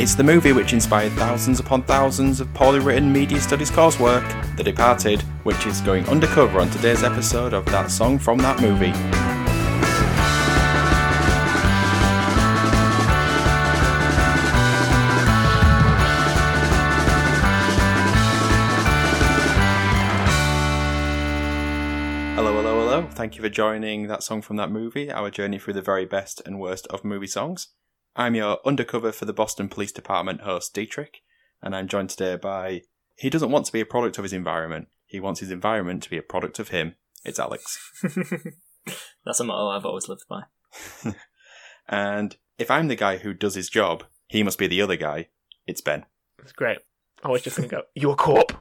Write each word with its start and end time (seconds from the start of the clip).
It's 0.00 0.14
the 0.14 0.22
movie 0.22 0.52
which 0.52 0.72
inspired 0.72 1.10
thousands 1.14 1.58
upon 1.58 1.82
thousands 1.82 2.40
of 2.40 2.54
poorly 2.54 2.78
written 2.78 3.12
media 3.12 3.40
studies 3.40 3.68
coursework, 3.68 4.56
The 4.56 4.62
Departed, 4.62 5.22
which 5.42 5.66
is 5.66 5.80
going 5.80 6.06
undercover 6.06 6.60
on 6.60 6.70
today's 6.70 7.02
episode 7.02 7.52
of 7.52 7.64
that 7.66 7.90
song 7.90 8.16
from 8.20 8.38
that 8.38 8.60
movie. 8.60 8.92
Hello, 22.36 22.54
hello, 22.54 22.78
hello. 22.78 23.08
Thank 23.10 23.34
you 23.34 23.42
for 23.42 23.48
joining 23.48 24.06
that 24.06 24.22
song 24.22 24.42
from 24.42 24.54
that 24.58 24.70
movie, 24.70 25.10
our 25.10 25.28
journey 25.28 25.58
through 25.58 25.74
the 25.74 25.82
very 25.82 26.04
best 26.04 26.40
and 26.46 26.60
worst 26.60 26.86
of 26.86 27.04
movie 27.04 27.26
songs. 27.26 27.66
I'm 28.18 28.34
your 28.34 28.58
undercover 28.66 29.12
for 29.12 29.24
the 29.24 29.32
Boston 29.32 29.70
Police 29.70 29.92
Department 29.92 30.42
host, 30.42 30.74
Dietrich, 30.74 31.22
and 31.62 31.74
I'm 31.74 31.88
joined 31.88 32.10
today 32.10 32.36
by. 32.36 32.82
He 33.16 33.30
doesn't 33.30 33.50
want 33.50 33.66
to 33.66 33.72
be 33.72 33.80
a 33.80 33.86
product 33.86 34.18
of 34.18 34.24
his 34.24 34.32
environment, 34.32 34.88
he 35.06 35.20
wants 35.20 35.40
his 35.40 35.50
environment 35.50 36.02
to 36.02 36.10
be 36.10 36.18
a 36.18 36.22
product 36.22 36.58
of 36.58 36.68
him. 36.68 36.96
It's 37.24 37.38
Alex. 37.38 37.78
That's 39.24 39.40
a 39.40 39.44
motto 39.44 39.68
I've 39.70 39.86
always 39.86 40.08
lived 40.08 40.24
by. 40.28 40.42
And 41.88 42.36
if 42.58 42.70
I'm 42.70 42.88
the 42.88 42.96
guy 42.96 43.16
who 43.16 43.32
does 43.32 43.54
his 43.54 43.70
job, 43.70 44.04
he 44.26 44.42
must 44.42 44.58
be 44.58 44.66
the 44.66 44.82
other 44.82 44.96
guy. 44.96 45.28
It's 45.66 45.80
Ben. 45.80 46.04
It's 46.40 46.52
great. 46.52 46.78
I 47.24 47.28
was 47.28 47.42
just 47.42 47.56
going 47.56 47.68
to 47.68 47.76
go, 47.76 47.82
you're 47.94 48.12
a 48.12 48.16
corp. 48.16 48.52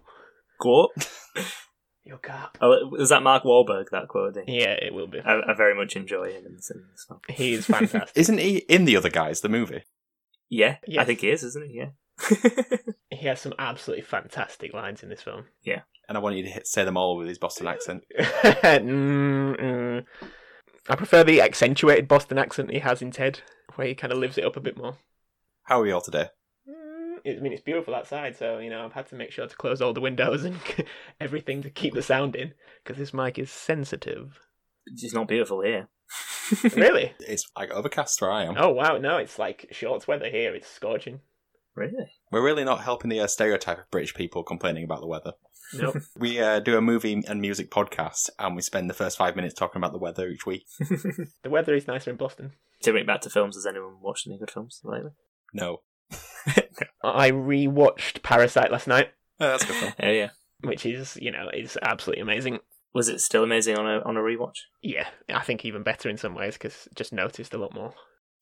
Quote? 0.59 0.91
You're 2.07 2.15
a 2.15 2.19
cop. 2.19 2.57
Oh, 2.61 2.87
was 2.87 3.09
that 3.09 3.21
Mark 3.21 3.43
Wahlberg, 3.43 3.89
that 3.91 4.07
quote? 4.07 4.37
Yeah, 4.47 4.71
it 4.81 4.93
will 4.93 5.07
be. 5.07 5.19
I, 5.19 5.41
I 5.51 5.53
very 5.53 5.75
much 5.75 5.97
enjoy 5.97 6.31
him 6.31 6.45
in 6.45 6.55
this 6.55 6.71
in 6.71 6.85
film. 7.05 7.19
He 7.27 7.53
is 7.53 7.65
fantastic. 7.65 8.11
Isn't 8.15 8.37
he 8.37 8.59
in 8.69 8.85
the 8.85 8.95
other 8.95 9.09
guys, 9.09 9.41
the 9.41 9.49
movie? 9.49 9.83
Yeah, 10.49 10.77
I 10.97 11.03
think 11.03 11.19
he 11.19 11.29
is, 11.29 11.43
isn't 11.43 11.67
he? 11.67 11.79
Yeah. 11.79 11.89
he 13.11 13.27
has 13.27 13.41
some 13.41 13.53
absolutely 13.59 14.05
fantastic 14.05 14.73
lines 14.73 15.03
in 15.03 15.09
this 15.09 15.21
film. 15.21 15.47
Yeah. 15.63 15.81
And 16.07 16.17
I 16.17 16.21
want 16.21 16.37
you 16.37 16.43
to 16.43 16.49
hit, 16.49 16.65
say 16.65 16.85
them 16.85 16.95
all 16.95 17.17
with 17.17 17.27
his 17.27 17.37
Boston 17.37 17.67
accent. 17.67 18.05
I 18.17 18.79
prefer 20.95 21.25
the 21.25 21.41
accentuated 21.41 22.07
Boston 22.07 22.37
accent 22.37 22.71
he 22.71 22.79
has 22.79 23.01
in 23.01 23.11
Ted, 23.11 23.41
where 23.75 23.87
he 23.87 23.95
kind 23.95 24.13
of 24.13 24.19
lives 24.19 24.37
it 24.37 24.45
up 24.45 24.55
a 24.55 24.61
bit 24.61 24.77
more. 24.77 24.95
How 25.63 25.81
are 25.81 25.83
we 25.83 25.91
all 25.91 25.99
today? 25.99 26.29
I 27.27 27.39
mean, 27.39 27.51
it's 27.51 27.61
beautiful 27.61 27.95
outside, 27.95 28.37
so 28.37 28.59
you 28.59 28.69
know 28.69 28.85
I've 28.85 28.93
had 28.93 29.07
to 29.07 29.15
make 29.15 29.31
sure 29.31 29.47
to 29.47 29.55
close 29.55 29.81
all 29.81 29.93
the 29.93 30.01
windows 30.01 30.43
and 30.45 30.57
everything 31.19 31.61
to 31.63 31.69
keep 31.69 31.93
the 31.93 32.01
sound 32.01 32.35
in 32.35 32.53
because 32.83 32.97
this 32.97 33.13
mic 33.13 33.37
is 33.37 33.51
sensitive. 33.51 34.39
It's 34.85 35.01
just 35.01 35.15
not 35.15 35.27
beautiful 35.27 35.61
here. 35.61 35.89
really? 36.75 37.13
It's 37.19 37.45
like 37.57 37.71
overcast 37.71 38.21
where 38.21 38.31
I 38.31 38.45
am. 38.45 38.55
Oh 38.57 38.69
wow, 38.69 38.97
no, 38.97 39.17
it's 39.17 39.37
like 39.37 39.67
shorts 39.71 40.07
weather 40.07 40.29
here. 40.29 40.55
It's 40.55 40.67
scorching. 40.67 41.21
Really? 41.75 42.11
We're 42.31 42.43
really 42.43 42.63
not 42.63 42.81
helping 42.81 43.09
the 43.09 43.19
uh, 43.19 43.27
stereotype 43.27 43.77
of 43.77 43.91
British 43.91 44.15
people 44.15 44.43
complaining 44.43 44.83
about 44.83 45.01
the 45.01 45.07
weather. 45.07 45.33
Nope. 45.73 45.97
We 46.17 46.39
uh, 46.39 46.59
do 46.59 46.77
a 46.77 46.81
movie 46.81 47.21
and 47.27 47.41
music 47.41 47.69
podcast, 47.69 48.29
and 48.39 48.55
we 48.55 48.61
spend 48.61 48.89
the 48.89 48.95
first 48.95 49.17
five 49.17 49.35
minutes 49.35 49.53
talking 49.53 49.79
about 49.79 49.91
the 49.91 49.99
weather 49.99 50.27
each 50.27 50.45
week. 50.45 50.65
the 50.79 51.49
weather 51.49 51.75
is 51.75 51.87
nicer 51.87 52.09
in 52.09 52.17
Boston. 52.17 52.53
to 52.81 52.91
bring 52.91 53.03
it 53.03 53.07
back 53.07 53.21
to 53.21 53.29
films, 53.29 53.55
has 53.55 53.65
anyone 53.67 54.01
watched 54.01 54.25
any 54.25 54.39
good 54.39 54.49
films 54.49 54.81
lately? 54.83 55.11
No, 55.53 55.81
I 57.03 57.31
rewatched 57.31 58.23
Parasite 58.23 58.71
last 58.71 58.87
night, 58.87 59.09
Oh, 59.39 59.47
that's 59.49 59.65
good 59.65 59.75
film. 59.75 59.93
Yeah, 59.99 60.07
oh, 60.07 60.11
yeah. 60.11 60.29
which 60.61 60.85
is 60.85 61.17
you 61.21 61.31
know 61.31 61.49
is 61.53 61.77
absolutely 61.81 62.21
amazing. 62.21 62.59
Was 62.93 63.09
it 63.09 63.21
still 63.21 63.43
amazing 63.43 63.77
on 63.77 63.85
a 63.85 63.99
on 64.01 64.17
a 64.17 64.21
rewatch? 64.21 64.57
Yeah, 64.81 65.07
I 65.29 65.43
think 65.43 65.63
even 65.65 65.83
better 65.83 66.09
in 66.09 66.17
some 66.17 66.33
ways 66.33 66.53
because 66.53 66.87
just 66.95 67.13
noticed 67.13 67.53
a 67.53 67.57
lot 67.57 67.73
more. 67.73 67.93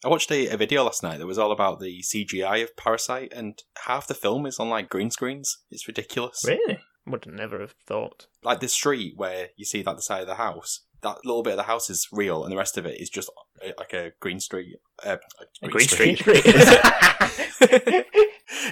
I 0.03 0.07
watched 0.09 0.31
a, 0.31 0.47
a 0.49 0.57
video 0.57 0.83
last 0.83 1.03
night 1.03 1.17
that 1.17 1.25
was 1.25 1.39
all 1.39 1.51
about 1.51 1.79
the 1.79 2.01
CGI 2.03 2.63
of 2.63 2.75
Parasite, 2.77 3.33
and 3.35 3.61
half 3.85 4.07
the 4.07 4.13
film 4.13 4.45
is 4.45 4.59
on 4.59 4.69
like 4.69 4.89
green 4.89 5.09
screens. 5.11 5.63
It's 5.71 5.87
ridiculous. 5.87 6.43
Really? 6.47 6.79
Would 7.07 7.27
never 7.27 7.59
have 7.59 7.75
thought. 7.85 8.27
Like 8.43 8.59
the 8.61 8.67
street 8.67 9.13
where 9.15 9.49
you 9.57 9.65
see 9.65 9.83
like 9.83 9.95
the 9.95 10.01
side 10.01 10.21
of 10.21 10.27
the 10.27 10.35
house, 10.35 10.85
that 11.05 11.25
little 11.25 11.41
bit 11.43 11.51
of 11.53 11.57
the 11.57 11.63
house 11.63 11.89
is 11.89 12.07
real, 12.11 12.43
and 12.43 12.51
the 12.51 12.57
rest 12.57 12.77
of 12.77 12.85
it 12.85 12.99
is 12.99 13.09
just 13.09 13.29
uh, 13.65 13.69
like 13.77 13.93
a 13.93 14.11
green 14.19 14.39
street. 14.39 14.75
Uh, 15.05 15.17
A 15.63 15.69
green 15.69 15.87
Green 15.87 15.87
street. 15.87 16.19
Street. 16.19 16.45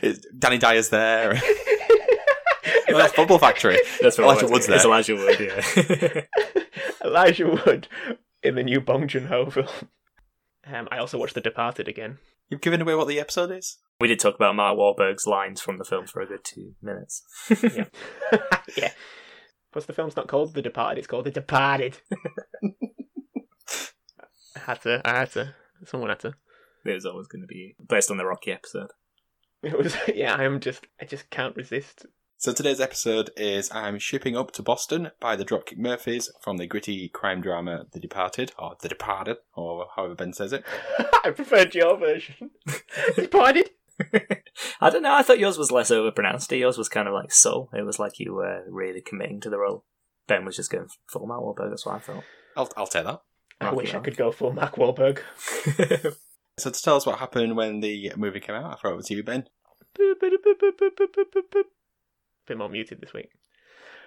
It's- 0.01 0.25
Danny 0.37 0.57
Dyer's 0.57 0.89
there. 0.89 1.39
Oh, 2.89 2.97
that's 2.97 3.13
Bubble 3.15 3.39
Factory. 3.39 3.77
That's 4.01 4.17
what 4.19 4.25
Elijah 4.25 4.39
it 4.45 4.51
was. 4.51 4.51
Wood's 4.51 4.69
It's 4.69 4.83
there. 4.83 4.91
Elijah 4.91 5.15
Wood, 5.15 5.39
yeah. 5.39 6.21
Elijah 7.03 7.47
Wood 7.47 7.87
in 8.43 8.53
the 8.55 8.61
new 8.63 8.79
Bong 8.81 9.07
Joon 9.07 9.27
Ho 9.27 9.49
film. 9.49 9.67
Um, 10.67 10.87
I 10.91 10.99
also 10.99 11.17
watched 11.17 11.33
The 11.33 11.41
Departed 11.41 11.87
again. 11.87 12.19
You've 12.49 12.61
given 12.61 12.81
away 12.81 12.93
what 12.93 13.07
the 13.07 13.19
episode 13.19 13.49
is. 13.51 13.79
we 13.99 14.07
did 14.07 14.19
talk 14.19 14.35
about 14.35 14.55
Mark 14.55 14.77
Wahlberg's 14.77 15.25
lines 15.25 15.59
from 15.59 15.77
the 15.79 15.85
film 15.85 16.05
for 16.05 16.21
a 16.21 16.27
good 16.27 16.43
two 16.43 16.73
minutes. 16.83 17.23
Yeah. 17.63 17.85
yeah. 18.77 18.91
Plus, 19.73 19.85
the 19.85 19.93
film's 19.93 20.15
not 20.15 20.27
called 20.27 20.53
The 20.53 20.61
Departed; 20.61 20.99
it's 20.99 21.07
called 21.07 21.25
The 21.25 21.31
Departed. 21.31 21.97
I 24.55 24.59
had 24.59 24.81
to. 24.83 25.01
I 25.03 25.19
had 25.19 25.31
to. 25.31 25.55
Someone 25.85 26.09
had 26.09 26.19
to. 26.19 26.35
It 26.85 26.93
was 26.93 27.05
always 27.05 27.27
going 27.27 27.41
to 27.41 27.47
be 27.47 27.75
based 27.89 28.11
on 28.11 28.17
the 28.17 28.25
Rocky 28.25 28.51
episode. 28.51 28.91
It 29.63 29.77
was. 29.77 29.97
Yeah, 30.13 30.35
I 30.35 30.43
am 30.43 30.59
just. 30.59 30.85
I 31.01 31.05
just 31.05 31.29
can't 31.31 31.55
resist. 31.55 32.05
So 32.37 32.53
today's 32.53 32.81
episode 32.81 33.31
is 33.35 33.71
I'm 33.73 33.97
shipping 33.97 34.35
up 34.35 34.51
to 34.51 34.61
Boston 34.61 35.11
by 35.19 35.35
the 35.35 35.45
Dropkick 35.45 35.77
Murphys 35.77 36.29
from 36.41 36.57
the 36.57 36.67
gritty 36.67 37.09
crime 37.09 37.41
drama 37.41 37.85
The 37.93 37.99
Departed, 37.99 38.51
or 38.59 38.75
The 38.79 38.89
Departed, 38.89 39.37
or 39.55 39.87
however 39.95 40.13
Ben 40.13 40.33
says 40.33 40.53
it. 40.53 40.63
I 41.23 41.31
preferred 41.31 41.73
your 41.73 41.97
version. 41.97 42.51
Departed. 43.15 43.71
I 44.81 44.89
don't 44.89 45.03
know. 45.03 45.13
I 45.13 45.23
thought 45.23 45.39
yours 45.39 45.57
was 45.57 45.71
less 45.71 45.91
overpronounced. 45.91 46.57
Yours 46.57 46.77
was 46.77 46.89
kind 46.89 47.07
of 47.07 47.13
like 47.13 47.31
soul. 47.31 47.69
It 47.73 47.85
was 47.85 47.99
like 47.99 48.19
you 48.19 48.33
were 48.33 48.63
really 48.69 49.01
committing 49.01 49.39
to 49.41 49.49
the 49.49 49.59
role. 49.59 49.85
Ben 50.27 50.45
was 50.45 50.55
just 50.55 50.71
going 50.71 50.87
full 51.11 51.27
Mark 51.27 51.41
Wahlberg. 51.41 51.69
That's 51.69 51.85
what 51.85 51.95
I 51.95 51.99
felt. 51.99 52.23
I'll, 52.55 52.69
I'll 52.77 52.87
take 52.87 53.05
that. 53.05 53.21
I 53.59 53.65
Rocky 53.65 53.77
wish 53.77 53.93
I 53.93 53.99
could 53.99 54.17
go 54.17 54.31
full 54.31 54.53
Mark 54.53 54.75
Wahlberg. 54.75 55.19
So 56.57 56.69
to 56.69 56.81
tell 56.81 56.95
us 56.95 57.05
what 57.05 57.19
happened 57.19 57.55
when 57.55 57.79
the 57.79 58.11
movie 58.15 58.39
came 58.39 58.55
out, 58.55 58.65
I'll 58.65 58.77
throw 58.77 58.91
it 58.91 58.93
over 58.93 59.03
to 59.03 59.15
you, 59.15 59.23
Ben. 59.23 59.47
Bit 62.45 62.57
more 62.57 62.69
muted 62.69 63.01
this 63.01 63.13
week. 63.13 63.29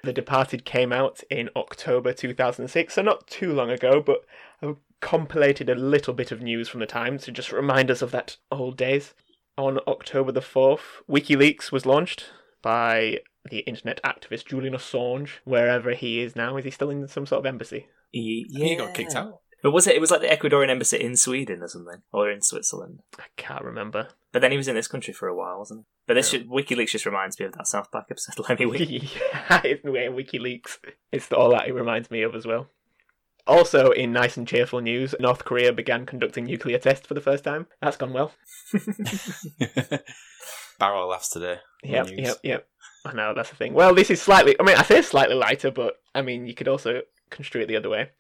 The 0.05 0.13
Departed 0.13 0.65
came 0.65 0.93
out 0.93 1.23
in 1.31 1.51
October 1.57 2.13
2006, 2.13 2.95
so 2.95 3.03
not 3.03 3.27
too 3.27 3.53
long 3.53 3.71
ago, 3.71 4.01
but 4.01 4.25
I 4.63 4.75
compilated 5.01 5.69
a 5.69 5.75
little 5.75 6.15
bit 6.15 6.31
of 6.31 6.43
news 6.43 6.69
from 6.69 6.81
the 6.81 6.87
time 6.87 7.19
to 7.19 7.33
just 7.33 7.51
remind 7.51 7.91
us 7.91 8.03
of 8.03 8.13
that 8.13 8.37
old 8.53 8.77
days. 8.77 9.15
On 9.59 9.79
October 9.87 10.33
the 10.33 10.41
4th, 10.41 10.81
WikiLeaks 11.11 11.73
was 11.73 11.87
launched 11.87 12.27
by 12.63 13.21
the 13.49 13.61
internet 13.61 14.01
activist 14.03 14.47
Julian 14.47 14.75
Assange, 14.75 15.31
wherever 15.45 15.93
he 15.95 16.21
is 16.21 16.37
now. 16.37 16.57
Is 16.59 16.65
he 16.67 16.71
still 16.71 16.91
in 16.91 17.09
some 17.09 17.25
sort 17.27 17.39
of 17.41 17.47
embassy? 17.47 17.89
yeah. 18.13 18.67
He 18.67 18.77
got 18.77 18.93
kicked 18.95 19.15
out. 19.15 19.41
But 19.63 19.71
was 19.71 19.87
it? 19.87 19.97
It 19.97 20.01
was 20.01 20.11
like 20.11 20.21
the 20.21 20.27
Ecuadorian 20.29 20.69
embassy 20.69 20.99
in 20.99 21.17
Sweden 21.17 21.63
or 21.63 21.69
something, 21.69 22.03
or 22.13 22.31
in 22.31 22.43
Switzerland. 22.43 23.01
I 23.19 23.25
can't 23.37 23.65
remember. 23.65 24.09
But 24.33 24.43
then 24.43 24.51
he 24.51 24.57
was 24.59 24.69
in 24.69 24.75
this 24.75 24.87
country 24.89 25.15
for 25.15 25.27
a 25.29 25.35
while, 25.35 25.59
wasn't 25.59 25.81
he? 25.81 25.85
But 26.07 26.15
this 26.15 26.31
Yeah. 26.33 26.41
should, 26.41 26.49
WikiLeaks 26.51 26.91
just 26.91 27.07
reminds 27.07 27.41
me 27.41 27.47
of 27.47 27.53
that 27.55 27.67
South 27.67 27.91
Park 27.91 28.07
episode, 28.11 28.45
Lemmy 28.49 28.67
Wiki. 28.67 29.09
yeah, 29.51 29.63
it's 29.65 29.83
WikiLeaks. 29.83 30.77
It's 31.11 31.33
all 31.33 31.51
that 31.51 31.67
it 31.69 31.73
reminds 31.75 32.11
me 32.11 32.23
of 32.23 32.35
as 32.35 32.47
well. 32.47 32.69
Also, 33.47 33.91
in 33.91 34.13
nice 34.13 34.37
and 34.37 34.47
cheerful 34.49 34.81
news, 34.81 35.15
North 35.21 35.45
Korea 35.45 35.73
began 35.73 36.05
conducting 36.07 36.45
nuclear 36.47 36.79
tests 36.79 37.07
for 37.07 37.15
the 37.15 37.21
first 37.21 37.45
time. 37.45 37.67
That's 37.81 37.97
gone 37.97 38.13
well. 38.13 38.33
Barrel 40.79 41.09
laughs 41.09 41.31
today. 41.31 41.59
on 41.85 41.91
Yep, 41.91 42.07
the 42.07 42.13
news. 42.17 42.27
yep, 42.29 42.37
yep. 42.43 42.69
I 43.05 43.13
know 43.15 43.33
that's 43.35 43.51
the 43.51 43.57
thing. 43.57 43.73
Well, 43.73 43.95
this 43.95 44.11
is 44.11 44.21
slightly. 44.21 44.57
I 44.59 44.63
mean, 44.63 44.77
I 44.77 44.83
say 44.83 45.01
slightly 45.03 45.37
lighter, 45.37 45.71
but 45.71 45.95
I 46.15 46.23
mean, 46.23 46.47
you 46.47 46.55
could 46.55 46.69
also 46.69 47.03
construe 47.31 47.63
it 47.63 47.67
the 47.69 47.77
other 47.77 47.89
way. 47.89 48.11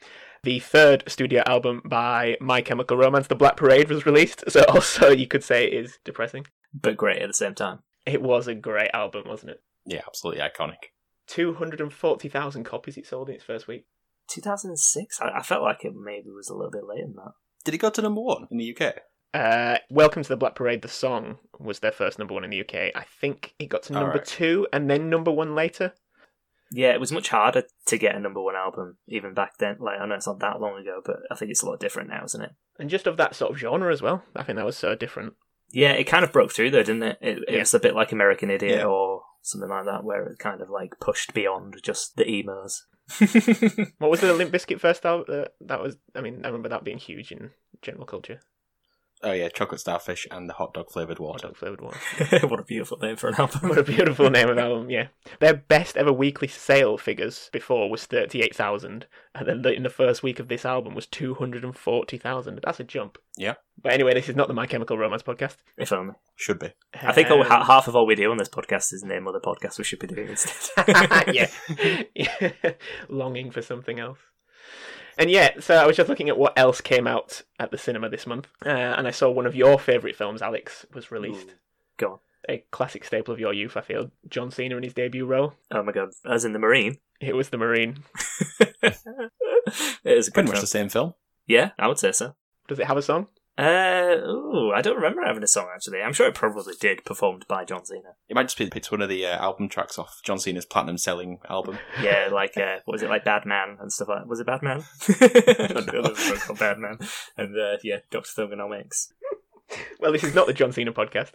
The 0.44 0.60
third 0.60 1.02
studio 1.08 1.42
album 1.44 1.82
by 1.84 2.36
My 2.40 2.60
Chemical 2.60 2.96
Romance, 2.96 3.26
The 3.26 3.34
Black 3.34 3.56
Parade, 3.56 3.88
was 3.90 4.06
released, 4.06 4.44
so 4.48 4.64
also 4.68 5.10
you 5.10 5.26
could 5.26 5.42
say 5.44 5.66
it 5.66 5.74
is 5.74 5.98
depressing. 6.04 6.46
but 6.72 6.96
great 6.96 7.20
at 7.20 7.26
the 7.28 7.34
same 7.34 7.54
time. 7.54 7.80
It 8.06 8.22
was 8.22 8.46
a 8.46 8.54
great 8.54 8.90
album, 8.94 9.24
wasn't 9.26 9.50
it? 9.52 9.62
Yeah, 9.84 10.02
absolutely 10.06 10.40
iconic. 10.42 10.92
240,000 11.26 12.64
copies 12.64 12.96
it 12.96 13.06
sold 13.06 13.28
in 13.28 13.34
its 13.34 13.44
first 13.44 13.66
week. 13.66 13.86
2006. 14.28 15.20
I, 15.20 15.28
I 15.38 15.42
felt 15.42 15.62
like 15.62 15.84
it 15.84 15.94
maybe 15.94 16.30
was 16.30 16.48
a 16.48 16.54
little 16.54 16.70
bit 16.70 16.86
later 16.86 17.04
than 17.06 17.16
that. 17.16 17.32
Did 17.64 17.74
it 17.74 17.78
go 17.78 17.90
to 17.90 18.02
number 18.02 18.20
one 18.20 18.46
in 18.50 18.58
the 18.58 18.76
UK? 18.76 18.94
Uh, 19.34 19.78
Welcome 19.90 20.22
to 20.22 20.28
the 20.28 20.36
Black 20.36 20.54
Parade, 20.54 20.82
the 20.82 20.88
song, 20.88 21.38
was 21.58 21.80
their 21.80 21.92
first 21.92 22.18
number 22.18 22.32
one 22.34 22.44
in 22.44 22.50
the 22.50 22.60
UK. 22.60 22.92
I 22.94 23.04
think 23.20 23.54
it 23.58 23.66
got 23.68 23.82
to 23.84 23.92
number 23.92 24.10
Alright. 24.12 24.26
two 24.26 24.66
and 24.72 24.88
then 24.88 25.10
number 25.10 25.30
one 25.30 25.54
later. 25.54 25.92
Yeah, 26.72 26.92
it 26.92 27.00
was 27.00 27.12
much 27.12 27.28
harder 27.28 27.62
to 27.86 27.98
get 27.98 28.14
a 28.16 28.20
number 28.20 28.40
one 28.42 28.56
album 28.56 28.98
even 29.06 29.34
back 29.34 29.58
then. 29.58 29.76
Like 29.78 30.00
I 30.00 30.06
know 30.06 30.14
it's 30.16 30.26
not 30.26 30.40
that 30.40 30.60
long 30.60 30.80
ago, 30.80 31.00
but 31.04 31.16
I 31.30 31.34
think 31.36 31.50
it's 31.50 31.62
a 31.62 31.66
lot 31.66 31.78
different 31.80 32.08
now, 32.08 32.24
isn't 32.24 32.42
it? 32.42 32.50
And 32.78 32.90
just 32.90 33.06
of 33.06 33.16
that 33.18 33.36
sort 33.36 33.52
of 33.52 33.58
genre 33.58 33.92
as 33.92 34.02
well. 34.02 34.24
I 34.34 34.42
think 34.42 34.56
that 34.56 34.66
was 34.66 34.76
so 34.76 34.94
different. 34.96 35.34
Yeah, 35.70 35.92
it 35.92 36.04
kind 36.04 36.24
of 36.24 36.32
broke 36.32 36.52
through 36.52 36.70
though, 36.70 36.82
didn't 36.82 37.02
it? 37.02 37.18
it 37.20 37.38
Yeah. 37.48 37.60
It's 37.60 37.74
a 37.74 37.78
bit 37.80 37.94
like 37.94 38.10
American 38.12 38.50
Idiot 38.50 38.78
Yeah. 38.80 38.84
or 38.86 39.22
something 39.42 39.70
like 39.70 39.84
that, 39.84 40.02
where 40.02 40.24
it 40.24 40.38
kind 40.38 40.60
of 40.60 40.68
like 40.70 40.94
pushed 41.00 41.34
beyond 41.34 41.76
just 41.82 42.16
the 42.16 42.28
emos. 42.28 42.86
What 43.98 44.10
was 44.10 44.20
the 44.20 44.32
Limp 44.32 44.52
Bizkit 44.52 44.80
first 44.80 45.06
album? 45.06 45.26
Uh, 45.28 45.48
that 45.60 45.80
was, 45.80 45.96
I 46.14 46.20
mean, 46.20 46.40
I 46.44 46.48
remember 46.48 46.68
that 46.70 46.84
being 46.84 46.98
huge 46.98 47.32
in 47.32 47.50
general 47.82 48.06
culture. 48.06 48.40
Oh 49.22 49.32
yeah, 49.32 49.48
chocolate 49.48 49.80
starfish 49.80 50.26
and 50.30 50.46
the 50.48 50.52
hot 50.52 50.74
dog 50.74 50.90
flavored 50.90 51.16
Hot 51.18 51.24
water. 51.26 51.46
dog 51.48 51.56
flavored 51.56 51.80
one. 51.80 51.94
what 52.50 52.60
a 52.60 52.64
beautiful 52.64 52.98
name 52.98 53.16
for 53.16 53.28
an 53.28 53.34
album. 53.36 53.70
What 53.70 53.78
a 53.78 53.82
beautiful 53.82 54.28
name 54.28 54.50
of 54.50 54.58
album, 54.58 54.90
yeah. 54.90 55.08
Their 55.40 55.54
best 55.54 55.96
ever 55.96 56.12
weekly 56.12 56.48
sale 56.48 56.98
figures 56.98 57.48
before 57.50 57.88
was 57.88 58.04
38,000, 58.04 59.06
and 59.34 59.46
then 59.48 59.64
in 59.72 59.82
the 59.84 59.88
first 59.90 60.22
week 60.22 60.38
of 60.38 60.48
this 60.48 60.66
album 60.66 60.94
was 60.94 61.06
240,000. 61.06 62.60
That's 62.62 62.78
a 62.80 62.84
jump. 62.84 63.16
Yeah. 63.38 63.54
But 63.82 63.92
anyway, 63.94 64.14
this 64.14 64.28
is 64.28 64.36
not 64.36 64.48
the 64.48 64.54
My 64.54 64.66
Chemical 64.66 64.98
Romance 64.98 65.22
podcast. 65.22 65.56
if 65.78 65.92
only. 65.92 66.14
Should 66.36 66.58
be. 66.58 66.72
I 66.94 67.12
think 67.12 67.30
all, 67.30 67.40
Um, 67.40 67.46
ha- 67.46 67.64
half 67.64 67.88
of 67.88 67.96
all 67.96 68.06
we 68.06 68.14
do 68.16 68.30
on 68.30 68.36
this 68.36 68.48
podcast 68.50 68.92
is 68.92 69.02
name 69.02 69.26
other 69.26 69.40
podcasts 69.40 69.78
we 69.78 69.84
should 69.84 69.98
be 69.98 70.06
doing 70.08 70.28
instead. 70.28 70.84
yeah. 71.34 71.50
yeah. 72.14 72.50
Longing 73.08 73.50
for 73.50 73.62
something 73.62 73.98
else. 73.98 74.18
And 75.18 75.30
yeah, 75.30 75.60
so 75.60 75.76
I 75.76 75.86
was 75.86 75.96
just 75.96 76.08
looking 76.08 76.28
at 76.28 76.38
what 76.38 76.58
else 76.58 76.80
came 76.80 77.06
out 77.06 77.42
at 77.58 77.70
the 77.70 77.78
cinema 77.78 78.08
this 78.10 78.26
month, 78.26 78.48
uh, 78.64 78.68
and 78.68 79.06
I 79.06 79.10
saw 79.10 79.30
one 79.30 79.46
of 79.46 79.54
your 79.54 79.78
favourite 79.78 80.16
films, 80.16 80.42
Alex, 80.42 80.84
was 80.92 81.10
released. 81.10 81.54
Go 81.96 82.12
on. 82.12 82.18
A 82.48 82.64
classic 82.70 83.04
staple 83.04 83.34
of 83.34 83.40
your 83.40 83.52
youth, 83.52 83.76
I 83.76 83.80
feel. 83.80 84.10
John 84.28 84.50
Cena 84.50 84.76
in 84.76 84.82
his 84.82 84.92
debut 84.94 85.26
role. 85.26 85.54
Oh 85.70 85.82
my 85.82 85.92
god. 85.92 86.10
As 86.24 86.44
in 86.44 86.52
the 86.52 86.58
Marine. 86.58 86.98
It 87.20 87.34
was 87.34 87.48
The 87.48 87.56
Marine. 87.56 88.04
it 88.60 88.96
is 90.04 90.28
a 90.28 90.30
good 90.30 90.34
Pretty 90.34 90.50
much 90.50 90.60
the 90.60 90.66
same 90.66 90.88
film. 90.88 91.14
Yeah, 91.46 91.70
I 91.78 91.88
would 91.88 91.98
say 91.98 92.12
so. 92.12 92.34
Does 92.68 92.78
it 92.78 92.86
have 92.86 92.98
a 92.98 93.02
song? 93.02 93.28
Uh, 93.58 94.18
ooh, 94.26 94.70
I 94.74 94.82
don't 94.82 94.96
remember 94.96 95.22
having 95.24 95.42
a 95.42 95.46
song 95.46 95.68
actually. 95.74 96.02
I'm 96.02 96.12
sure 96.12 96.26
it 96.26 96.34
probably 96.34 96.74
did, 96.78 97.04
performed 97.04 97.46
by 97.48 97.64
John 97.64 97.86
Cena. 97.86 98.14
It 98.28 98.34
might 98.34 98.44
just 98.44 98.58
be 98.58 98.68
picked 98.68 98.92
one 98.92 99.00
of 99.00 99.08
the 99.08 99.24
uh, 99.26 99.38
album 99.38 99.70
tracks 99.70 99.98
off 99.98 100.20
John 100.22 100.38
Cena's 100.38 100.66
platinum 100.66 100.98
selling 100.98 101.38
album. 101.48 101.78
Yeah, 102.02 102.28
like 102.30 102.58
uh, 102.58 102.80
what 102.84 102.92
was 102.92 103.02
it 103.02 103.08
like 103.08 103.24
Bad 103.24 103.46
Man 103.46 103.78
and 103.80 103.90
stuff 103.90 104.08
like 104.08 104.18
that? 104.18 104.28
Was 104.28 104.40
it 104.40 104.46
Bad 104.46 104.62
Man? 104.62 104.84
I 105.08 105.66
don't 105.72 105.86
know, 105.92 106.02
there's 106.02 106.28
a 106.28 106.32
book 106.32 106.40
called 106.40 106.58
Bad 106.58 106.78
Man. 106.78 106.98
And 107.38 107.58
uh, 107.58 107.78
yeah, 107.82 108.00
Doctor 108.10 108.30
Thuganomics. 108.30 109.12
Well, 109.98 110.12
this 110.12 110.22
is 110.24 110.34
not 110.34 110.46
the 110.46 110.52
John 110.52 110.72
Cena 110.72 110.92
podcast. 110.92 111.32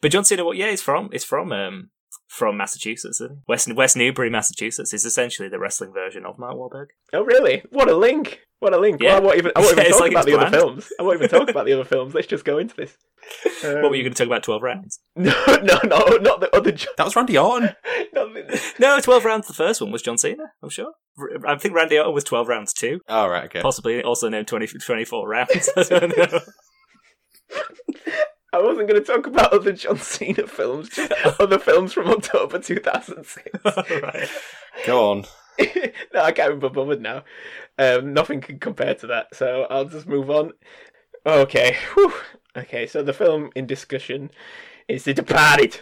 But 0.00 0.10
John 0.10 0.24
Cena, 0.24 0.44
what? 0.44 0.56
Yeah, 0.56 0.70
he's 0.70 0.82
from. 0.82 1.10
It's 1.12 1.24
from 1.24 1.52
um 1.52 1.90
from 2.28 2.56
Massachusetts, 2.56 3.20
isn't 3.20 3.30
he? 3.38 3.42
West 3.48 3.74
West 3.74 3.96
Newbury, 3.96 4.30
Massachusetts. 4.30 4.92
is 4.94 5.04
essentially 5.04 5.48
the 5.48 5.58
wrestling 5.58 5.92
version 5.92 6.24
of 6.26 6.38
Mark 6.38 6.54
Wahlberg. 6.54 6.86
Oh, 7.12 7.22
really? 7.24 7.62
What 7.70 7.88
a 7.88 7.96
link! 7.96 8.40
What 8.60 8.74
a 8.74 8.78
link! 8.78 9.00
Yeah. 9.00 9.14
Well, 9.14 9.22
I 9.22 9.24
won't 9.24 9.38
even, 9.38 9.52
I 9.56 9.60
won't 9.60 9.72
even 9.78 9.86
It's 9.86 9.92
talk 9.96 10.00
like 10.00 10.10
about 10.12 10.28
it's 10.28 10.36
the 10.36 10.40
other 10.46 10.56
films. 10.56 10.88
I 10.98 11.02
won't 11.02 11.16
even 11.22 11.28
talk 11.28 11.48
about 11.48 11.64
the 11.66 11.72
other 11.72 11.84
films. 11.88 12.14
Let's 12.14 12.26
just 12.26 12.44
go 12.44 12.58
into 12.58 12.74
this. 12.76 12.96
Um, 13.64 13.82
what 13.82 13.90
were 13.90 13.96
you 13.96 14.02
going 14.02 14.12
to 14.14 14.18
talk 14.18 14.26
about? 14.26 14.42
Twelve 14.42 14.62
rounds? 14.62 15.00
No, 15.16 15.32
no, 15.62 15.78
no, 15.84 15.98
not 16.20 16.40
the 16.40 16.50
other. 16.54 16.72
John. 16.72 16.92
That 16.96 17.04
was 17.04 17.16
Randy 17.16 17.36
Orton. 17.38 17.70
The, 18.12 18.72
No, 18.78 19.00
twelve 19.00 19.24
rounds. 19.24 19.46
The 19.48 19.54
first 19.54 19.80
one 19.80 19.90
was 19.90 20.02
John 20.02 20.18
Cena. 20.18 20.44
I'm 20.62 20.70
sure. 20.70 20.92
I 21.46 21.56
think 21.56 21.74
Randy 21.74 21.98
Orton 21.98 22.14
was 22.14 22.24
twelve 22.24 22.48
rounds 22.48 22.72
too. 22.72 23.00
Oh, 23.08 23.26
right, 23.28 23.44
okay. 23.44 23.60
Possibly 23.60 24.02
also 24.02 24.28
named 24.28 24.46
20, 24.48 24.66
24 24.66 25.28
rounds. 25.28 25.68
I 28.52 28.56
don't 28.56 28.64
know. 28.64 28.68
I 28.68 28.72
wasn't 28.72 28.88
going 28.88 29.02
to 29.02 29.12
talk 29.12 29.26
about 29.26 29.52
other 29.52 29.72
John 29.72 29.98
Cena 29.98 30.46
films, 30.46 30.98
other 31.38 31.58
films 31.58 31.92
from 31.92 32.08
October 32.08 32.58
2006. 32.58 33.64
right. 33.64 34.28
Go 34.86 35.10
on. 35.10 35.24
no, 36.14 36.22
I 36.22 36.32
can't 36.32 36.60
be 36.60 36.68
bothered 36.68 37.00
now. 37.00 37.24
Um, 37.78 38.12
nothing 38.12 38.40
can 38.40 38.58
compare 38.58 38.94
to 38.94 39.06
that, 39.08 39.34
so 39.34 39.66
I'll 39.70 39.84
just 39.84 40.06
move 40.06 40.30
on. 40.30 40.52
Okay, 41.26 41.76
whew. 41.94 42.12
okay. 42.56 42.86
So 42.86 43.02
the 43.02 43.12
film 43.12 43.50
in 43.54 43.66
discussion 43.66 44.30
is 44.86 45.04
The 45.04 45.14
Departed, 45.14 45.80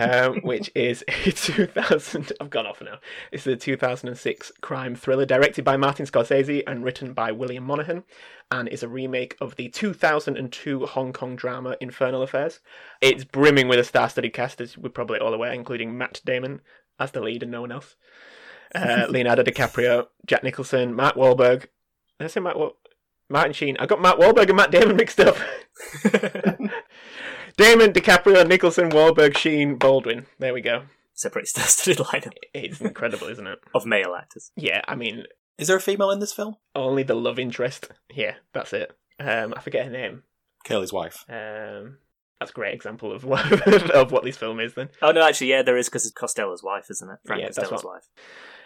um, 0.00 0.40
which 0.42 0.70
is 0.74 1.04
a 1.08 1.12
2000. 1.32 2.32
I've 2.40 2.50
gone 2.50 2.66
off 2.66 2.80
now. 2.82 2.98
It's 3.32 3.44
the 3.44 3.56
2006 3.56 4.52
crime 4.60 4.94
thriller 4.94 5.26
directed 5.26 5.64
by 5.64 5.76
Martin 5.76 6.06
Scorsese 6.06 6.62
and 6.66 6.84
written 6.84 7.12
by 7.12 7.32
William 7.32 7.64
Monahan, 7.64 8.04
and 8.50 8.68
is 8.68 8.82
a 8.82 8.88
remake 8.88 9.36
of 9.40 9.56
the 9.56 9.68
2002 9.68 10.86
Hong 10.86 11.12
Kong 11.12 11.36
drama 11.36 11.76
Infernal 11.80 12.22
Affairs. 12.22 12.60
It's 13.00 13.24
brimming 13.24 13.68
with 13.68 13.78
a 13.78 13.84
star-studded 13.84 14.32
cast, 14.32 14.60
as 14.60 14.78
we're 14.78 14.90
probably 14.90 15.18
all 15.18 15.34
aware, 15.34 15.52
including 15.52 15.96
Matt 15.96 16.20
Damon 16.24 16.60
as 16.98 17.10
the 17.10 17.20
lead 17.20 17.42
and 17.42 17.52
no 17.52 17.60
one 17.60 17.72
else 17.72 17.96
uh, 18.74 19.06
Leonardo 19.10 19.42
DiCaprio, 19.42 20.06
Jack 20.26 20.42
Nicholson, 20.42 20.94
Mark 20.94 21.16
Wahlberg. 21.16 21.66
Did 22.18 22.24
I 22.24 22.26
say 22.28 22.40
Matt 22.40 22.58
Wa- 22.58 22.72
Martin 23.28 23.52
Sheen? 23.52 23.76
I 23.78 23.86
got 23.86 24.00
Matt 24.00 24.18
Wahlberg 24.18 24.48
and 24.48 24.56
Matt 24.56 24.70
Damon 24.70 24.96
mixed 24.96 25.20
up. 25.20 25.36
Damon, 27.56 27.92
DiCaprio, 27.92 28.46
Nicholson, 28.46 28.90
Wahlberg, 28.90 29.36
Sheen, 29.36 29.76
Baldwin. 29.76 30.26
There 30.38 30.52
we 30.52 30.60
go. 30.60 30.82
It's 31.12 31.24
a 31.24 31.30
pretty 31.30 31.46
star-studded 31.46 31.98
lineup 32.06 32.32
It's 32.52 32.80
incredible, 32.80 33.28
isn't 33.28 33.46
it? 33.46 33.58
of 33.74 33.86
male 33.86 34.14
actors. 34.14 34.50
Yeah, 34.56 34.82
I 34.86 34.94
mean, 34.94 35.24
Is 35.58 35.68
there 35.68 35.76
a 35.76 35.80
female 35.80 36.10
in 36.10 36.20
this 36.20 36.32
film? 36.34 36.56
only 36.74 37.02
the 37.02 37.14
love 37.14 37.38
interest. 37.38 37.88
Yeah, 38.14 38.34
that's 38.52 38.72
it. 38.74 38.92
Um, 39.18 39.54
I 39.56 39.60
forget 39.60 39.86
her 39.86 39.90
name. 39.90 40.24
Curly's 40.66 40.92
wife. 40.92 41.24
Um, 41.30 41.96
that's 42.38 42.50
a 42.50 42.54
great 42.54 42.74
example 42.74 43.12
of 43.12 43.24
what 43.24 43.50
of 43.94 44.12
what 44.12 44.24
this 44.24 44.36
film 44.36 44.60
is. 44.60 44.74
Then, 44.74 44.90
Oh 45.00 45.12
no, 45.12 45.22
actually, 45.26 45.48
yeah, 45.50 45.62
there 45.62 45.78
is 45.78 45.88
because 45.88 46.04
it's 46.04 46.12
Costello's 46.14 46.62
wife, 46.62 46.90
isn't 46.90 47.08
it? 47.08 47.18
Frank 47.24 47.40
Yeah, 47.40 47.46
that's 47.46 47.58
Costello's 47.70 47.84
wife. 47.84 48.08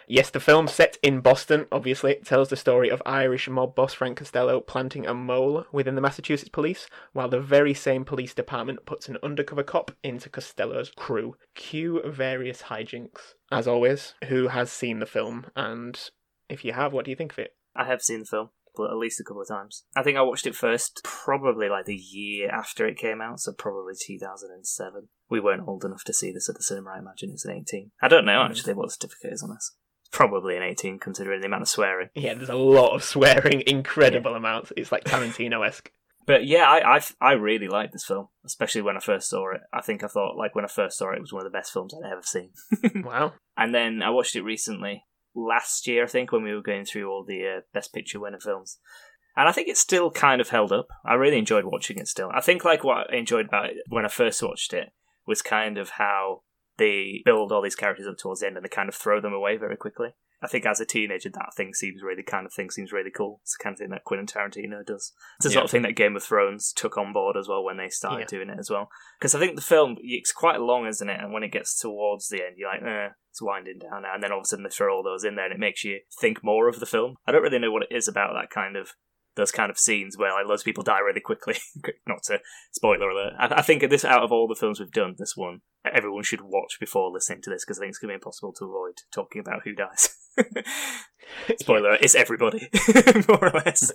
Yes, 0.07 0.29
the 0.29 0.39
film 0.39 0.67
set 0.67 0.97
in 1.01 1.21
Boston, 1.21 1.67
obviously, 1.71 2.15
tells 2.15 2.49
the 2.49 2.55
story 2.55 2.89
of 2.89 3.01
Irish 3.05 3.47
mob 3.47 3.75
boss 3.75 3.93
Frank 3.93 4.17
Costello 4.17 4.59
planting 4.59 5.05
a 5.05 5.13
mole 5.13 5.65
within 5.71 5.95
the 5.95 6.01
Massachusetts 6.01 6.49
police, 6.49 6.87
while 7.13 7.29
the 7.29 7.39
very 7.39 7.73
same 7.73 8.05
police 8.05 8.33
department 8.33 8.85
puts 8.85 9.07
an 9.07 9.17
undercover 9.23 9.63
cop 9.63 9.91
into 10.03 10.29
Costello's 10.29 10.91
crew. 10.91 11.35
Cue 11.55 12.01
various 12.05 12.63
hijinks. 12.63 13.35
As 13.51 13.67
always, 13.67 14.15
who 14.27 14.49
has 14.49 14.71
seen 14.71 14.99
the 14.99 15.05
film? 15.05 15.45
And 15.55 15.99
if 16.49 16.65
you 16.65 16.73
have, 16.73 16.93
what 16.93 17.05
do 17.05 17.11
you 17.11 17.17
think 17.17 17.33
of 17.33 17.39
it? 17.39 17.55
I 17.75 17.85
have 17.85 18.01
seen 18.01 18.19
the 18.19 18.25
film, 18.25 18.49
but 18.75 18.91
at 18.91 18.97
least 18.97 19.19
a 19.19 19.23
couple 19.23 19.41
of 19.41 19.47
times. 19.47 19.83
I 19.95 20.03
think 20.03 20.17
I 20.17 20.21
watched 20.21 20.47
it 20.47 20.55
first, 20.55 21.01
probably 21.03 21.69
like 21.69 21.85
the 21.85 21.95
year 21.95 22.49
after 22.49 22.85
it 22.85 22.97
came 22.97 23.21
out, 23.21 23.39
so 23.39 23.53
probably 23.53 23.93
2007. 23.99 25.07
We 25.29 25.39
weren't 25.39 25.67
old 25.67 25.85
enough 25.85 26.03
to 26.05 26.13
see 26.13 26.31
this 26.31 26.49
at 26.49 26.55
the 26.55 26.63
cinema, 26.63 26.91
I 26.91 26.99
imagine 26.99 27.31
it's 27.31 27.45
an 27.45 27.55
18. 27.55 27.91
I 28.01 28.07
don't 28.07 28.25
know 28.25 28.43
hmm. 28.43 28.51
actually 28.51 28.73
what 28.73 28.87
the 28.87 28.93
certificate 28.93 29.33
is 29.33 29.43
on 29.43 29.51
this. 29.51 29.73
Probably 30.11 30.57
an 30.57 30.63
18, 30.63 30.99
considering 30.99 31.41
the 31.41 31.47
amount 31.47 31.63
of 31.63 31.69
swearing. 31.69 32.09
Yeah, 32.15 32.33
there's 32.33 32.49
a 32.49 32.55
lot 32.55 32.93
of 32.95 33.03
swearing, 33.03 33.63
incredible 33.65 34.35
amounts. 34.35 34.73
It's 34.75 34.91
like 34.91 35.03
Tarantino 35.05 35.65
esque. 35.65 35.91
But 36.27 36.45
yeah, 36.45 36.69
I, 36.69 36.97
I, 36.97 37.01
I 37.19 37.31
really 37.31 37.67
liked 37.67 37.93
this 37.93 38.05
film, 38.05 38.27
especially 38.45 38.83
when 38.83 38.95
I 38.95 38.99
first 38.99 39.27
saw 39.27 39.53
it. 39.55 39.61
I 39.73 39.81
think 39.81 40.03
I 40.03 40.07
thought, 40.07 40.37
like, 40.37 40.53
when 40.53 40.63
I 40.63 40.67
first 40.67 40.99
saw 40.99 41.11
it, 41.11 41.15
it 41.15 41.21
was 41.21 41.33
one 41.33 41.45
of 41.45 41.51
the 41.51 41.57
best 41.57 41.73
films 41.73 41.95
I'd 41.95 42.09
ever 42.09 42.21
seen. 42.21 42.51
wow. 43.03 43.33
And 43.57 43.73
then 43.73 44.03
I 44.03 44.11
watched 44.11 44.35
it 44.35 44.43
recently, 44.43 45.03
last 45.33 45.87
year, 45.87 46.03
I 46.03 46.07
think, 46.07 46.31
when 46.31 46.43
we 46.43 46.53
were 46.53 46.61
going 46.61 46.85
through 46.85 47.09
all 47.09 47.25
the 47.25 47.57
uh, 47.57 47.61
Best 47.73 47.91
Picture 47.91 48.19
winning 48.19 48.39
films. 48.39 48.77
And 49.35 49.49
I 49.49 49.51
think 49.51 49.67
it's 49.67 49.79
still 49.79 50.11
kind 50.11 50.39
of 50.41 50.49
held 50.49 50.71
up. 50.71 50.89
I 51.03 51.15
really 51.15 51.39
enjoyed 51.39 51.65
watching 51.65 51.97
it 51.97 52.07
still. 52.07 52.29
I 52.33 52.41
think, 52.41 52.63
like, 52.63 52.83
what 52.83 53.11
I 53.11 53.17
enjoyed 53.17 53.47
about 53.47 53.71
it 53.71 53.77
when 53.89 54.05
I 54.05 54.09
first 54.09 54.43
watched 54.43 54.73
it 54.73 54.89
was 55.25 55.41
kind 55.41 55.77
of 55.77 55.91
how 55.91 56.43
they 56.81 57.21
build 57.23 57.51
all 57.51 57.61
these 57.61 57.75
characters 57.75 58.07
up 58.07 58.17
towards 58.17 58.41
the 58.41 58.47
end 58.47 58.57
and 58.57 58.65
they 58.65 58.69
kind 58.69 58.89
of 58.89 58.95
throw 58.95 59.21
them 59.21 59.33
away 59.33 59.55
very 59.57 59.77
quickly. 59.77 60.09
I 60.43 60.47
think 60.47 60.65
as 60.65 60.79
a 60.79 60.85
teenager, 60.85 61.29
that 61.29 61.53
thing 61.55 61.75
seems 61.75 62.01
really 62.01 62.23
kind 62.23 62.47
of 62.47 62.53
thing 62.53 62.71
seems 62.71 62.91
really 62.91 63.11
cool. 63.11 63.41
It's 63.43 63.55
the 63.55 63.63
kind 63.63 63.75
of 63.75 63.77
thing 63.79 63.91
that 63.91 64.03
Quentin 64.05 64.25
Tarantino 64.25 64.83
does. 64.83 65.13
It's 65.37 65.43
the 65.45 65.51
sort 65.51 65.65
of 65.65 65.69
thing 65.69 65.83
that 65.83 65.95
Game 65.95 66.15
of 66.15 66.23
Thrones 66.23 66.73
took 66.73 66.97
on 66.97 67.13
board 67.13 67.37
as 67.37 67.47
well 67.47 67.63
when 67.63 67.77
they 67.77 67.89
started 67.89 68.21
Yeah. 68.21 68.37
doing 68.37 68.49
it 68.49 68.57
as 68.57 68.71
well. 68.71 68.89
Because 69.19 69.35
I 69.35 69.39
think 69.39 69.55
the 69.55 69.61
film 69.61 69.97
it's 70.01 70.31
quite 70.31 70.59
long, 70.59 70.87
isn't 70.87 71.07
it? 71.07 71.19
And 71.21 71.31
when 71.31 71.43
it 71.43 71.51
gets 71.51 71.79
towards 71.79 72.29
the 72.29 72.43
end, 72.43 72.55
you're 72.57 72.71
like, 72.71 72.81
eh, 72.81 73.09
it's 73.29 73.39
winding 73.41 73.77
down 73.77 74.01
now. 74.01 74.15
And 74.15 74.23
then 74.23 74.31
all 74.31 74.39
of 74.39 74.45
a 74.45 74.47
sudden 74.47 74.63
they 74.63 74.71
throw 74.71 74.95
all 74.95 75.03
those 75.03 75.23
in 75.23 75.35
there, 75.35 75.45
and 75.45 75.53
it 75.53 75.59
makes 75.59 75.83
you 75.83 75.99
think 76.19 76.43
more 76.43 76.67
of 76.67 76.79
the 76.79 76.87
film. 76.87 77.17
I 77.27 77.31
don't 77.31 77.43
really 77.43 77.59
know 77.59 77.71
what 77.71 77.83
it 77.83 77.95
is 77.95 78.07
about 78.07 78.33
that 78.33 78.49
kind 78.49 78.75
of 78.75 78.93
those 79.35 79.51
kind 79.51 79.69
of 79.69 79.77
scenes 79.77 80.17
where 80.17 80.33
like 80.33 80.45
loads 80.45 80.61
of 80.61 80.65
people 80.65 80.83
die 80.83 80.99
really 80.99 81.21
quickly. 81.21 81.55
Not 82.07 82.23
to 82.23 82.39
spoiler 82.71 83.09
alert. 83.09 83.33
I, 83.39 83.47
I 83.55 83.61
think 83.61 83.87
this 83.89 84.05
out 84.05 84.23
of 84.23 84.31
all 84.31 84.47
the 84.47 84.55
films 84.55 84.79
we've 84.79 84.91
done, 84.91 85.15
this 85.17 85.35
one 85.35 85.61
everyone 85.93 86.23
should 86.23 86.41
watch 86.41 86.77
before 86.79 87.11
listening 87.11 87.41
to 87.43 87.49
this 87.49 87.65
because 87.65 87.79
I 87.79 87.81
think 87.81 87.89
it's 87.91 87.99
going 87.99 88.09
to 88.09 88.13
be 88.13 88.15
impossible 88.15 88.53
to 88.53 88.65
avoid 88.65 88.99
talking 89.13 89.39
about 89.39 89.63
who 89.63 89.73
dies. 89.73 90.09
Spoiler: 91.59 91.89
alert, 91.89 91.99
it's 92.01 92.15
everybody, 92.15 92.69
more 93.27 93.47
or 93.47 93.61
less. 93.65 93.91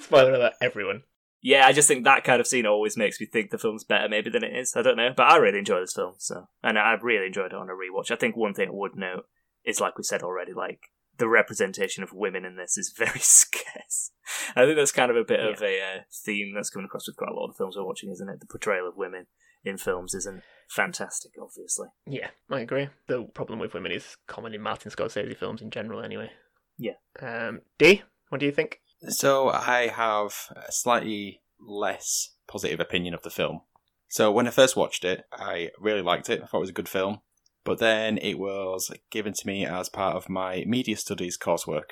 Spoiler 0.00 0.34
alert, 0.34 0.54
everyone. 0.60 1.02
yeah, 1.42 1.66
I 1.66 1.72
just 1.72 1.88
think 1.88 2.04
that 2.04 2.24
kind 2.24 2.40
of 2.40 2.46
scene 2.46 2.66
always 2.66 2.96
makes 2.96 3.20
me 3.20 3.26
think 3.26 3.50
the 3.50 3.58
film's 3.58 3.84
better, 3.84 4.08
maybe 4.08 4.30
than 4.30 4.44
it 4.44 4.56
is. 4.56 4.74
I 4.76 4.82
don't 4.82 4.96
know, 4.96 5.10
but 5.16 5.30
I 5.30 5.36
really 5.36 5.58
enjoy 5.58 5.80
this 5.80 5.94
film, 5.94 6.14
so 6.18 6.48
and 6.62 6.78
I've 6.78 7.02
really 7.02 7.26
enjoyed 7.26 7.52
it 7.52 7.54
on 7.54 7.68
a 7.68 7.72
rewatch. 7.72 8.10
I 8.10 8.16
think 8.16 8.36
one 8.36 8.54
thing 8.54 8.68
I 8.68 8.72
would 8.72 8.96
note 8.96 9.24
is, 9.64 9.80
like 9.80 9.98
we 9.98 10.04
said 10.04 10.22
already, 10.22 10.52
like 10.52 10.80
the 11.18 11.28
representation 11.28 12.02
of 12.02 12.12
women 12.12 12.44
in 12.44 12.56
this 12.56 12.78
is 12.78 12.94
very 12.96 13.18
scarce. 13.20 14.12
I 14.56 14.64
think 14.64 14.76
that's 14.76 14.92
kind 14.92 15.10
of 15.10 15.16
a 15.16 15.24
bit 15.24 15.40
of 15.40 15.62
a 15.62 15.80
uh, 15.80 16.00
theme 16.24 16.52
that's 16.54 16.70
coming 16.70 16.86
across 16.86 17.06
with 17.06 17.16
quite 17.16 17.30
a 17.30 17.34
lot 17.34 17.48
of 17.48 17.56
films 17.56 17.76
we're 17.76 17.84
watching, 17.84 18.10
isn't 18.10 18.28
it? 18.28 18.40
The 18.40 18.46
portrayal 18.46 18.88
of 18.88 18.96
women 18.96 19.26
in 19.64 19.76
films 19.76 20.14
isn't 20.14 20.42
fantastic, 20.70 21.32
obviously. 21.40 21.88
Yeah, 22.06 22.28
I 22.50 22.60
agree. 22.60 22.88
The 23.06 23.24
problem 23.24 23.58
with 23.58 23.74
women 23.74 23.92
is 23.92 24.16
common 24.26 24.54
in 24.54 24.60
Martin 24.60 24.90
Scorsese 24.90 25.36
films 25.36 25.62
in 25.62 25.70
general, 25.70 26.02
anyway. 26.02 26.30
Yeah. 26.78 26.92
Um, 27.20 27.60
D, 27.78 28.02
what 28.28 28.38
do 28.38 28.46
you 28.46 28.52
think? 28.52 28.80
So 29.08 29.48
I 29.48 29.88
have 29.88 30.34
a 30.56 30.72
slightly 30.72 31.40
less 31.60 32.34
positive 32.46 32.80
opinion 32.80 33.14
of 33.14 33.22
the 33.22 33.30
film. 33.30 33.62
So 34.08 34.32
when 34.32 34.46
I 34.46 34.50
first 34.50 34.76
watched 34.76 35.04
it, 35.04 35.24
I 35.32 35.70
really 35.78 36.02
liked 36.02 36.30
it. 36.30 36.40
I 36.42 36.46
thought 36.46 36.58
it 36.58 36.60
was 36.60 36.70
a 36.70 36.74
good 36.74 36.88
film. 36.88 37.20
But 37.64 37.78
then 37.78 38.18
it 38.18 38.38
was 38.38 38.90
given 39.10 39.32
to 39.34 39.46
me 39.46 39.66
as 39.66 39.88
part 39.88 40.16
of 40.16 40.28
my 40.28 40.64
media 40.66 40.96
studies 40.96 41.36
coursework. 41.36 41.90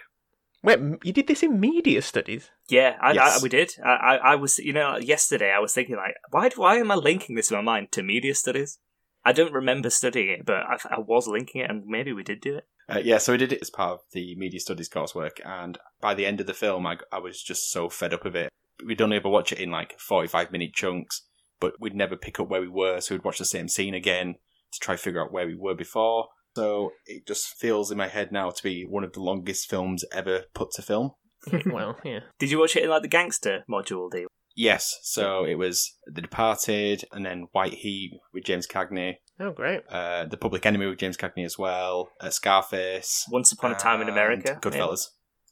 Wait, 0.62 0.80
you 1.04 1.12
did 1.12 1.26
this 1.26 1.42
in 1.42 1.61
media 1.61 2.02
studies? 2.02 2.50
Yeah, 2.68 2.96
I, 3.00 3.12
Yes. 3.12 3.38
I, 3.38 3.42
we 3.42 3.49
did. 3.49 3.73
I, 3.85 3.90
I, 3.90 4.16
I 4.16 4.35
was, 4.35 4.58
you 4.58 4.73
know, 4.73 4.96
yesterday 4.96 5.52
I 5.52 5.61
was 5.61 5.73
thinking 5.73 5.96
like, 5.96 6.14
why, 6.30 6.50
why 6.56 6.78
am 6.78 6.90
I 6.90 6.94
linking 6.94 7.37
this 7.37 7.50
in 7.50 7.56
my 7.56 7.62
mind 7.62 7.92
to 7.92 8.02
media 8.02 8.35
studies? 8.35 8.78
I 9.25 9.32
don't 9.32 9.52
remember 9.52 9.90
studying 9.90 10.30
it, 10.30 10.46
but 10.46 10.56
I, 10.56 10.76
I 10.90 10.99
was 11.00 11.26
linking 11.26 11.61
it, 11.61 11.70
and 11.70 11.85
maybe 11.87 12.12
we 12.12 12.23
did 12.23 12.40
do 12.40 12.56
it. 12.56 12.66
Uh, 12.88 13.00
yeah, 13.04 13.18
so 13.18 13.32
we 13.32 13.38
did 13.38 13.52
it 13.52 13.61
as 13.61 13.70
part 13.70 13.92
of 13.92 14.00
the 14.12 14.37
media 14.37 14.61
studies 14.61 14.88
coursework, 14.88 15.40
and 15.44 15.78
by 16.00 16.14
the 16.14 16.25
end 16.25 16.40
of 16.40 16.46
the 16.46 16.54
film, 16.54 16.87
I, 16.87 16.99
I 17.12 17.18
was 17.18 17.42
just 17.42 17.70
so 17.70 17.88
fed 17.88 18.14
up 18.14 18.25
of 18.25 18.37
it. 18.37 18.50
We'd 18.85 19.02
only 19.02 19.16
ever 19.16 19.28
watch 19.28 19.52
it 19.52 19.58
in 19.58 19.70
like 19.70 19.99
45 19.99 20.52
minute 20.52 20.75
chunks, 20.75 21.23
but 21.58 21.75
we'd 21.80 21.94
never 21.94 22.16
pick 22.16 22.38
up 22.38 22.49
where 22.49 22.61
we 22.61 22.68
were, 22.68 23.00
so 23.00 23.14
we'd 23.14 23.25
watch 23.25 23.38
the 23.38 23.44
same 23.44 23.68
scene 23.68 23.94
again 23.94 24.37
to 24.73 24.78
try 24.80 24.94
to 24.94 25.00
figure 25.02 25.23
out 25.23 25.32
where 25.32 25.46
we 25.46 25.54
were 25.54 25.75
before. 25.75 26.28
So 26.56 26.92
it 27.06 27.26
just 27.26 27.49
feels 27.58 27.90
in 27.90 27.99
my 27.99 28.08
head 28.08 28.32
now 28.32 28.50
to 28.50 28.62
be 28.62 28.85
one 28.88 29.04
of 29.04 29.12
the 29.12 29.20
longest 29.23 29.68
films 29.68 30.04
ever 30.12 30.44
put 30.54 30.70
to 30.73 30.82
film. 30.82 31.12
well, 31.66 31.96
yeah. 32.04 32.20
Did 32.38 32.50
you 32.50 32.58
watch 32.58 32.76
it 32.76 32.85
in 32.85 32.90
like 32.90 33.02
the 33.02 33.08
gangster 33.08 33.62
module? 33.70 34.11
Do 34.11 34.20
you? 34.20 34.28
Yes, 34.58 34.96
so 35.02 35.44
it 35.44 35.56
was 35.56 35.92
The 36.06 36.23
Departed, 36.23 37.04
and 37.12 37.26
then 37.26 37.49
White 37.52 37.75
Heat 37.75 38.12
with 38.32 38.44
James 38.44 38.66
Cagney, 38.66 39.16
Oh, 39.38 39.50
great. 39.50 39.82
uh, 39.90 40.25
The 40.25 40.38
Public 40.38 40.64
Enemy 40.64 40.87
with 40.87 40.99
James 40.99 41.18
Cagney 41.18 41.44
as 41.44 41.58
well, 41.58 42.08
uh, 42.23 42.30
Scarface, 42.30 43.26
Once 43.30 43.52
Upon 43.52 43.73
a 43.73 43.75
Time 43.75 43.96
in 44.00 44.08
and 44.08 44.16
America, 44.16 44.58
Goodfellas. 44.62 45.08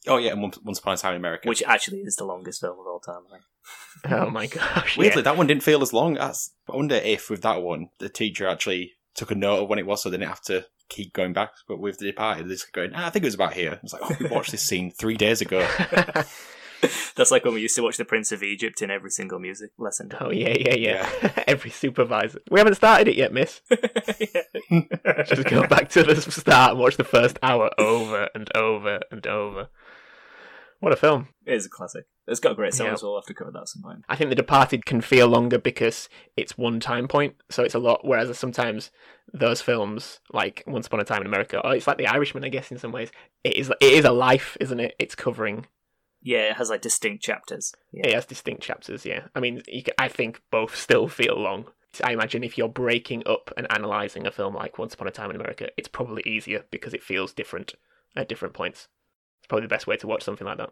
Oh 0.07 0.17
yeah, 0.17 0.31
and 0.31 0.41
Once 0.41 0.57
Once 0.63 0.79
Upon 0.79 0.95
a 0.95 0.97
Time 0.97 1.13
in 1.13 1.21
America. 1.21 1.47
which 1.47 1.61
actually 1.67 1.99
is 1.99 2.15
the 2.15 2.25
longest 2.25 2.61
film 2.61 2.79
of 2.79 2.87
all 2.87 2.99
time. 2.99 3.21
I 3.27 3.31
think. 3.31 3.43
Oh 4.11 4.29
my 4.31 4.47
gosh. 4.47 4.97
Weirdly, 4.97 5.19
yeah. 5.19 5.23
that 5.25 5.37
one 5.37 5.45
didn't 5.45 5.63
feel 5.63 5.83
as 5.83 5.93
long. 5.93 6.17
As, 6.17 6.49
I 6.71 6.75
wonder 6.75 6.95
if 6.95 7.29
with 7.29 7.43
that 7.43 7.61
one, 7.61 7.89
the 7.99 8.09
teacher 8.09 8.47
actually 8.47 8.93
took 9.15 9.31
a 9.31 9.35
note 9.35 9.63
of 9.63 9.69
when 9.69 9.79
it 9.79 9.85
was, 9.85 10.03
so 10.03 10.09
they 10.09 10.17
didn't 10.17 10.29
have 10.29 10.41
to 10.43 10.65
keep 10.89 11.13
going 11.13 11.33
back. 11.33 11.51
But 11.67 11.79
with 11.79 11.97
the 11.97 12.05
departed, 12.05 12.45
they're 12.45 12.55
just 12.55 12.73
going, 12.73 12.91
ah, 12.93 13.07
I 13.07 13.09
think 13.09 13.23
it 13.23 13.27
was 13.27 13.35
about 13.35 13.53
here. 13.53 13.79
It's 13.83 13.93
like, 13.93 14.01
oh, 14.03 14.15
we 14.19 14.27
watched 14.27 14.51
this 14.51 14.63
scene 14.63 14.91
three 14.91 15.15
days 15.15 15.41
ago. 15.41 15.67
That's 17.15 17.31
like 17.31 17.45
when 17.45 17.53
we 17.53 17.61
used 17.61 17.75
to 17.75 17.81
watch 17.81 17.97
The 17.97 18.05
Prince 18.05 18.31
of 18.31 18.43
Egypt 18.43 18.81
in 18.81 18.91
every 18.91 19.09
single 19.09 19.39
music 19.39 19.71
lesson. 19.77 20.11
oh, 20.19 20.31
yeah, 20.31 20.55
yeah, 20.57 20.75
yeah. 20.75 21.43
Every 21.47 21.71
supervisor. 21.71 22.39
We 22.49 22.59
haven't 22.59 22.75
started 22.75 23.07
it 23.07 23.15
yet, 23.15 23.33
miss. 23.33 23.61
Just 25.25 25.47
go 25.47 25.67
back 25.67 25.89
to 25.89 26.03
the 26.03 26.21
start 26.21 26.71
and 26.71 26.79
watch 26.79 26.97
the 26.97 27.03
first 27.03 27.39
hour 27.41 27.69
over 27.77 28.29
and 28.35 28.49
over 28.55 28.99
and 29.11 29.25
over. 29.27 29.69
What 30.85 30.93
a 30.93 30.97
film. 30.97 31.29
It 31.47 31.55
is 31.55 31.65
a 31.65 31.69
classic. 31.69 32.05
It's 32.27 32.39
got 32.39 32.51
a 32.51 32.55
great 32.55 32.75
song 32.75 32.85
Yeah. 32.85 32.93
as 32.93 33.01
well. 33.01 33.13
We'll 33.13 33.21
have 33.21 33.25
to 33.25 33.33
cover 33.33 33.49
that 33.49 33.61
at 33.61 33.69
some 33.69 33.81
point. 33.81 34.05
I 34.07 34.15
think 34.15 34.29
The 34.29 34.35
Departed 34.35 34.85
can 34.85 35.01
feel 35.01 35.27
longer 35.27 35.57
because 35.57 36.09
it's 36.37 36.59
one 36.59 36.79
time 36.79 37.07
point, 37.07 37.37
so 37.49 37.63
it's 37.63 37.73
a 37.73 37.79
lot. 37.79 38.01
Whereas 38.05 38.37
sometimes 38.37 38.91
those 39.33 39.63
films, 39.63 40.19
like 40.31 40.63
Once 40.67 40.85
Upon 40.85 40.99
a 40.99 41.03
Time 41.03 41.21
in 41.21 41.25
America, 41.25 41.59
or 41.65 41.73
it's 41.75 41.87
like 41.87 41.97
The 41.97 42.05
Irishman, 42.05 42.43
I 42.43 42.49
guess 42.49 42.69
in 42.71 42.77
some 42.77 42.91
ways, 42.91 43.09
it 43.43 43.55
is 43.55 43.71
it 43.71 43.75
is 43.81 44.05
a 44.05 44.11
life, 44.11 44.57
isn't 44.59 44.79
it? 44.79 44.93
It's 44.99 45.15
covering. 45.15 45.65
Yeah, 46.21 46.51
it 46.51 46.57
has 46.57 46.69
like 46.69 46.81
distinct 46.81 47.23
chapters. 47.23 47.73
Yeah. 47.91 48.05
It 48.05 48.13
has 48.13 48.27
distinct 48.27 48.61
chapters. 48.61 49.07
Yeah, 49.07 49.21
I 49.33 49.39
mean, 49.39 49.63
you 49.67 49.81
ca 49.81 49.93
I 49.97 50.07
think 50.07 50.39
both 50.51 50.75
still 50.75 51.07
feel 51.07 51.35
long. 51.35 51.65
I 52.03 52.11
imagine 52.11 52.43
if 52.43 52.59
you're 52.59 52.69
breaking 52.69 53.23
up 53.25 53.49
and 53.57 53.65
analyzing 53.71 54.27
a 54.27 54.31
film 54.31 54.53
like 54.53 54.77
Once 54.77 54.93
Upon 54.93 55.07
a 55.07 55.11
Time 55.11 55.31
in 55.31 55.35
America, 55.35 55.69
it's 55.77 55.87
probably 55.87 56.21
easier 56.27 56.65
because 56.69 56.93
it 56.93 57.01
feels 57.01 57.33
different 57.33 57.73
at 58.15 58.29
different 58.29 58.53
points. 58.53 58.87
It's 59.45 59.47
probably 59.47 59.67
the 59.67 59.75
best 59.75 59.85
way 59.85 59.95
to 59.97 60.07
watch 60.07 60.23
something 60.23 60.47
like 60.47 60.57
that. 60.57 60.71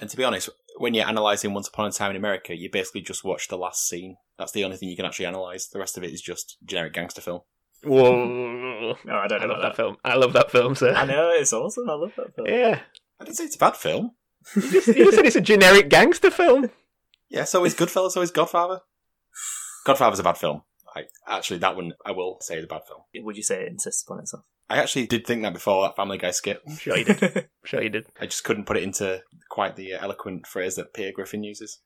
and 0.00 0.10
to 0.10 0.16
be 0.16 0.24
honest, 0.24 0.50
when 0.78 0.92
you're 0.92 1.06
analysing 1.06 1.54
Once 1.54 1.68
Upon 1.68 1.86
a 1.86 1.92
Time 1.92 2.10
in 2.10 2.16
America, 2.16 2.52
you 2.56 2.68
basically 2.68 3.00
just 3.00 3.22
watch 3.22 3.46
the 3.46 3.56
last 3.56 3.88
scene. 3.88 4.16
That's 4.36 4.50
the 4.50 4.64
only 4.64 4.76
thing 4.76 4.88
you 4.88 4.96
can 4.96 5.04
actually 5.06 5.26
analyse. 5.26 5.68
The 5.68 5.78
rest 5.78 5.96
of 5.96 6.02
it 6.02 6.12
is 6.12 6.20
just 6.20 6.56
generic 6.64 6.94
gangster 6.94 7.20
film. 7.20 7.42
Whoa! 7.84 8.96
No, 9.04 9.14
I 9.14 9.28
don't 9.28 9.40
I 9.40 9.46
know 9.46 9.52
love 9.52 9.58
about 9.58 9.62
that 9.62 9.76
film. 9.76 9.96
I 10.04 10.16
love 10.16 10.32
that 10.32 10.50
film, 10.50 10.74
sir. 10.74 10.94
I 10.94 11.06
know 11.06 11.30
it's 11.30 11.52
awesome. 11.52 11.88
I 11.88 11.94
love 11.94 12.12
that 12.16 12.34
film. 12.34 12.48
Yeah, 12.48 12.80
I 13.20 13.24
didn't 13.24 13.36
say 13.36 13.44
it's 13.44 13.54
a 13.54 13.58
bad 13.60 13.76
film. 13.76 14.12
you 14.56 14.62
just, 14.72 14.88
you 14.88 15.04
just 15.04 15.14
said 15.14 15.26
it's 15.26 15.36
a 15.36 15.40
generic 15.40 15.88
gangster 15.88 16.32
film. 16.32 16.70
Yeah, 17.28 17.44
so 17.44 17.64
is 17.64 17.76
Goodfellas, 17.76 18.12
so 18.12 18.20
is 18.20 18.32
Godfather. 18.32 18.80
Godfather's 19.86 20.18
a 20.18 20.24
bad 20.24 20.38
film. 20.38 20.62
I, 20.96 21.04
actually, 21.28 21.58
that 21.58 21.76
one 21.76 21.92
I 22.04 22.10
will 22.10 22.38
say 22.40 22.56
is 22.58 22.64
a 22.64 22.66
bad 22.66 22.82
film. 22.88 23.02
Would 23.24 23.36
you 23.36 23.42
say 23.44 23.62
it 23.62 23.68
insists 23.68 24.02
upon 24.02 24.18
itself? 24.20 24.44
I 24.70 24.78
actually 24.78 25.06
did 25.06 25.26
think 25.26 25.42
that 25.42 25.54
before 25.54 25.82
that 25.82 25.96
Family 25.96 26.18
Guy 26.18 26.30
skit. 26.30 26.60
Sure 26.78 26.96
you 26.96 27.04
did. 27.04 27.48
Sure 27.64 27.82
you 27.82 27.90
did. 27.90 28.06
I 28.18 28.24
just 28.24 28.44
couldn't 28.44 28.64
put 28.64 28.78
it 28.78 28.82
into 28.82 29.20
quite 29.50 29.76
the 29.76 29.92
uh, 29.92 29.98
eloquent 30.00 30.46
phrase 30.46 30.76
that 30.76 30.94
Peter 30.94 31.12
Griffin 31.14 31.42
uses. 31.42 31.80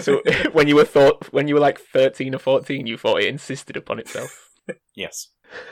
So 0.00 0.22
when 0.52 0.66
you 0.66 0.76
were 0.76 0.86
thought 0.86 1.30
when 1.30 1.46
you 1.46 1.54
were 1.54 1.60
like 1.60 1.78
thirteen 1.78 2.34
or 2.34 2.38
fourteen, 2.38 2.86
you 2.86 2.96
thought 2.96 3.20
it 3.20 3.28
insisted 3.28 3.76
upon 3.76 3.98
itself. 3.98 4.50
Yes. 4.94 5.28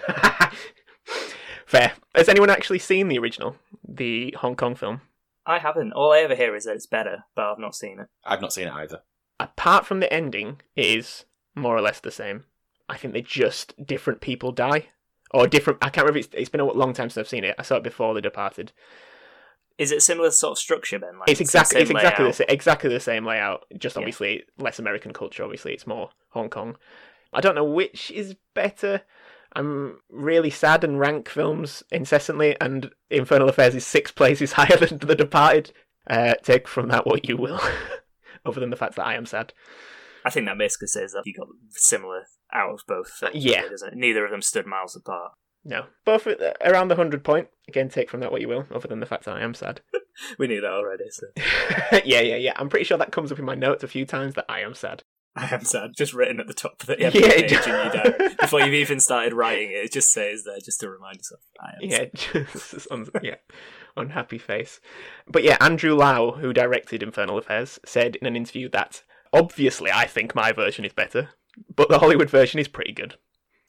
Fair. 1.66 1.92
Has 2.14 2.28
anyone 2.28 2.50
actually 2.50 2.78
seen 2.78 3.08
the 3.08 3.18
original, 3.18 3.56
the 3.88 4.34
Hong 4.38 4.54
Kong 4.54 4.74
film? 4.74 5.00
I 5.46 5.58
haven't. 5.58 5.92
All 5.92 6.12
I 6.12 6.18
ever 6.18 6.34
hear 6.34 6.54
is 6.54 6.64
that 6.64 6.76
it's 6.76 6.86
better, 6.86 7.24
but 7.34 7.46
I've 7.46 7.58
not 7.58 7.74
seen 7.74 8.00
it. 8.00 8.06
I've 8.24 8.40
not 8.40 8.52
seen 8.52 8.68
it 8.68 8.74
either. 8.74 9.00
Apart 9.40 9.86
from 9.86 10.00
the 10.00 10.12
ending, 10.12 10.60
it 10.76 10.86
is 10.86 11.24
more 11.54 11.76
or 11.76 11.80
less 11.80 12.00
the 12.00 12.10
same. 12.10 12.44
I 12.88 12.96
think 12.96 13.14
they're 13.14 13.22
just 13.22 13.74
different 13.84 14.20
people 14.20 14.52
die, 14.52 14.88
or 15.34 15.46
different. 15.46 15.78
I 15.82 15.90
can't 15.90 16.06
remember. 16.06 16.20
It's, 16.20 16.28
it's 16.32 16.48
been 16.48 16.60
a 16.60 16.64
long 16.64 16.92
time 16.94 17.10
since 17.10 17.18
I've 17.18 17.28
seen 17.28 17.44
it. 17.44 17.54
I 17.58 17.62
saw 17.62 17.76
it 17.76 17.82
before 17.82 18.14
The 18.14 18.22
Departed. 18.22 18.72
Is 19.76 19.90
it 19.90 20.02
similar 20.02 20.30
sort 20.30 20.52
of 20.52 20.58
structure 20.58 20.98
then? 20.98 21.18
Like 21.18 21.28
It's 21.28 21.40
exactly 21.40 21.80
it's 21.80 21.90
the 21.90 21.94
same 21.94 21.96
exactly 21.96 22.24
the, 22.30 22.36
layout? 22.38 22.52
exactly 22.52 22.90
the 22.90 23.00
same 23.00 23.24
layout. 23.26 23.64
Just 23.76 23.96
Yeah. 23.96 24.00
obviously 24.00 24.44
less 24.56 24.78
American 24.78 25.12
culture. 25.12 25.42
Obviously, 25.42 25.72
it's 25.74 25.86
more 25.86 26.10
Hong 26.30 26.48
Kong. 26.48 26.76
I 27.32 27.40
don't 27.40 27.56
know 27.56 27.64
which 27.64 28.10
is 28.12 28.36
better. 28.54 29.02
I'm 29.56 29.98
really 30.10 30.50
sad 30.50 30.84
and 30.84 30.98
rank 31.00 31.28
films 31.28 31.82
incessantly, 31.90 32.56
and 32.60 32.90
Infernal 33.10 33.48
Affairs 33.48 33.74
is 33.74 33.86
six 33.86 34.10
places 34.20 34.52
higher 34.52 34.76
than 34.76 34.98
The 34.98 35.14
Departed. 35.16 35.72
Uh, 36.08 36.34
take 36.42 36.68
from 36.68 36.88
that 36.88 37.06
what 37.06 37.28
you 37.28 37.36
will, 37.36 37.60
other 38.46 38.60
than 38.60 38.70
the 38.70 38.76
fact 38.76 38.94
that 38.96 39.06
I 39.06 39.14
am 39.14 39.26
sad. 39.26 39.52
I 40.24 40.30
think 40.30 40.46
that 40.46 40.58
basically 40.58 40.88
says 40.88 41.12
that 41.12 41.22
you 41.26 41.34
got 41.34 41.48
similar 41.70 42.22
out 42.52 42.70
of 42.74 42.80
both 42.88 43.08
films. 43.10 43.34
Uh, 43.34 43.38
yeah. 43.38 43.58
really, 43.58 43.70
doesn't 43.70 43.92
it? 43.92 43.96
Neither 43.96 44.24
of 44.24 44.30
them 44.30 44.42
stood 44.42 44.66
miles 44.66 44.96
apart. 44.96 45.32
No, 45.64 45.86
both 46.04 46.26
at- 46.26 46.56
around 46.64 46.88
the 46.88 46.96
hundred 46.96 47.24
point. 47.24 47.48
Again, 47.68 47.88
take 47.88 48.10
from 48.10 48.20
that 48.20 48.30
what 48.32 48.40
you 48.42 48.48
will, 48.48 48.66
other 48.74 48.88
than 48.88 49.00
the 49.00 49.06
fact 49.06 49.24
that 49.24 49.36
I 49.36 49.40
am 49.42 49.54
sad. 49.54 49.80
We 50.38 50.46
knew 50.46 50.60
that 50.60 50.70
already, 50.70 51.10
so 51.10 51.26
yeah, 52.04 52.20
yeah, 52.20 52.36
yeah. 52.36 52.52
I'm 52.54 52.68
pretty 52.68 52.84
sure 52.84 52.96
that 52.98 53.10
comes 53.10 53.32
up 53.32 53.38
in 53.40 53.44
my 53.44 53.56
notes 53.56 53.82
a 53.82 53.88
few 53.88 54.06
times 54.06 54.34
that 54.34 54.44
I 54.48 54.60
am 54.60 54.72
sad. 54.72 55.02
I 55.34 55.52
am 55.52 55.64
sad. 55.64 55.90
Just 55.96 56.14
written 56.14 56.38
at 56.38 56.46
the 56.46 56.54
top 56.54 56.80
of 56.80 56.86
the 56.86 56.96
Yeah, 57.00 57.10
page 57.10 57.50
in 57.50 57.58
your 57.66 57.88
diary. 57.90 58.36
Before 58.38 58.60
you've 58.60 58.74
even 58.74 59.00
started 59.00 59.32
writing 59.34 59.70
it, 59.72 59.86
it 59.86 59.92
just 59.92 60.12
says 60.12 60.44
there 60.44 60.58
just 60.64 60.78
to 60.80 60.88
remind 60.88 61.16
yourself. 61.16 61.40
I 61.60 61.70
am 61.70 61.90
Yeah, 61.90 62.04
just 62.52 62.86
un- 62.92 63.08
yeah, 63.24 63.34
unhappy 63.96 64.38
face. 64.38 64.78
But 65.26 65.42
yeah, 65.42 65.56
Andrew 65.60 65.96
Lau, 65.96 66.30
who 66.30 66.52
directed 66.52 67.02
Infernal 67.02 67.36
Affairs, 67.36 67.80
said 67.84 68.14
in 68.14 68.28
an 68.28 68.36
interview 68.36 68.68
that 68.68 69.02
obviously 69.34 69.90
I 69.90 70.06
think 70.06 70.34
my 70.34 70.52
version 70.52 70.84
is 70.84 70.92
better, 70.92 71.30
but 71.74 71.88
the 71.88 71.98
Hollywood 71.98 72.30
version 72.30 72.60
is 72.60 72.68
pretty 72.68 72.92
good. 72.92 73.16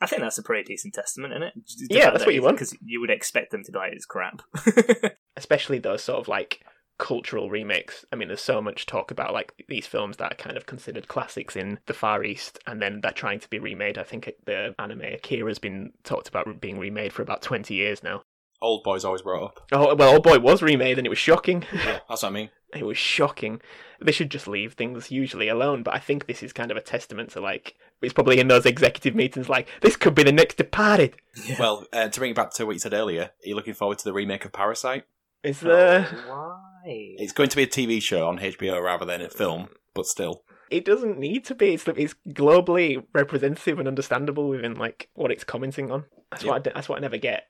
I 0.02 0.08
think 0.08 0.22
that's 0.22 0.38
a 0.38 0.44
pretty 0.44 0.64
decent 0.64 0.94
testament, 0.94 1.34
isn't 1.34 1.44
it? 1.44 1.54
The 1.90 1.96
Yeah, 1.96 2.10
that's 2.10 2.20
that 2.20 2.28
what 2.28 2.36
you 2.36 2.42
want. 2.42 2.58
Because 2.58 2.76
you 2.84 3.00
would 3.00 3.10
expect 3.10 3.52
them 3.52 3.64
to 3.64 3.72
be 3.72 3.78
like, 3.78 3.94
it's 3.94 4.06
crap. 4.06 4.42
Especially 5.38 5.80
those 5.80 6.04
sort 6.04 6.20
of 6.20 6.28
like 6.28 6.64
cultural 6.98 7.50
remakes. 7.50 8.06
I 8.12 8.16
mean, 8.16 8.28
there's 8.28 8.42
so 8.42 8.62
much 8.62 8.86
talk 8.86 9.12
about 9.12 9.34
like 9.34 9.54
these 9.68 9.88
films 9.88 10.18
that 10.18 10.34
are 10.34 10.36
kind 10.36 10.58
of 10.58 10.66
considered 10.66 11.08
classics 11.08 11.56
in 11.56 11.80
the 11.86 11.94
Far 11.94 12.24
East, 12.24 12.60
and 12.68 12.82
then 12.82 13.02
they're 13.02 13.12
trying 13.12 13.40
to 13.40 13.50
be 13.50 13.60
remade. 13.60 13.98
I 13.98 14.04
think 14.04 14.32
the 14.46 14.76
anime 14.80 15.02
Akira's 15.02 15.60
been 15.60 15.94
talked 16.04 16.28
about 16.28 16.62
being 16.62 16.78
remade 16.78 17.14
for 17.14 17.22
about 17.22 17.42
20 17.42 17.74
years 17.74 18.04
now. 18.04 18.24
Old 18.66 18.84
Boy's 18.84 19.06
always 19.06 19.22
brought 19.22 19.44
up. 19.44 19.68
Oh 19.72 19.96
well, 19.96 20.14
Old 20.14 20.24
Boy 20.24 20.40
was 20.40 20.62
remade, 20.62 20.98
and 20.98 21.06
it 21.06 21.10
was 21.10 21.20
shocking. 21.20 21.64
Yeah, 21.74 22.00
that's 22.10 22.24
what 22.24 22.30
I 22.30 22.32
mean. 22.32 22.50
It 22.76 22.86
was 22.86 22.98
shocking. 22.98 23.62
They 24.02 24.12
should 24.12 24.30
just 24.30 24.50
leave 24.50 24.74
things 24.74 25.10
usually 25.10 25.48
alone, 25.48 25.82
but 25.82 25.94
I 25.94 26.00
think 26.00 26.26
this 26.26 26.44
is 26.44 26.52
kind 26.52 26.72
of 26.72 26.76
a 26.78 26.82
testament 26.82 27.30
to 27.30 27.40
like 27.40 27.76
it's 28.02 28.12
probably 28.12 28.38
in 28.38 28.50
those 28.50 28.66
executive 28.66 29.16
meetings 29.16 29.48
like 29.48 29.70
this 29.80 29.96
could 29.96 30.14
be 30.14 30.24
the 30.24 30.34
next 30.34 30.58
Departed. 30.58 31.16
Well, 31.60 31.86
uh, 31.94 32.10
to 32.10 32.20
bring 32.20 32.32
it 32.32 32.36
back 32.36 32.52
to 32.56 32.66
what 32.66 32.74
you 32.74 32.80
said 32.80 32.94
earlier, 32.94 33.22
are 33.24 33.48
you 33.48 33.56
looking 33.56 33.76
forward 33.76 34.00
to 34.00 34.04
the 34.04 34.12
remake 34.12 34.44
of 34.44 34.52
Parasite? 34.52 35.06
Is 35.42 35.62
there? 35.62 36.04
Why? 36.28 37.16
It's 37.18 37.32
going 37.32 37.50
to 37.50 37.56
be 37.56 37.64
a 37.64 37.68
TV 37.68 38.02
show 38.02 38.28
on 38.28 38.40
HBO 38.40 38.84
rather 38.84 39.06
than 39.06 39.22
a 39.22 39.30
film, 39.30 39.70
but 39.94 40.06
still. 40.06 40.44
It 40.70 40.84
doesn't 40.84 41.18
need 41.18 41.46
to 41.46 41.56
be. 41.56 41.76
It's 41.76 41.88
it's 41.88 42.16
globally 42.28 43.06
representative 43.14 43.80
and 43.80 43.88
understandable 43.88 44.50
within 44.50 44.74
like 44.74 45.08
what 45.14 45.32
it's 45.32 45.44
commenting 45.46 45.92
on. 45.92 46.06
That's 46.32 46.44
what 46.44 46.56
I, 46.56 46.60
d- 46.60 46.72
that's 46.76 46.90
what 46.90 46.98
I 46.98 47.02
never 47.02 47.18
get. 47.18 47.48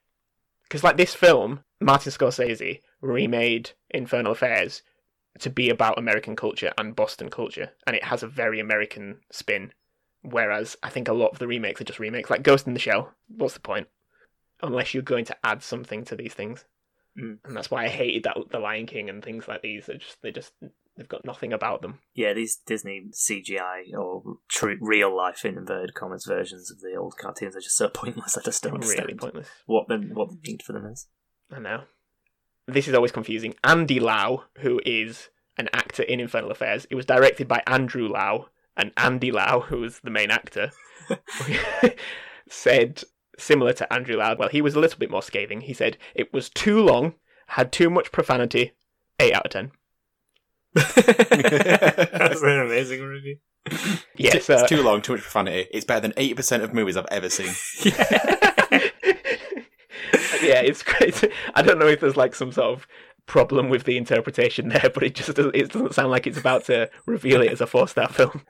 Because 0.67 0.83
like 0.83 0.97
this 0.97 1.15
film, 1.15 1.63
Martin 1.79 2.11
Scorsese 2.11 2.81
remade 3.01 3.71
Infernal 3.91 4.31
Affairs 4.31 4.81
to 5.39 5.49
be 5.49 5.69
about 5.69 5.97
American 5.97 6.35
culture 6.35 6.71
and 6.77 6.95
Boston 6.95 7.29
culture, 7.29 7.71
and 7.85 7.95
it 7.95 8.03
has 8.05 8.23
a 8.23 8.27
very 8.27 8.59
American 8.59 9.19
spin. 9.31 9.73
Whereas 10.21 10.75
I 10.81 10.89
think 10.89 11.07
a 11.07 11.13
lot 11.13 11.31
of 11.31 11.39
the 11.39 11.47
remakes 11.47 11.81
are 11.81 11.85
just 11.85 11.99
remakes, 11.99 12.29
like 12.29 12.41
Ghost 12.41 12.65
in 12.65 12.73
the 12.73 12.79
Shell. 12.79 13.13
What's 13.27 13.53
the 13.53 13.59
point? 13.59 13.87
Unless 14.63 14.93
you're 14.93 15.03
going 15.03 15.25
to 15.25 15.37
add 15.43 15.61
something 15.61 16.03
to 16.05 16.15
these 16.15 16.33
things, 16.33 16.65
Mm. 17.17 17.37
and 17.45 17.55
that's 17.55 17.71
why 17.71 17.85
I 17.85 17.87
hated 17.87 18.23
that 18.23 18.37
the 18.51 18.59
Lion 18.59 18.87
King 18.87 19.09
and 19.09 19.23
things 19.23 19.47
like 19.47 19.61
these. 19.61 19.85
They 19.85 19.97
just 19.97 20.21
they 20.21 20.31
just 20.31 20.51
they've 20.97 21.07
got 21.07 21.25
nothing 21.25 21.51
about 21.53 21.81
them. 21.81 21.99
Yeah, 22.13 22.33
these 22.33 22.55
Disney 22.57 23.07
CGI 23.11 23.93
or 23.97 24.37
true, 24.49 24.77
real 24.81 25.15
life 25.15 25.43
in 25.45 25.57
inverted 25.57 25.93
commas 25.93 26.25
versions 26.25 26.71
of 26.71 26.79
the 26.81 26.95
old 26.95 27.15
cartoons 27.17 27.55
are 27.55 27.61
just 27.61 27.77
so 27.77 27.89
pointless. 27.93 28.37
I 28.37 28.41
just 28.41 28.63
don't 28.63 28.73
understand 28.75 29.07
Really 29.07 29.17
pointless. 29.17 29.47
what 29.65 29.87
the 29.87 29.97
what 30.13 30.29
the 30.29 30.37
need 30.47 30.63
for 30.63 30.73
them 30.73 30.85
is. 30.85 31.07
I 31.51 31.59
know. 31.59 31.83
this 32.67 32.87
is 32.87 32.93
always 32.95 33.11
confusing. 33.11 33.53
Andy 33.63 33.99
Lau, 33.99 34.43
who 34.59 34.81
is 34.85 35.29
an 35.57 35.69
actor 35.73 36.03
in 36.03 36.19
Infernal 36.19 36.51
Affairs, 36.51 36.85
it 36.89 36.95
was 36.95 37.05
directed 37.05 37.47
by 37.47 37.61
Andrew 37.67 38.07
Lau, 38.07 38.47
and 38.75 38.91
Andy 38.97 39.31
Lau, 39.31 39.61
who 39.61 39.79
was 39.81 39.99
the 39.99 40.09
main 40.09 40.31
actor, 40.31 40.71
said 42.49 43.03
similar 43.37 43.73
to 43.73 43.91
Andrew 43.93 44.17
Lau. 44.17 44.35
Well, 44.35 44.49
he 44.49 44.61
was 44.61 44.75
a 44.75 44.79
little 44.79 44.99
bit 44.99 45.11
more 45.11 45.21
scathing. 45.23 45.61
He 45.61 45.73
said 45.73 45.97
it 46.13 46.33
was 46.33 46.49
too 46.49 46.79
long, 46.81 47.13
had 47.47 47.71
too 47.71 47.89
much 47.89 48.11
profanity. 48.11 48.73
Eight 49.19 49.33
out 49.33 49.45
of 49.45 49.51
ten. 49.51 49.71
That's 50.75 52.41
an 52.41 52.59
amazing 52.59 53.01
review. 53.01 53.37
Yes, 54.17 54.35
it's, 54.35 54.49
it's 54.49 54.69
too 54.69 54.83
long, 54.83 55.01
too 55.01 55.13
much 55.13 55.21
profanity. 55.21 55.67
It's 55.71 55.85
better 55.85 56.01
than 56.01 56.11
80% 56.11 56.63
of 56.63 56.73
movies 56.73 56.97
I've 56.97 57.07
ever 57.09 57.29
seen. 57.29 57.47
yeah, 60.43 60.59
it's 60.61 60.83
great. 60.83 61.31
I 61.55 61.61
don't 61.61 61.79
know 61.79 61.87
if 61.87 62.01
there's 62.01 62.17
like 62.17 62.35
some 62.35 62.51
sort 62.51 62.77
of 62.77 62.87
problem 63.25 63.69
with 63.69 63.85
the 63.85 63.97
interpretation 63.97 64.69
there, 64.69 64.91
but 64.93 65.03
it 65.03 65.15
just 65.15 65.33
doesn't, 65.33 65.55
it 65.55 65.71
doesn't 65.71 65.95
sound 65.95 66.11
like 66.11 66.27
it's 66.27 66.37
about 66.37 66.65
to 66.65 66.89
reveal 67.05 67.41
it 67.41 67.51
as 67.51 67.61
a 67.61 67.67
four 67.67 67.87
star 67.87 68.09
film. 68.09 68.43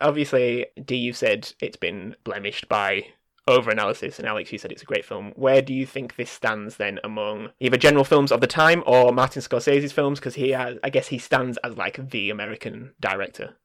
Obviously, 0.00 0.66
D, 0.84 0.96
you 0.96 1.12
said 1.12 1.52
it's 1.60 1.76
been 1.76 2.14
blemished 2.24 2.68
by 2.68 3.04
over 3.48 3.70
analysis, 3.70 4.18
and 4.18 4.28
Alex, 4.28 4.52
you 4.52 4.58
said 4.58 4.70
it's 4.70 4.82
a 4.82 4.86
great 4.86 5.04
film. 5.04 5.32
Where 5.34 5.62
do 5.62 5.74
you 5.74 5.86
think 5.86 6.16
this 6.16 6.30
stands 6.30 6.76
then 6.76 7.00
among 7.02 7.50
either 7.60 7.76
general 7.76 8.04
films 8.04 8.30
of 8.30 8.40
the 8.40 8.46
time 8.46 8.84
or 8.86 9.12
Martin 9.12 9.42
Scorsese's 9.42 9.92
films? 9.92 10.20
Because 10.20 10.34
he, 10.34 10.50
has, 10.50 10.76
I 10.84 10.90
guess, 10.90 11.08
he 11.08 11.18
stands 11.18 11.58
as 11.64 11.76
like 11.76 12.10
the 12.10 12.30
American 12.30 12.94
director. 13.00 13.56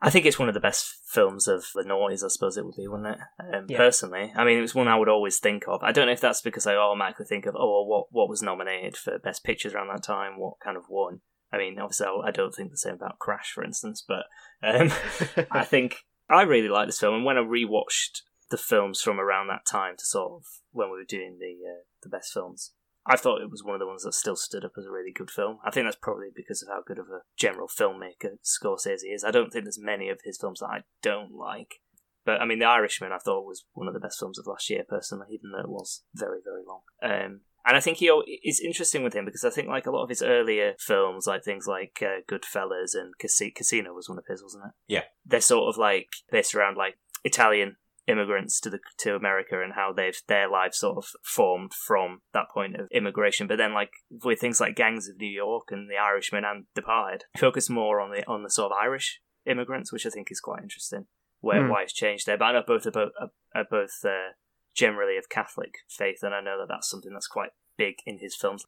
I 0.00 0.10
think 0.10 0.26
it's 0.26 0.38
one 0.38 0.48
of 0.48 0.54
the 0.54 0.60
best 0.60 0.86
films 1.06 1.46
of 1.46 1.64
the 1.74 1.84
noughties, 1.84 2.24
I 2.24 2.28
suppose 2.28 2.56
it 2.56 2.64
would 2.64 2.74
be, 2.76 2.88
wouldn't 2.88 3.16
it? 3.16 3.18
Um, 3.38 3.66
Yeah. 3.68 3.76
Personally, 3.76 4.32
I 4.34 4.44
mean, 4.44 4.58
it 4.58 4.62
was 4.62 4.74
one 4.74 4.88
I 4.88 4.98
would 4.98 5.08
always 5.08 5.38
think 5.38 5.64
of. 5.68 5.82
I 5.82 5.92
don't 5.92 6.06
know 6.06 6.12
if 6.12 6.20
that's 6.20 6.42
because 6.42 6.66
I 6.66 6.74
automatically 6.74 7.26
think 7.26 7.46
of, 7.46 7.54
oh, 7.56 7.84
what 7.84 8.06
what 8.10 8.28
was 8.28 8.42
nominated 8.42 8.96
for 8.96 9.18
best 9.20 9.44
pictures 9.44 9.74
around 9.74 9.88
that 9.88 10.02
time, 10.02 10.40
what 10.40 10.54
kind 10.62 10.76
of 10.76 10.84
won. 10.88 11.20
I 11.52 11.58
mean, 11.58 11.78
obviously, 11.78 12.06
I 12.24 12.30
don't 12.32 12.52
think 12.52 12.70
the 12.70 12.78
same 12.78 12.94
about 12.94 13.20
Crash, 13.20 13.52
for 13.54 13.62
instance, 13.62 14.04
but 14.06 14.24
um, 14.62 14.90
I 15.50 15.64
think 15.64 15.98
I 16.28 16.42
really 16.42 16.68
like 16.68 16.88
this 16.88 16.98
film, 16.98 17.14
and 17.14 17.24
when 17.24 17.38
I 17.38 17.42
rewatched 17.42 18.22
the 18.52 18.58
films 18.58 19.00
from 19.00 19.18
around 19.18 19.48
that 19.48 19.64
time 19.66 19.96
to 19.96 20.04
sort 20.04 20.30
of 20.30 20.44
when 20.72 20.90
we 20.90 20.98
were 20.98 21.04
doing 21.08 21.38
the 21.40 21.56
uh, 21.66 21.82
the 22.02 22.08
best 22.08 22.32
films, 22.32 22.74
I 23.06 23.16
thought 23.16 23.40
it 23.40 23.50
was 23.50 23.64
one 23.64 23.74
of 23.74 23.80
the 23.80 23.86
ones 23.86 24.04
that 24.04 24.12
still 24.12 24.36
stood 24.36 24.64
up 24.64 24.72
as 24.78 24.84
a 24.84 24.90
really 24.90 25.10
good 25.12 25.30
film. 25.30 25.58
I 25.64 25.70
think 25.70 25.86
that's 25.86 25.96
probably 25.96 26.28
because 26.34 26.62
of 26.62 26.68
how 26.68 26.82
good 26.86 26.98
of 26.98 27.06
a 27.06 27.22
general 27.36 27.66
filmmaker 27.66 28.36
Scorsese 28.44 29.12
is. 29.12 29.24
I 29.24 29.30
don't 29.30 29.50
think 29.50 29.64
there's 29.64 29.80
many 29.80 30.10
of 30.10 30.20
his 30.22 30.38
films 30.38 30.60
that 30.60 30.66
I 30.66 30.80
don't 31.02 31.32
like. 31.32 31.80
But 32.24 32.42
I 32.42 32.44
mean, 32.44 32.58
The 32.58 32.66
Irishman, 32.66 33.10
I 33.10 33.18
thought 33.18 33.46
was 33.46 33.64
one 33.72 33.88
of 33.88 33.94
the 33.94 34.00
best 34.00 34.18
films 34.20 34.38
of 34.38 34.46
last 34.46 34.68
year, 34.70 34.84
personally, 34.86 35.26
even 35.30 35.50
though 35.50 35.64
it 35.64 35.68
was 35.68 36.04
very, 36.14 36.38
very 36.44 36.62
long. 36.64 36.82
Um, 37.02 37.40
and 37.64 37.76
I 37.76 37.80
think 37.80 37.96
he 37.98 38.10
it's 38.26 38.60
interesting 38.60 39.02
with 39.02 39.14
him 39.14 39.24
because 39.24 39.44
I 39.44 39.50
think 39.50 39.68
like 39.68 39.86
a 39.86 39.90
lot 39.90 40.02
of 40.02 40.08
his 40.08 40.22
earlier 40.22 40.74
films, 40.78 41.26
like 41.26 41.42
things 41.42 41.66
like 41.66 42.02
uh, 42.02 42.20
Goodfellas 42.30 42.94
and 42.94 43.14
Casi- 43.18 43.50
Casino, 43.50 43.94
was 43.94 44.08
one 44.08 44.18
of 44.18 44.26
his, 44.28 44.42
wasn't 44.42 44.66
it? 44.66 44.72
Yeah. 44.88 45.04
They're 45.24 45.40
sort 45.40 45.68
of 45.68 45.78
like 45.78 46.08
based 46.30 46.54
around 46.54 46.76
like 46.76 46.98
Italian 47.24 47.76
immigrants 48.08 48.60
to 48.60 48.70
the 48.70 48.80
to 48.98 49.14
America 49.14 49.62
and 49.62 49.74
how 49.74 49.92
they've 49.92 50.20
their 50.26 50.50
lives 50.50 50.78
sort 50.78 50.96
of 50.96 51.06
formed 51.22 51.72
from 51.72 52.20
that 52.32 52.46
point 52.52 52.76
of 52.76 52.88
immigration. 52.92 53.46
But 53.46 53.58
then 53.58 53.72
like 53.72 53.90
with 54.24 54.40
things 54.40 54.60
like 54.60 54.74
Gangs 54.74 55.08
of 55.08 55.18
New 55.18 55.26
York 55.30 55.68
and 55.70 55.88
The 55.88 55.96
Irishman 55.96 56.44
and 56.44 56.64
Departed, 56.74 57.24
focus 57.36 57.70
more 57.70 58.00
on 58.00 58.10
the 58.10 58.26
on 58.26 58.42
the 58.42 58.50
sort 58.50 58.72
of 58.72 58.78
Irish 58.82 59.20
immigrants, 59.46 59.92
which 59.92 60.06
I 60.06 60.10
think 60.10 60.28
is 60.30 60.40
quite 60.40 60.62
interesting. 60.62 61.06
Where 61.40 61.62
Hmm. 61.62 61.70
why 61.70 61.82
it's 61.82 61.92
changed 61.92 62.26
there, 62.26 62.38
but 62.38 62.44
I 62.46 62.52
know 62.52 62.62
both 62.66 62.86
are 62.86 62.92
both 62.92 63.10
are 63.54 63.64
both 63.68 64.04
uh, 64.04 64.34
generally 64.74 65.16
of 65.16 65.28
Catholic 65.28 65.74
faith, 65.88 66.18
and 66.22 66.34
I 66.34 66.40
know 66.40 66.58
that 66.58 66.68
that's 66.68 66.88
something 66.88 67.12
that's 67.12 67.26
quite 67.26 67.50
big 67.76 67.96
in 68.06 68.18
his 68.18 68.36
films. 68.36 68.64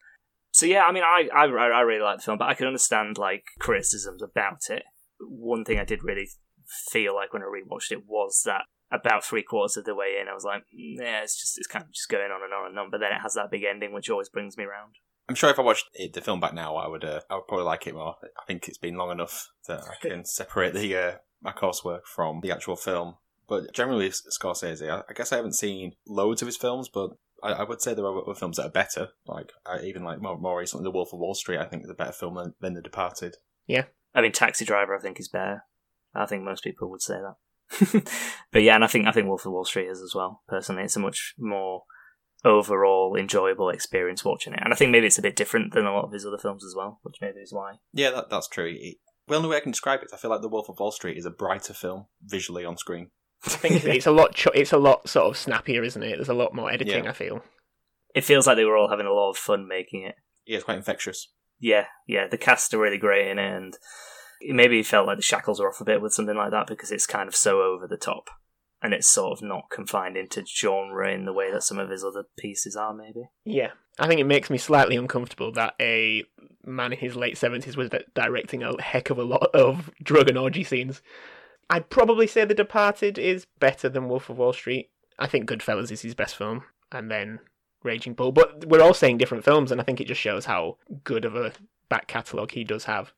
So 0.51 0.67
yeah, 0.67 0.83
I 0.83 0.93
mean, 0.93 1.05
I 1.05 1.29
I, 1.33 1.45
I 1.45 1.81
really 1.81 2.03
like 2.03 2.19
the 2.19 2.25
film, 2.25 2.39
but 2.39 2.49
I 2.49 2.55
can 2.55 2.67
understand 2.67 3.17
like 3.17 3.45
criticisms 3.61 4.23
about 4.23 4.71
it. 4.71 4.83
One 5.21 5.65
thing 5.65 5.79
I 5.79 5.85
did 5.85 6.03
really 6.03 6.29
feel 6.91 7.15
like 7.15 7.33
when 7.33 7.43
I 7.43 7.47
rewatched 7.47 7.93
it 7.93 8.07
was 8.07 8.43
that 8.45 8.63
about 8.95 9.25
three 9.25 9.43
quarters 9.43 9.77
of 9.77 9.85
the 9.85 9.95
way 9.95 10.19
in, 10.21 10.29
I 10.29 10.35
was 10.35 10.45
like, 10.45 10.63
"Mm, 10.75 10.99
yeah, 10.99 11.23
it's 11.23 11.39
just 11.39 11.59
it's 11.59 11.67
kind 11.67 11.85
of 11.85 11.93
just 11.93 12.09
going 12.09 12.31
on 12.31 12.43
and 12.43 12.53
on 12.53 12.71
and 12.71 12.79
on. 12.79 12.91
But 12.91 13.01
then 13.01 13.13
it 13.13 13.21
has 13.23 13.35
that 13.35 13.51
big 13.51 13.65
ending, 13.65 13.93
which 13.93 14.11
always 14.11 14.29
brings 14.29 14.57
me 14.57 14.65
round. 14.65 14.95
I'm 15.29 15.35
sure 15.35 15.51
if 15.51 15.59
I 15.59 15.63
watched 15.63 15.89
it, 15.95 16.13
the 16.13 16.21
film 16.21 16.41
back 16.41 16.55
now, 16.55 16.77
I 16.77 16.87
would 16.87 17.05
uh, 17.05 17.21
I 17.31 17.37
would 17.37 17.49
probably 17.49 17.65
like 17.65 17.87
it 17.87 17.95
more. 17.95 18.17
I 18.23 18.45
think 18.47 18.69
it's 18.69 18.79
been 18.79 18.97
long 18.97 19.11
enough 19.11 19.51
that 19.67 19.83
I 19.85 20.07
can 20.07 20.25
separate 20.25 20.75
the 20.75 20.97
uh, 20.97 21.13
my 21.43 21.53
coursework 21.53 22.05
from 22.07 22.41
the 22.43 22.53
actual 22.53 22.77
film. 22.77 23.17
But 23.47 23.75
generally, 23.75 24.09
Scorsese, 24.09 24.91
I, 24.91 25.03
I 25.09 25.13
guess 25.13 25.33
I 25.33 25.37
haven't 25.37 25.57
seen 25.57 25.93
loads 26.07 26.41
of 26.41 26.47
his 26.47 26.57
films, 26.57 26.89
but 26.89 27.11
I, 27.43 27.53
I 27.53 27.63
would 27.65 27.83
say 27.83 27.93
there 27.93 28.05
are 28.05 28.23
other 28.23 28.35
films 28.35 28.57
that 28.57 28.67
are 28.67 28.71
better. 28.71 29.09
Like 29.27 29.53
I, 29.67 29.81
even 29.81 30.03
like 30.03 30.21
more, 30.21 30.39
more 30.39 30.59
recently, 30.59 30.85
The 30.85 30.91
Wolf 30.91 31.13
of 31.13 31.19
Wall 31.19 31.35
Street, 31.35 31.59
I 31.59 31.67
think 31.67 31.85
is 31.85 31.91
a 31.91 31.95
better 31.95 32.13
film 32.13 32.37
than, 32.37 32.55
than 32.61 32.75
The 32.75 32.83
Departed. 32.83 33.37
Yeah, 33.67 33.85
I 34.15 34.23
mean, 34.23 34.33
Taxi 34.33 34.65
Driver, 34.65 34.97
I 34.97 35.01
think 35.01 35.21
is 35.21 35.29
better. 35.29 35.65
I 36.15 36.27
think 36.27 36.45
most 36.45 36.65
people 36.65 36.91
would 36.91 37.03
say 37.03 37.15
that. 37.15 37.35
but 38.53 38.63
yeah, 38.63 38.75
and 38.75 38.85
I 38.85 38.87
think 38.87 39.07
I 39.07 39.13
think 39.13 39.27
Wolf 39.27 39.47
of 39.47 39.53
Wall 39.53 39.65
Street 39.65 39.89
is 39.89 40.01
as 40.01 40.15
well. 40.15 40.43
Personally, 40.49 40.85
it's 40.85 40.97
a 40.97 41.01
much 41.01 41.35
more 41.39 41.83
overall 42.45 43.17
enjoyable 43.17 43.71
experience 43.71 44.25
watching 44.25 44.53
it, 44.53 44.61
and 44.63 44.73
I 44.73 44.77
think 44.77 44.91
maybe 44.91 45.07
it's 45.07 45.19
a 45.19 45.23
bit 45.23 45.37
different 45.37 45.73
than 45.73 45.87
a 45.87 45.93
lot 45.93 46.05
of 46.05 46.13
his 46.13 46.27
other 46.27 46.39
films 46.39 46.65
as 46.65 46.75
well, 46.77 47.01
which 47.03 47.17
maybe 47.21 47.41
is 47.41 47.53
why. 47.53 47.77
Yeah, 47.93 48.11
that, 48.11 48.31
that's 48.31 48.49
true. 48.49 48.75
It, 48.79 48.99
well, 49.27 49.41
the 49.41 49.49
way 49.49 49.57
I 49.57 49.61
can 49.61 49.73
describe 49.73 50.01
it, 50.01 50.07
is 50.07 50.13
I 50.13 50.19
feel 50.19 50.31
like 50.31 50.43
The 50.43 50.49
Wolf 50.49 50.69
of 50.69 50.79
Wall 50.79 50.93
Street 50.93 51.17
is 51.17 51.25
a 51.25 51.31
brighter 51.31 51.73
film 51.73 52.07
visually 52.23 52.65
on 52.65 52.77
screen. 52.77 53.11
I 53.47 53.51
think 53.51 53.85
it's 53.85 54.07
a 54.07 54.11
lot. 54.11 54.35
Cho- 54.35 54.53
it's 54.55 54.73
a 54.73 54.79
lot 54.79 55.09
sort 55.09 55.27
of 55.27 55.37
snappier, 55.37 55.83
isn't 55.83 56.03
it? 56.03 56.17
There's 56.17 56.29
a 56.29 56.35
lot 56.35 56.55
more 56.55 56.71
editing. 56.71 57.05
Yeah. 57.05 57.11
I 57.11 57.15
feel. 57.15 57.43
It 58.15 58.25
feels 58.25 58.47
like 58.47 58.57
they 58.57 58.65
were 58.65 58.77
all 58.77 58.91
having 58.91 59.07
a 59.07 59.13
lot 59.13 59.31
of 59.31 59.37
fun 59.37 59.67
making 59.67 60.05
it. 60.05 60.15
Yeah, 60.47 60.57
it's 60.57 60.65
quite 60.65 60.77
infectious. 60.77 61.31
Yeah, 61.59 61.87
yeah, 62.07 62.27
the 62.27 62.39
cast 62.39 62.75
are 62.75 62.79
really 62.79 62.99
great 62.99 63.29
in 63.29 63.39
it, 63.39 63.55
and 63.55 63.75
it 64.45 64.55
maybe 64.55 64.83
felt 64.83 65.07
like 65.07 65.17
the 65.17 65.23
shackles 65.23 65.61
were 65.61 65.69
off 65.69 65.81
a 65.81 65.85
bit 65.85 66.03
with 66.03 66.13
something 66.13 66.37
like 66.37 66.51
that 66.51 66.67
because 66.67 66.91
it's 66.91 67.07
kind 67.07 67.29
of 67.29 67.35
so 67.35 67.63
over 67.63 67.87
the 67.87 67.97
top, 67.97 68.29
and 68.83 68.93
it's 68.93 69.09
sort 69.09 69.33
of 69.33 69.43
not 69.43 69.71
confined 69.71 70.17
into 70.17 70.45
genre 70.45 71.13
in 71.13 71.25
the 71.25 71.33
way 71.33 71.51
that 71.51 71.63
some 71.63 71.79
of 71.79 71.91
his 71.91 72.05
other 72.05 72.25
pieces 72.39 72.77
are. 72.77 72.93
Maybe. 72.93 73.31
Yeah, 73.45 73.71
I 73.99 74.07
think 74.07 74.21
it 74.21 74.27
makes 74.27 74.51
me 74.51 74.59
slightly 74.59 74.97
uncomfortable 74.97 75.53
that 75.53 75.75
a 75.81 76.25
man 76.65 76.93
in 76.93 76.99
his 76.99 77.17
late 77.17 77.39
seventies 77.39 77.77
was 77.77 77.91
directing 78.15 78.63
a 78.63 78.81
heck 78.81 79.11
of 79.11 79.19
a 79.19 79.25
lot 79.25 79.55
of 79.55 79.91
drug 80.03 80.29
and 80.29 80.39
orgy 80.39 80.65
scenes. 80.65 81.01
I'd 81.71 81.89
probably 81.89 82.27
say 82.27 82.45
The 82.45 82.55
Departed 82.55 83.19
is 83.19 83.47
better 83.59 83.89
than 83.89 84.09
Wolf 84.09 84.29
of 84.29 84.37
Wall 84.37 84.53
Street. 84.53 84.91
I 85.19 85.27
think 85.27 85.49
Goodfellas 85.49 85.91
is 85.91 86.03
his 86.03 86.15
best 86.15 86.37
film, 86.37 86.65
and 86.93 87.11
then 87.11 87.41
Raging 87.83 88.13
Bull. 88.13 88.33
But 88.33 88.67
we're 88.67 88.83
all 88.83 88.95
saying 88.95 89.19
different 89.19 89.45
films, 89.45 89.73
and 89.73 89.81
I 89.81 89.85
think 89.85 90.01
it 90.01 90.07
just 90.09 90.21
shows 90.21 90.45
how 90.45 90.77
good 91.05 91.25
of 91.25 91.35
a 91.35 91.53
back 91.89 92.07
catalogue 92.07 92.51
he 92.51 92.65
does 92.65 92.85
have. 92.85 93.13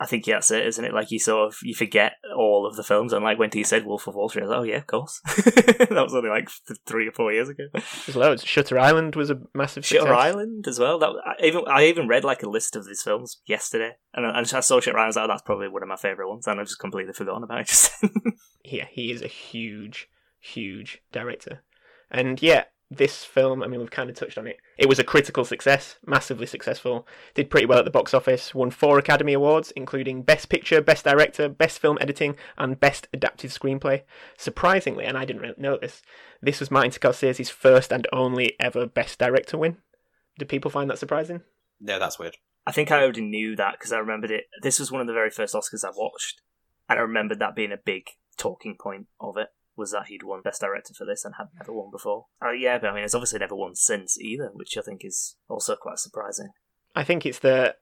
I 0.00 0.06
think 0.06 0.24
that's 0.24 0.50
it, 0.50 0.66
isn't 0.66 0.84
it? 0.84 0.94
Like 0.94 1.10
you 1.10 1.18
sort 1.18 1.48
of 1.48 1.56
you 1.62 1.74
forget 1.74 2.14
all 2.36 2.66
of 2.66 2.76
the 2.76 2.82
films, 2.82 3.12
and 3.12 3.22
like 3.22 3.38
when 3.38 3.50
he 3.52 3.62
said 3.62 3.84
Wolf 3.84 4.06
of 4.06 4.14
Wall 4.14 4.28
Street, 4.28 4.42
I 4.42 4.46
was 4.46 4.50
like, 4.50 4.60
oh 4.60 4.64
yeah, 4.64 4.78
of 4.78 4.86
course. 4.86 5.20
that 5.26 5.90
was 5.90 6.14
only 6.14 6.30
like 6.30 6.48
th- 6.66 6.80
three 6.86 7.06
or 7.06 7.12
four 7.12 7.32
years 7.32 7.48
ago. 7.48 7.64
There's 7.72 8.16
loads. 8.16 8.44
Shutter 8.44 8.78
Island 8.78 9.16
was 9.16 9.30
a 9.30 9.40
massive 9.54 9.84
Shutter 9.84 10.00
success. 10.00 10.18
Island 10.18 10.66
as 10.66 10.78
well. 10.78 10.98
That 10.98 11.10
I 11.24 11.46
even 11.46 11.64
I 11.68 11.84
even 11.84 12.08
read 12.08 12.24
like 12.24 12.42
a 12.42 12.48
list 12.48 12.74
of 12.74 12.86
these 12.86 13.02
films 13.02 13.40
yesterday, 13.46 13.92
and 14.14 14.26
I, 14.26 14.40
I 14.40 14.42
saw 14.42 14.80
Shutter 14.80 14.98
Island. 14.98 15.04
I 15.04 15.06
was 15.06 15.16
like, 15.16 15.24
oh, 15.24 15.28
that's 15.28 15.42
probably 15.42 15.68
one 15.68 15.82
of 15.82 15.88
my 15.88 15.96
favorite 15.96 16.28
ones, 16.28 16.46
and 16.46 16.58
I've 16.58 16.66
just 16.66 16.80
completely 16.80 17.12
forgotten 17.12 17.44
about 17.44 17.60
it. 17.60 17.90
Yeah, 18.64 18.86
he 18.90 19.10
is 19.10 19.22
a 19.22 19.28
huge, 19.28 20.08
huge 20.40 21.02
director. 21.12 21.64
And 22.10 22.40
yeah, 22.40 22.64
this 22.96 23.24
film, 23.24 23.62
I 23.62 23.66
mean, 23.66 23.80
we've 23.80 23.90
kind 23.90 24.10
of 24.10 24.16
touched 24.16 24.38
on 24.38 24.46
it. 24.46 24.58
It 24.78 24.88
was 24.88 24.98
a 24.98 25.04
critical 25.04 25.44
success, 25.44 25.96
massively 26.06 26.46
successful. 26.46 27.06
Did 27.34 27.50
pretty 27.50 27.66
well 27.66 27.78
at 27.78 27.84
the 27.84 27.90
box 27.90 28.12
office, 28.12 28.54
won 28.54 28.70
four 28.70 28.98
Academy 28.98 29.32
Awards, 29.32 29.70
including 29.72 30.22
Best 30.22 30.48
Picture, 30.48 30.80
Best 30.80 31.04
Director, 31.04 31.48
Best 31.48 31.78
Film 31.78 31.98
Editing, 32.00 32.36
and 32.58 32.78
Best 32.78 33.08
Adapted 33.12 33.50
Screenplay. 33.50 34.02
Surprisingly, 34.36 35.04
and 35.04 35.16
I 35.16 35.24
didn't 35.24 35.42
really 35.42 35.54
know 35.58 35.78
this, 35.80 36.02
this 36.40 36.60
was 36.60 36.70
Martin 36.70 36.92
Scorsese's 36.92 37.50
first 37.50 37.92
and 37.92 38.06
only 38.12 38.54
ever 38.60 38.86
Best 38.86 39.18
Director 39.18 39.56
win. 39.56 39.78
Do 40.38 40.44
people 40.44 40.70
find 40.70 40.90
that 40.90 40.98
surprising? 40.98 41.42
Yeah, 41.80 41.98
that's 41.98 42.18
weird. 42.18 42.36
I 42.66 42.72
think 42.72 42.90
I 42.90 43.02
already 43.02 43.22
knew 43.22 43.56
that 43.56 43.74
because 43.78 43.92
I 43.92 43.98
remembered 43.98 44.30
it. 44.30 44.44
This 44.62 44.78
was 44.78 44.92
one 44.92 45.00
of 45.00 45.06
the 45.06 45.12
very 45.12 45.30
first 45.30 45.54
Oscars 45.54 45.84
I 45.84 45.90
watched, 45.94 46.42
and 46.88 46.98
I 46.98 47.02
remembered 47.02 47.40
that 47.40 47.56
being 47.56 47.72
a 47.72 47.76
big 47.76 48.04
talking 48.36 48.76
point 48.80 49.06
of 49.20 49.36
it 49.36 49.48
was 49.76 49.92
that 49.92 50.06
he'd 50.08 50.22
won 50.22 50.42
Best 50.42 50.60
Director 50.60 50.94
for 50.94 51.04
this 51.06 51.24
and 51.24 51.34
had 51.38 51.46
never 51.58 51.72
won 51.72 51.90
before. 51.90 52.26
Oh 52.42 52.52
yeah, 52.52 52.78
but 52.78 52.90
I 52.90 52.94
mean, 52.94 53.04
it's 53.04 53.14
obviously 53.14 53.38
never 53.38 53.54
won 53.56 53.74
since 53.74 54.18
either, 54.20 54.50
which 54.52 54.76
I 54.76 54.82
think 54.82 55.02
is 55.04 55.36
also 55.48 55.76
quite 55.76 55.98
surprising. 55.98 56.50
I 56.94 57.04
think 57.04 57.24
it's 57.24 57.38
that 57.40 57.76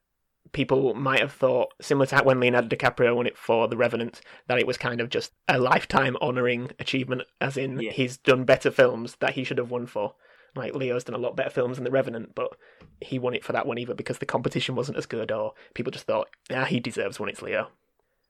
people 0.52 0.94
might 0.94 1.20
have 1.20 1.32
thought, 1.32 1.68
similar 1.80 2.06
to 2.06 2.18
when 2.22 2.40
Leonardo 2.40 2.68
DiCaprio 2.74 3.14
won 3.14 3.26
it 3.26 3.36
for 3.36 3.68
The 3.68 3.76
Revenant, 3.76 4.20
that 4.46 4.58
it 4.58 4.66
was 4.66 4.76
kind 4.78 5.00
of 5.00 5.10
just 5.10 5.32
a 5.48 5.58
lifetime 5.58 6.16
honouring 6.22 6.70
achievement, 6.78 7.22
as 7.40 7.56
in 7.56 7.78
Yeah. 7.80 7.90
he's 7.92 8.16
done 8.16 8.44
better 8.44 8.70
films 8.70 9.16
that 9.20 9.34
he 9.34 9.44
should 9.44 9.58
have 9.58 9.70
won 9.70 9.86
for. 9.86 10.14
Like 10.56 10.74
Leo's 10.74 11.04
done 11.04 11.14
a 11.14 11.18
lot 11.22 11.36
better 11.36 11.50
films 11.50 11.76
than 11.76 11.84
The 11.84 11.90
Revenant, 11.90 12.34
but 12.34 12.56
he 13.00 13.18
won 13.18 13.34
it 13.34 13.44
for 13.44 13.52
that 13.52 13.66
one 13.66 13.78
either 13.78 13.94
because 13.94 14.18
the 14.18 14.26
competition 14.26 14.74
wasn't 14.74 14.98
as 14.98 15.06
good, 15.06 15.30
or 15.30 15.52
people 15.74 15.90
just 15.92 16.06
thought, 16.06 16.28
ah, 16.50 16.64
he 16.64 16.80
deserves 16.80 17.20
one. 17.20 17.28
It's 17.28 17.42
Leo. 17.42 17.68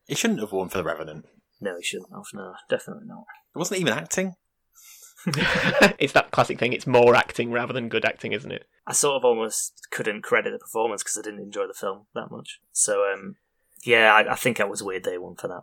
He 0.06 0.14
shouldn't 0.14 0.40
have 0.40 0.52
won 0.52 0.68
for 0.68 0.78
The 0.78 0.84
Revenant. 0.84 1.26
No, 1.60 1.76
he 1.76 1.82
shouldn't 1.82 2.12
have. 2.12 2.24
No, 2.32 2.54
definitely 2.68 3.06
not. 3.06 3.24
It 3.54 3.58
wasn't 3.58 3.80
even 3.80 3.92
acting. 3.92 4.34
it's 5.98 6.14
that 6.14 6.30
classic 6.30 6.58
thing. 6.58 6.72
It's 6.72 6.86
more 6.86 7.14
acting 7.14 7.50
rather 7.50 7.72
than 7.72 7.88
good 7.88 8.04
acting, 8.04 8.32
isn't 8.32 8.52
it? 8.52 8.64
I 8.86 8.92
sort 8.92 9.16
of 9.16 9.24
almost 9.24 9.86
couldn't 9.90 10.22
credit 10.22 10.52
the 10.52 10.58
performance 10.58 11.02
because 11.02 11.18
I 11.18 11.22
didn't 11.22 11.44
enjoy 11.44 11.66
the 11.66 11.74
film 11.74 12.06
that 12.14 12.30
much. 12.30 12.60
So, 12.72 13.04
um, 13.12 13.36
yeah, 13.84 14.12
I, 14.12 14.32
I 14.32 14.34
think 14.34 14.56
that 14.56 14.70
was 14.70 14.80
a 14.80 14.84
weird 14.84 15.02
day 15.02 15.18
one 15.18 15.36
for 15.36 15.48
that. 15.48 15.62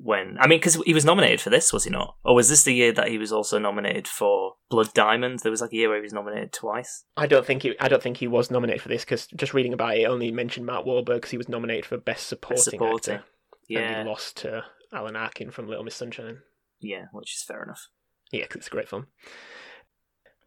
When 0.00 0.36
I 0.38 0.46
mean, 0.46 0.60
because 0.60 0.76
he 0.86 0.94
was 0.94 1.04
nominated 1.04 1.40
for 1.40 1.50
this, 1.50 1.72
was 1.72 1.82
he 1.82 1.90
not? 1.90 2.14
Or 2.24 2.36
was 2.36 2.48
this 2.48 2.62
the 2.62 2.72
year 2.72 2.92
that 2.92 3.08
he 3.08 3.18
was 3.18 3.32
also 3.32 3.58
nominated 3.58 4.06
for 4.06 4.54
Blood 4.70 4.94
Diamond? 4.94 5.40
There 5.40 5.50
was 5.50 5.60
like 5.60 5.72
a 5.72 5.76
year 5.76 5.88
where 5.88 5.98
he 5.98 6.04
was 6.04 6.12
nominated 6.12 6.52
twice. 6.52 7.04
I 7.16 7.26
don't 7.26 7.44
think 7.44 7.64
he. 7.64 7.74
I 7.80 7.88
don't 7.88 8.02
think 8.02 8.18
he 8.18 8.28
was 8.28 8.48
nominated 8.48 8.80
for 8.80 8.88
this 8.88 9.04
because 9.04 9.26
just 9.26 9.54
reading 9.54 9.72
about 9.72 9.96
it, 9.96 10.02
it 10.02 10.04
only 10.04 10.30
mentioned 10.30 10.66
Matt 10.66 10.84
Wahlberg 10.84 11.16
because 11.16 11.32
he 11.32 11.36
was 11.36 11.48
nominated 11.48 11.84
for 11.84 11.96
best 11.96 12.28
supporting, 12.28 12.62
supporting. 12.62 13.14
actor, 13.16 13.26
and 13.70 13.76
Yeah, 13.80 14.02
he 14.04 14.08
lost 14.08 14.36
to 14.38 14.62
Alan 14.92 15.16
Arkin 15.16 15.50
from 15.50 15.68
Little 15.68 15.84
Miss 15.84 15.94
Sunshine. 15.96 16.38
yeah, 16.80 17.06
which 17.12 17.34
is 17.34 17.42
fair 17.42 17.62
enough. 17.62 17.88
Yeah, 18.32 18.42
because 18.42 18.58
it's 18.58 18.68
great 18.68 18.88
film. 18.88 19.06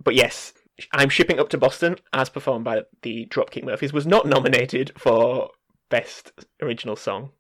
But 0.04 0.16
yes, 0.16 0.54
I'm 0.94 1.10
shipping 1.10 1.40
up 1.40 1.50
to 1.50 1.58
Boston, 1.58 1.98
as 2.14 2.30
performed 2.30 2.66
by 2.66 2.84
the 3.02 3.28
Dropkick 3.28 3.64
Murphys, 3.64 3.94
was 3.94 4.08
not 4.08 4.26
nominated 4.26 4.92
for 4.98 5.50
best 5.90 6.32
original 6.62 6.96
song. 6.96 7.32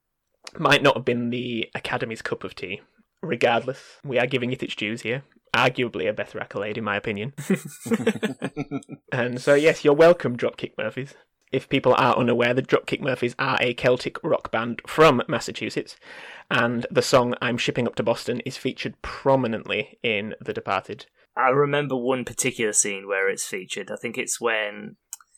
Might 0.57 0.83
not 0.83 0.95
have 0.95 1.05
been 1.05 1.29
the 1.29 1.69
Academy's 1.75 2.21
cup 2.21 2.43
of 2.43 2.55
tea. 2.55 2.81
Regardless, 3.21 3.97
we 4.03 4.17
are 4.19 4.25
giving 4.27 4.51
it 4.51 4.63
its 4.63 4.75
dues 4.75 5.01
here. 5.01 5.23
Arguably 5.55 6.09
a 6.09 6.13
better 6.13 6.39
accolade, 6.39 6.77
in 6.77 6.83
my 6.83 6.95
opinion. 6.95 7.33
And 9.11 9.41
so, 9.41 9.53
yes, 9.53 9.83
you're 9.83 9.93
welcome, 9.93 10.37
Dropkick 10.37 10.71
Murphys. 10.77 11.13
If 11.51 11.67
people 11.67 11.93
are 11.97 12.15
unaware, 12.15 12.53
the 12.53 12.61
Dropkick 12.61 13.01
Murphys 13.01 13.35
are 13.37 13.57
a 13.59 13.73
Celtic 13.73 14.23
rock 14.23 14.51
band 14.51 14.81
from 14.87 15.21
Massachusetts, 15.27 15.97
and 16.49 16.85
the 16.89 17.01
song 17.01 17.35
I'm 17.41 17.57
Shipping 17.57 17.87
Up 17.87 17.95
to 17.95 18.03
Boston 18.03 18.39
is 18.41 18.55
featured 18.55 19.01
prominently 19.01 19.99
in 20.01 20.35
The 20.39 20.53
Departed. 20.53 21.07
I 21.35 21.49
remember 21.49 21.97
one 21.97 22.23
particular 22.23 22.71
scene 22.71 23.07
where 23.07 23.29
it's 23.29 23.45
featured. 23.45 23.91
I 23.91 23.97
think 23.97 24.17
it's 24.17 24.39
when 24.39 24.95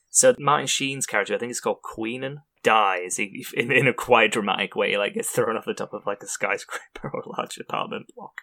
so 0.09 0.35
Martin 0.37 0.67
Sheen's 0.67 1.07
character, 1.07 1.33
I 1.33 1.39
think 1.39 1.49
it's 1.49 1.59
called 1.59 1.81
Queenan, 1.81 2.41
dies 2.61 3.17
he, 3.17 3.43
in, 3.55 3.71
in 3.71 3.87
a 3.87 3.93
quite 3.93 4.31
dramatic 4.31 4.75
way. 4.75 4.95
Like 4.95 5.15
gets 5.15 5.31
thrown 5.31 5.57
off 5.57 5.65
the 5.65 5.73
top 5.73 5.93
of 5.93 6.05
like 6.05 6.21
a 6.21 6.27
skyscraper 6.27 7.09
or 7.13 7.21
a 7.21 7.29
large 7.29 7.57
apartment 7.57 8.05
block, 8.15 8.33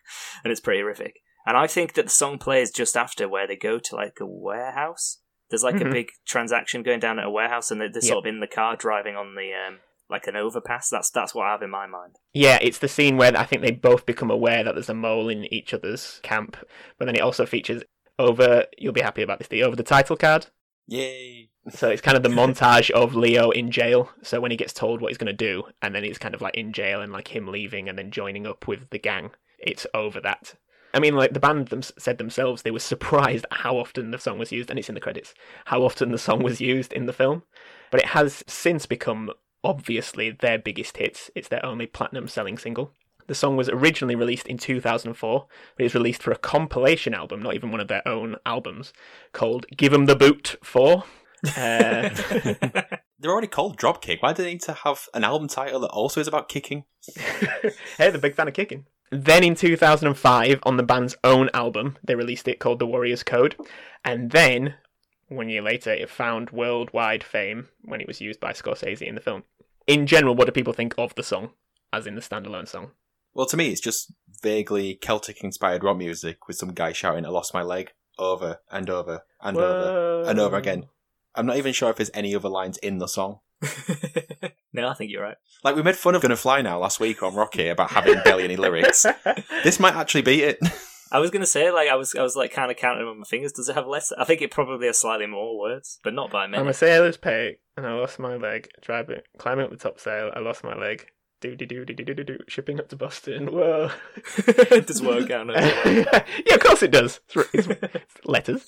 and 0.42 0.50
it's 0.50 0.61
pretty 0.61 0.80
horrific. 0.80 1.20
And 1.46 1.56
I 1.56 1.68
think 1.68 1.94
that 1.94 2.06
the 2.06 2.11
song 2.11 2.38
plays 2.38 2.72
just 2.72 2.96
after 2.96 3.28
where 3.28 3.46
they 3.46 3.56
go 3.56 3.78
to 3.78 3.96
like 3.96 4.18
a 4.20 4.26
warehouse. 4.26 5.18
There's 5.51 5.63
like 5.65 5.75
Mhm. 5.77 5.89
a 5.89 5.93
big 5.93 6.09
transaction 6.27 6.83
going 6.83 7.01
down 7.01 7.19
at 7.19 7.27
a 7.27 7.31
warehouse, 7.31 7.71
and 7.71 7.81
they're, 7.81 7.89
they're 7.91 8.03
Yeah. 8.03 8.09
sort 8.11 8.27
of 8.27 8.29
in 8.33 8.41
the 8.41 8.47
car 8.47 8.77
driving 8.77 9.17
on 9.17 9.35
the 9.35 9.53
um, 9.53 9.81
like 10.09 10.27
an 10.27 10.37
overpass. 10.37 10.89
That's 10.91 11.11
that's 11.11 11.35
what 11.35 11.47
I 11.47 11.53
have 11.53 11.63
in 11.63 11.71
my 11.71 11.87
mind. 11.87 12.17
Yeah, 12.33 12.59
it's 12.63 12.79
the 12.79 12.89
scene 12.89 13.17
where 13.17 13.37
I 13.37 13.45
think 13.45 13.63
they 13.63 13.71
both 13.73 14.07
become 14.07 14.31
aware 14.31 14.63
that 14.65 14.75
there's 14.75 14.89
a 14.89 14.95
mole 14.95 15.29
in 15.29 15.45
each 15.53 15.73
other's 15.75 16.21
camp, 16.23 16.57
but 16.99 17.05
then 17.07 17.17
it 17.17 17.21
also 17.21 17.47
features 17.47 17.83
over, 18.19 18.67
you'll 18.77 18.93
be 18.93 19.01
happy 19.01 19.23
about 19.23 19.39
this, 19.39 19.49
the 19.49 19.63
over 19.63 19.75
the 19.77 19.83
title 19.83 20.17
card. 20.17 20.47
Yay! 20.87 21.49
So 21.71 21.89
it's 21.89 22.03
kind 22.03 22.17
of 22.17 22.23
the 22.23 22.29
montage 22.41 22.91
of 22.91 23.15
Leo 23.15 23.51
in 23.51 23.71
jail. 23.71 24.11
So 24.23 24.41
when 24.41 24.51
he 24.51 24.57
gets 24.57 24.73
told 24.73 25.01
what 25.01 25.09
he's 25.11 25.19
going 25.19 25.27
to 25.29 25.33
do, 25.33 25.65
and 25.81 25.95
then 25.95 26.05
he's 26.05 26.19
kind 26.19 26.35
of 26.35 26.41
like 26.43 26.55
in 26.57 26.73
jail 26.73 27.01
and 27.01 27.13
like 27.13 27.29
him 27.35 27.47
leaving 27.47 27.89
and 27.89 27.97
then 27.99 28.11
joining 28.11 28.47
up 28.47 28.67
with 28.67 28.91
the 28.91 28.99
gang, 28.99 29.31
it's 29.59 29.87
over 29.95 30.21
that. 30.21 30.55
I 30.92 30.98
mean, 30.98 31.14
like 31.14 31.33
the 31.33 31.40
band 31.40 31.68
them- 31.68 31.83
said 31.83 32.18
themselves, 32.18 32.62
they 32.62 32.70
were 32.70 32.79
surprised 32.79 33.46
at 33.50 33.59
how 33.59 33.76
often 33.76 34.11
the 34.11 34.18
song 34.18 34.38
was 34.38 34.53
used, 34.53 34.70
and 34.70 34.79
it's 34.79 34.88
in 34.88 34.94
the 34.94 35.00
credits, 35.00 35.35
how 35.66 35.83
often 35.83 36.11
the 36.11 36.18
song 36.18 36.42
was 36.42 36.61
used 36.61 36.92
in 36.92 37.07
the 37.07 37.12
film. 37.12 37.42
But 37.90 38.00
it 38.00 38.07
has 38.07 38.44
since 38.46 38.87
become 38.87 39.31
obviously 39.62 40.31
their 40.31 40.59
biggest 40.59 40.96
hit. 40.96 41.31
It's 41.35 41.48
their 41.48 41.64
only 41.64 41.87
platinum 41.87 42.29
selling 42.29 42.59
single. 42.59 42.92
The 43.26 43.35
song 43.35 43.57
was 43.57 43.68
originally 43.68 44.16
released 44.16 44.48
in 44.48 44.59
2004, 44.59 45.46
but 45.76 45.83
it 45.83 45.85
was 45.85 45.94
released 45.94 46.22
for 46.22 46.33
a 46.33 46.37
compilation 46.37 47.14
album, 47.14 47.40
not 47.40 47.55
even 47.55 47.70
one 47.70 47.81
of 47.81 47.87
their 47.87 48.07
own 48.07 48.37
albums, 48.44 48.92
called 49.33 49.66
Give 49.76 49.94
'em 49.94 50.07
the 50.07 50.16
Boot 50.16 50.57
4. 50.64 51.05
Uh, 51.57 52.09
They're 53.20 53.31
already 53.31 53.46
called 53.46 53.79
Dropkick. 53.79 54.20
Why 54.20 54.33
do 54.33 54.42
they 54.42 54.53
need 54.53 54.62
to 54.62 54.72
have 54.72 55.09
an 55.14 55.24
album 55.24 55.46
title 55.46 55.81
that 55.81 55.88
also 55.90 56.20
is 56.20 56.26
about 56.26 56.48
kicking? 56.48 56.85
hey, 57.98 58.11
the 58.11 58.18
big 58.20 58.35
fan 58.35 58.48
of 58.48 58.55
kicking. 58.55 58.87
Then 59.11 59.42
in 59.42 59.57
2005, 59.57 60.61
on 60.62 60.77
the 60.77 60.83
band's 60.83 61.16
own 61.25 61.51
album, 61.53 61.99
they 62.05 62.14
released 62.14 62.46
it 62.46 62.61
called 62.61 62.79
The 62.79 62.87
Warrior's 62.87 63.25
Code. 63.25 63.57
And 64.05 64.31
then, 64.31 64.75
one 65.29 65.49
year 65.49 65.62
later, 65.62 65.92
it 65.92 66.09
found 66.09 66.51
worldwide 66.51 67.25
fame 67.25 67.68
when 67.83 68.01
it 68.01 68.07
was 68.07 68.20
used 68.20 68.38
by 68.38 68.53
Scorsese 68.53 69.03
in 69.03 69.16
the 69.16 69.20
film. 69.20 69.42
In 69.87 70.07
general, 70.07 70.37
what 70.37 70.46
do 70.46 70.53
people 70.53 70.73
think 70.73 70.94
of 70.96 71.14
the 71.16 71.25
song, 71.25 71.51
as 71.92 72.07
in 72.07 72.14
the 72.14 72.20
standalone 72.20 72.68
song? 72.68 72.92
Well, 73.35 73.46
to 73.46 73.57
me, 73.57 73.70
it's 73.70 73.81
just 73.81 74.12
vaguely 74.42 74.94
Celtic 74.94 75.42
inspired 75.42 75.83
rock 75.83 75.96
music 75.96 76.46
with 76.46 76.57
some 76.57 76.73
guy 76.73 76.92
shouting, 76.92 77.27
I 77.27 77.31
lost 77.31 77.53
my 77.53 77.62
leg, 77.62 77.92
over 78.18 78.59
and 78.70 78.88
over 78.88 79.25
and 79.40 79.57
over 79.57 80.23
and 80.29 80.38
over 80.38 80.57
again. 80.57 80.87
I'm 81.35 81.46
not 81.46 81.57
even 81.57 81.73
sure 81.73 81.90
if 81.90 81.96
there's 81.96 82.11
any 82.14 82.35
other 82.35 82.49
lines 82.49 82.79
in 82.79 82.99
the 82.99 83.09
song. 83.09 83.40
no, 84.72 84.88
I 84.88 84.94
think 84.94 85.11
you're 85.11 85.22
right. 85.22 85.37
Like, 85.64 85.76
we 85.76 85.83
made 85.83 85.96
fun 85.96 86.14
of 86.14 86.22
Gonna 86.22 86.37
Fly 86.37 86.62
Now 86.62 86.78
last 86.78 87.00
week 87.00 87.22
on 87.22 87.35
Rocky 87.35 87.68
about 87.68 87.90
having 87.90 88.20
barely 88.24 88.44
any 88.44 88.56
lyrics. 88.56 89.06
This 89.64 89.78
might 89.78 89.94
actually 89.94 90.22
be 90.22 90.42
it. 90.42 90.59
I 91.12 91.18
was 91.18 91.30
gonna 91.30 91.44
say 91.44 91.70
like 91.70 91.88
I 91.88 91.96
was 91.96 92.14
I 92.14 92.22
was 92.22 92.37
like 92.37 92.52
kind 92.52 92.70
of 92.70 92.76
counting 92.76 93.06
on 93.06 93.18
my 93.18 93.24
fingers. 93.24 93.52
Does 93.52 93.68
it 93.68 93.74
have 93.74 93.87
less? 93.87 94.12
I 94.12 94.24
think 94.24 94.40
it 94.40 94.50
probably 94.50 94.87
has 94.87 94.98
slightly 94.98 95.26
more 95.26 95.59
words, 95.59 95.98
but 96.02 96.14
not 96.14 96.30
by 96.30 96.46
many. 96.46 96.61
I'm 96.61 96.68
a 96.68 96.72
sailor's 96.72 97.16
pig, 97.16 97.56
and 97.76 97.87
I 97.87 97.92
lost 97.92 98.18
my 98.18 98.37
leg. 98.37 98.68
Driving, 98.80 99.20
climbing 99.37 99.64
up 99.64 99.70
the 99.70 99.76
top 99.76 99.98
sail, 100.00 100.30
I 100.35 100.38
lost 100.38 100.64
my 100.64 100.74
leg. 100.74 101.06
Do 101.40 101.56
do 101.56 101.66
do 101.66 101.85
do 101.85 101.94
do 101.94 102.14
do 102.14 102.24
do. 102.24 102.38
Shipping 102.48 102.78
up 102.78 102.88
to 102.90 102.96
Boston. 102.96 103.48
Whoa. 103.48 103.90
it 104.37 104.87
does 104.87 105.02
work 105.02 105.30
out. 105.30 105.46
yeah, 105.48 106.54
of 106.54 106.61
course 106.61 106.83
it 106.83 106.90
does. 106.90 107.20
It's, 107.35 107.54
it's, 107.54 107.66
it's 107.66 108.26
letters. 108.26 108.66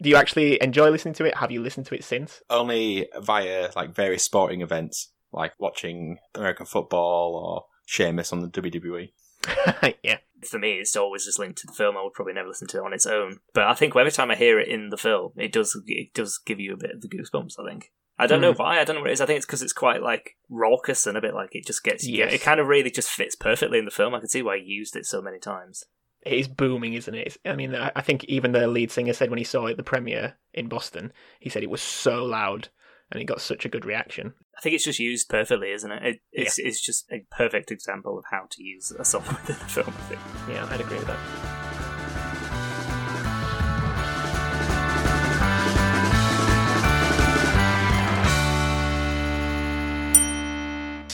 Do 0.00 0.08
you 0.08 0.16
actually 0.16 0.62
enjoy 0.62 0.90
listening 0.90 1.14
to 1.14 1.24
it? 1.24 1.36
Have 1.36 1.50
you 1.50 1.60
listened 1.60 1.86
to 1.86 1.94
it 1.94 2.04
since? 2.04 2.40
Only 2.48 3.08
via, 3.20 3.70
like, 3.74 3.90
various 3.90 4.22
sporting 4.22 4.62
events, 4.62 5.10
like 5.32 5.52
watching 5.58 6.18
American 6.34 6.66
football 6.66 7.34
or 7.34 7.66
Sheamus 7.86 8.32
on 8.32 8.40
the. 8.40 8.48
WWE. 8.48 9.10
yeah. 10.02 10.18
For 10.48 10.58
me, 10.58 10.74
it's 10.74 10.94
always 10.96 11.24
just 11.24 11.38
linked 11.38 11.58
to 11.58 11.66
the 11.66 11.72
film. 11.72 11.96
I 11.96 12.02
would 12.02 12.12
probably 12.12 12.34
never 12.34 12.48
listen 12.48 12.68
to 12.68 12.78
it 12.78 12.84
on 12.84 12.92
its 12.92 13.06
own, 13.06 13.40
but 13.54 13.64
I 13.64 13.74
think 13.74 13.96
every 13.96 14.12
time 14.12 14.30
I 14.30 14.36
hear 14.36 14.58
it 14.60 14.68
in 14.68 14.90
the 14.90 14.96
film, 14.96 15.32
it 15.36 15.52
does 15.52 15.80
it 15.86 16.14
does 16.14 16.38
give 16.44 16.60
you 16.60 16.74
a 16.74 16.76
bit 16.76 16.92
of 16.92 17.00
the 17.00 17.08
goosebumps. 17.08 17.58
I 17.58 17.68
think. 17.68 17.90
I 18.20 18.26
don't 18.26 18.40
know 18.40 18.52
Mm. 18.52 18.58
why. 18.58 18.80
I 18.80 18.84
don't 18.84 18.96
know 18.96 19.02
what 19.02 19.10
it 19.10 19.14
is. 19.14 19.20
I 19.20 19.26
think 19.26 19.36
it's 19.38 19.46
because 19.46 19.62
it's 19.62 19.72
quite 19.72 20.02
like 20.02 20.36
raucous 20.48 21.06
and 21.06 21.16
a 21.16 21.20
bit 21.20 21.34
like 21.34 21.54
it 21.54 21.66
just 21.66 21.82
gets. 21.84 22.06
Yeah, 22.06 22.26
it 22.26 22.40
kind 22.42 22.60
of 22.60 22.66
really 22.66 22.90
just 22.90 23.10
fits 23.10 23.34
perfectly 23.36 23.78
in 23.78 23.84
the 23.84 23.90
film. 23.92 24.14
I 24.14 24.18
can 24.20 24.28
see 24.28 24.42
why 24.42 24.58
he 24.58 24.64
used 24.64 24.96
it 24.96 25.06
so 25.06 25.20
many 25.22 25.38
times. 25.38 25.84
It 26.26 26.32
is 26.32 26.48
booming, 26.48 26.94
isn't 26.94 27.14
it? 27.14 27.26
It's, 27.28 27.38
I 27.44 27.54
mean, 27.54 27.74
I 27.76 27.92
I 27.94 28.02
think 28.02 28.24
even 28.24 28.52
the 28.52 28.66
lead 28.66 28.90
singer 28.90 29.12
said 29.12 29.30
when 29.30 29.38
he 29.38 29.44
saw 29.44 29.66
it 29.66 29.72
at 29.72 29.76
the 29.76 29.82
premiere 29.84 30.36
in 30.52 30.68
Boston, 30.68 31.12
he 31.40 31.48
said 31.48 31.62
it 31.62 31.70
was 31.70 31.82
so 31.82 32.24
loud 32.24 32.68
and 33.10 33.20
it 33.20 33.24
got 33.24 33.40
such 33.40 33.64
a 33.64 33.68
good 33.68 33.84
reaction. 33.84 34.34
I 34.56 34.60
think 34.60 34.74
it's 34.74 34.84
just 34.84 34.98
used 34.98 35.28
perfectly, 35.28 35.70
isn't 35.70 35.90
it? 35.90 36.02
it 36.04 36.20
it's, 36.32 36.58
it's 36.58 36.80
just 36.80 37.10
a 37.10 37.24
perfect 37.30 37.70
example 37.70 38.18
of 38.18 38.24
how 38.30 38.46
to 38.50 38.62
use 38.62 38.92
a 38.98 39.04
song 39.04 39.24
within 39.28 39.56
a 39.56 39.68
film. 39.68 39.88
I 39.88 40.02
think. 40.02 40.20
Yeah, 40.48 40.66
I'd 40.70 40.80
agree 40.80 40.98
with 40.98 41.06
that. 41.06 41.58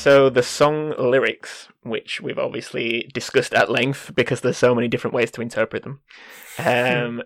So 0.04 0.28
the 0.28 0.42
song 0.42 0.92
lyrics, 0.98 1.68
which 1.82 2.20
we've 2.20 2.38
obviously 2.38 3.10
discussed 3.14 3.54
at 3.54 3.70
length 3.70 4.12
because 4.14 4.42
there's 4.42 4.58
so 4.58 4.74
many 4.74 4.86
different 4.86 5.14
ways 5.14 5.30
to 5.30 5.40
interpret 5.40 5.82
them, 5.82 6.00
um, 6.58 7.22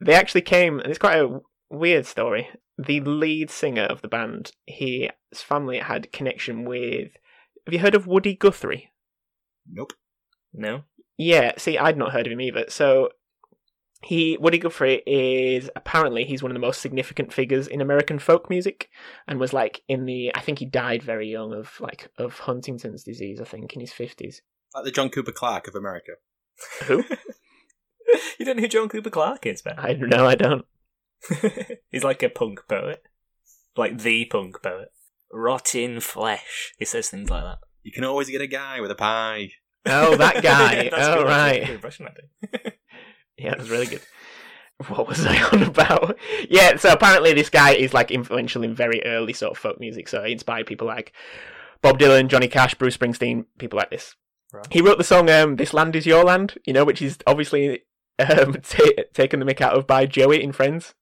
they 0.00 0.14
actually 0.14 0.42
came. 0.42 0.78
And 0.78 0.90
it's 0.90 0.98
quite 1.00 1.18
a 1.18 1.40
weird 1.70 2.06
story. 2.06 2.50
The 2.76 3.00
lead 3.00 3.50
singer 3.50 3.84
of 3.84 4.02
the 4.02 4.08
band, 4.08 4.52
his 4.66 5.10
family 5.34 5.78
had 5.78 6.12
connection 6.12 6.64
with. 6.64 7.12
Have 7.66 7.72
you 7.72 7.78
heard 7.78 7.94
of 7.94 8.06
Woody 8.06 8.34
Guthrie? 8.34 8.90
Nope. 9.70 9.92
No. 10.52 10.82
Yeah, 11.16 11.52
see, 11.56 11.78
I'd 11.78 11.96
not 11.96 12.12
heard 12.12 12.26
of 12.26 12.32
him 12.32 12.40
either. 12.40 12.64
So 12.68 13.10
he 14.04 14.36
Woody 14.38 14.58
Guthrie 14.58 15.02
is 15.06 15.70
apparently 15.76 16.24
he's 16.24 16.42
one 16.42 16.50
of 16.50 16.54
the 16.54 16.66
most 16.66 16.80
significant 16.80 17.32
figures 17.32 17.66
in 17.66 17.80
American 17.80 18.18
folk 18.18 18.50
music, 18.50 18.90
and 19.26 19.40
was 19.40 19.52
like 19.52 19.82
in 19.88 20.04
the 20.04 20.32
I 20.34 20.40
think 20.40 20.58
he 20.58 20.66
died 20.66 21.02
very 21.02 21.30
young 21.30 21.52
of 21.52 21.80
like 21.80 22.10
of 22.18 22.40
Huntington's 22.40 23.04
disease. 23.04 23.40
I 23.40 23.44
think 23.44 23.72
in 23.74 23.80
his 23.80 23.92
fifties. 23.92 24.42
Like 24.74 24.84
the 24.84 24.90
John 24.90 25.08
Cooper 25.08 25.32
Clarke 25.32 25.68
of 25.68 25.74
America. 25.74 26.12
Who? 26.84 27.04
you 28.38 28.44
don't 28.44 28.56
know 28.56 28.62
who 28.62 28.68
John 28.68 28.88
Cooper 28.88 29.10
Clarke 29.10 29.46
is, 29.46 29.64
man. 29.64 29.76
I 29.78 29.92
no, 29.94 30.26
I 30.26 30.34
don't. 30.34 30.66
He's 31.90 32.04
like 32.04 32.22
a 32.22 32.28
punk 32.28 32.60
poet, 32.68 33.02
like 33.76 33.98
the 33.98 34.24
punk 34.26 34.62
poet. 34.62 34.88
Rotting 35.32 36.00
flesh. 36.00 36.74
He 36.78 36.84
says 36.84 37.10
things 37.10 37.30
like 37.30 37.42
that. 37.42 37.58
You 37.82 37.92
can 37.92 38.04
always 38.04 38.30
get 38.30 38.40
a 38.40 38.46
guy 38.46 38.80
with 38.80 38.90
a 38.90 38.94
pie. 38.94 39.50
Oh, 39.86 40.16
that 40.16 40.42
guy. 40.42 40.88
That's 40.88 41.08
oh, 41.08 41.18
good. 41.18 41.26
Right. 41.26 41.70
impression, 41.70 42.08
I 42.08 42.50
think. 42.50 42.74
Yeah, 43.36 43.50
it 43.50 43.58
was 43.58 43.68
really 43.70 43.86
good. 43.86 44.00
What 44.86 45.08
was 45.08 45.26
I 45.26 45.42
on 45.50 45.64
about? 45.64 46.16
Yeah, 46.48 46.76
so 46.76 46.92
apparently 46.92 47.32
this 47.32 47.50
guy 47.50 47.72
is 47.72 47.92
like 47.92 48.12
influential 48.12 48.62
in 48.62 48.76
very 48.76 49.02
early 49.04 49.32
sort 49.32 49.50
of 49.50 49.58
folk 49.58 49.80
music. 49.80 50.08
So 50.08 50.22
he 50.22 50.30
inspired 50.30 50.66
people 50.66 50.86
like 50.86 51.12
Bob 51.82 51.98
Dylan, 51.98 52.28
Johnny 52.28 52.46
Cash, 52.46 52.76
Bruce 52.76 52.96
Springsteen, 52.96 53.46
people 53.58 53.76
like 53.76 53.90
this. 53.90 54.14
Right. 54.52 54.66
He 54.70 54.80
wrote 54.80 54.98
the 54.98 55.04
song 55.04 55.28
um, 55.30 55.56
"This 55.56 55.74
Land 55.74 55.96
Is 55.96 56.06
Your 56.06 56.22
Land," 56.22 56.58
you 56.64 56.72
know, 56.72 56.84
which 56.84 57.02
is 57.02 57.18
obviously 57.26 57.82
um, 58.20 58.54
ta 58.62 58.84
taken 59.12 59.40
the 59.40 59.46
mick 59.46 59.60
out 59.60 59.76
of 59.76 59.86
by 59.86 60.06
Joey 60.06 60.42
in 60.42 60.52
Friends. 60.52 60.94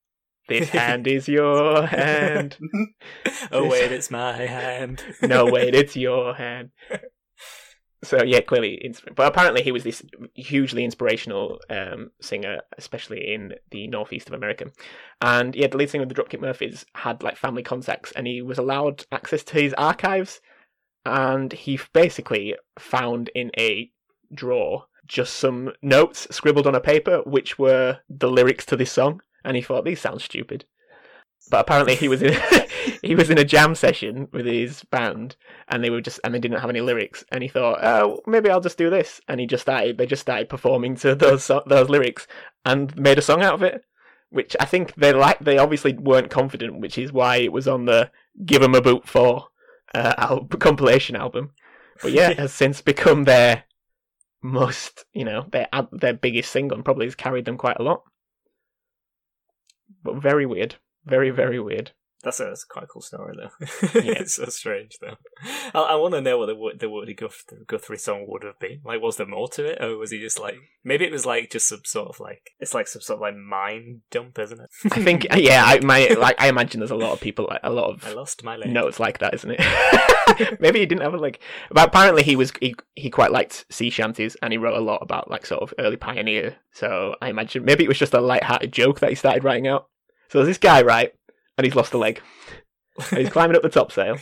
This 0.48 0.68
hand 0.70 1.06
is 1.06 1.28
your 1.28 1.86
hand. 1.86 2.58
oh 3.52 3.68
wait, 3.68 3.92
it's 3.92 4.10
my 4.10 4.32
hand. 4.46 5.02
no, 5.22 5.46
wait, 5.46 5.74
it's 5.74 5.96
your 5.96 6.34
hand. 6.34 6.70
So 8.04 8.22
yeah, 8.24 8.40
clearly, 8.40 8.92
but 9.14 9.28
apparently 9.28 9.62
he 9.62 9.70
was 9.70 9.84
this 9.84 10.02
hugely 10.34 10.84
inspirational 10.84 11.60
um, 11.70 12.10
singer, 12.20 12.58
especially 12.76 13.32
in 13.32 13.54
the 13.70 13.86
northeast 13.86 14.26
of 14.26 14.34
America. 14.34 14.72
And 15.20 15.54
yeah, 15.54 15.68
the 15.68 15.76
lead 15.76 15.90
singer 15.90 16.02
of 16.02 16.08
the 16.08 16.14
Dropkick 16.16 16.40
Murphys 16.40 16.84
had 16.96 17.22
like 17.22 17.36
family 17.36 17.62
contacts, 17.62 18.10
and 18.12 18.26
he 18.26 18.42
was 18.42 18.58
allowed 18.58 19.06
access 19.12 19.44
to 19.44 19.54
his 19.54 19.74
archives. 19.74 20.40
And 21.04 21.52
he 21.52 21.80
basically 21.92 22.56
found 22.78 23.28
in 23.34 23.50
a 23.56 23.90
drawer 24.34 24.86
just 25.06 25.34
some 25.34 25.72
notes 25.82 26.26
scribbled 26.30 26.66
on 26.66 26.74
a 26.74 26.80
paper, 26.80 27.22
which 27.24 27.58
were 27.58 27.98
the 28.08 28.30
lyrics 28.30 28.64
to 28.66 28.76
this 28.76 28.90
song. 28.92 29.20
And 29.44 29.56
he 29.56 29.62
thought 29.62 29.84
these 29.84 30.00
sound 30.00 30.20
stupid, 30.22 30.64
but 31.50 31.60
apparently 31.60 31.94
he 31.94 32.08
was 32.08 32.22
in 32.22 32.40
he 33.02 33.14
was 33.14 33.30
in 33.30 33.38
a 33.38 33.44
jam 33.44 33.74
session 33.74 34.28
with 34.32 34.46
his 34.46 34.84
band, 34.84 35.36
and 35.68 35.82
they 35.82 35.90
were 35.90 36.00
just 36.00 36.20
and 36.24 36.34
they 36.34 36.38
didn't 36.38 36.60
have 36.60 36.70
any 36.70 36.80
lyrics, 36.80 37.24
and 37.32 37.42
he 37.42 37.48
thought, 37.48 37.82
oh, 37.82 38.20
maybe 38.26 38.50
I'll 38.50 38.60
just 38.60 38.78
do 38.78 38.90
this, 38.90 39.20
and 39.28 39.40
he 39.40 39.46
just 39.46 39.62
started. 39.62 39.98
They 39.98 40.06
just 40.06 40.22
started 40.22 40.48
performing 40.48 40.96
to 40.96 41.14
those 41.16 41.50
those 41.66 41.88
lyrics 41.88 42.26
and 42.64 42.96
made 42.96 43.18
a 43.18 43.22
song 43.22 43.42
out 43.42 43.54
of 43.54 43.62
it, 43.62 43.84
which 44.30 44.56
I 44.60 44.64
think 44.64 44.94
they 44.94 45.12
like. 45.12 45.38
They 45.40 45.58
obviously 45.58 45.94
weren't 45.94 46.30
confident, 46.30 46.80
which 46.80 46.98
is 46.98 47.12
why 47.12 47.36
it 47.36 47.52
was 47.52 47.66
on 47.66 47.86
the 47.86 48.10
"Give 48.44 48.62
'Em 48.62 48.74
a 48.74 48.80
Boot" 48.80 49.08
for 49.08 49.48
uh, 49.94 50.14
al- 50.18 50.44
compilation 50.46 51.16
album. 51.16 51.50
But 52.00 52.12
yeah, 52.12 52.30
it 52.30 52.38
has 52.38 52.52
since 52.52 52.80
become 52.80 53.24
their 53.24 53.64
most, 54.42 55.04
you 55.12 55.24
know, 55.24 55.46
their 55.50 55.68
their 55.92 56.14
biggest 56.14 56.52
single, 56.52 56.76
and 56.76 56.84
probably 56.84 57.06
has 57.06 57.14
carried 57.14 57.44
them 57.44 57.58
quite 57.58 57.78
a 57.78 57.82
lot. 57.82 58.02
But 60.02 60.16
very 60.16 60.46
weird. 60.46 60.76
Very, 61.04 61.30
very 61.30 61.60
weird. 61.60 61.92
That's 62.22 62.38
a, 62.38 62.44
that's 62.44 62.64
a 62.64 62.72
quite 62.72 62.88
cool 62.88 63.02
story, 63.02 63.36
though. 63.36 63.66
Yeah. 64.00 64.12
it's 64.20 64.36
so 64.36 64.44
strange, 64.46 64.98
though. 65.00 65.16
I, 65.74 65.80
I 65.80 65.94
want 65.96 66.14
to 66.14 66.20
know 66.20 66.38
what 66.38 66.46
the, 66.46 66.78
the 66.78 66.88
Woody 66.90 67.14
Guth- 67.14 67.44
Guthrie 67.66 67.98
song 67.98 68.26
would 68.28 68.44
have 68.44 68.60
been. 68.60 68.80
Like, 68.84 69.02
was 69.02 69.16
there 69.16 69.26
more 69.26 69.48
to 69.48 69.64
it, 69.64 69.82
or 69.82 69.96
was 69.96 70.12
he 70.12 70.20
just 70.20 70.38
like 70.38 70.54
maybe 70.84 71.04
it 71.04 71.12
was 71.12 71.26
like 71.26 71.50
just 71.50 71.68
some 71.68 71.80
sort 71.84 72.08
of 72.08 72.20
like 72.20 72.52
it's 72.60 72.74
like 72.74 72.86
some 72.86 73.02
sort 73.02 73.16
of 73.16 73.22
like 73.22 73.36
mind 73.36 74.02
dump, 74.10 74.38
isn't 74.38 74.60
it? 74.60 74.70
I 74.92 75.02
think, 75.02 75.26
yeah, 75.36 75.64
I 75.66 75.80
my 75.80 76.08
like 76.18 76.40
I 76.40 76.48
imagine 76.48 76.78
there's 76.80 76.92
a 76.92 76.96
lot 76.96 77.12
of 77.12 77.20
people, 77.20 77.46
like, 77.50 77.60
a 77.64 77.70
lot 77.70 77.90
of 77.90 78.06
I 78.06 78.12
lost 78.12 78.44
my 78.44 78.56
leg. 78.56 78.70
notes 78.70 79.00
like 79.00 79.18
that, 79.18 79.34
isn't 79.34 79.56
it? 79.58 80.60
maybe 80.60 80.78
he 80.78 80.86
didn't 80.86 81.02
have 81.02 81.14
a 81.14 81.18
like, 81.18 81.40
but 81.70 81.88
apparently 81.88 82.22
he 82.22 82.36
was 82.36 82.52
he 82.60 82.76
he 82.94 83.10
quite 83.10 83.32
liked 83.32 83.64
sea 83.68 83.90
shanties, 83.90 84.36
and 84.42 84.52
he 84.52 84.58
wrote 84.58 84.76
a 84.76 84.80
lot 84.80 85.02
about 85.02 85.28
like 85.28 85.44
sort 85.44 85.62
of 85.62 85.74
early 85.80 85.96
pioneer. 85.96 86.56
So 86.72 87.16
I 87.20 87.30
imagine 87.30 87.64
maybe 87.64 87.84
it 87.84 87.88
was 87.88 87.98
just 87.98 88.14
a 88.14 88.20
light-hearted 88.20 88.72
joke 88.72 89.00
that 89.00 89.10
he 89.10 89.16
started 89.16 89.44
writing 89.44 89.66
out. 89.66 89.88
So 90.28 90.38
there's 90.38 90.48
this 90.48 90.58
guy, 90.58 90.82
right? 90.82 91.12
And 91.62 91.70
he's 91.70 91.76
lost 91.76 91.94
a 91.94 91.98
leg. 91.98 92.20
And 93.10 93.20
he's 93.20 93.30
climbing 93.30 93.54
up 93.54 93.62
the 93.62 93.68
topsail, 93.68 94.18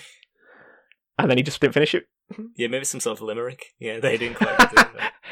and 1.18 1.30
then 1.30 1.38
he 1.38 1.42
just 1.42 1.58
didn't 1.58 1.72
finish 1.72 1.94
it. 1.94 2.04
Yeah, 2.54 2.68
maybe 2.68 2.84
some 2.84 3.00
sort 3.00 3.18
of 3.18 3.22
limerick. 3.22 3.64
Yeah, 3.78 3.98
they 3.98 4.18
didn't 4.18 4.36
quite. 4.36 4.58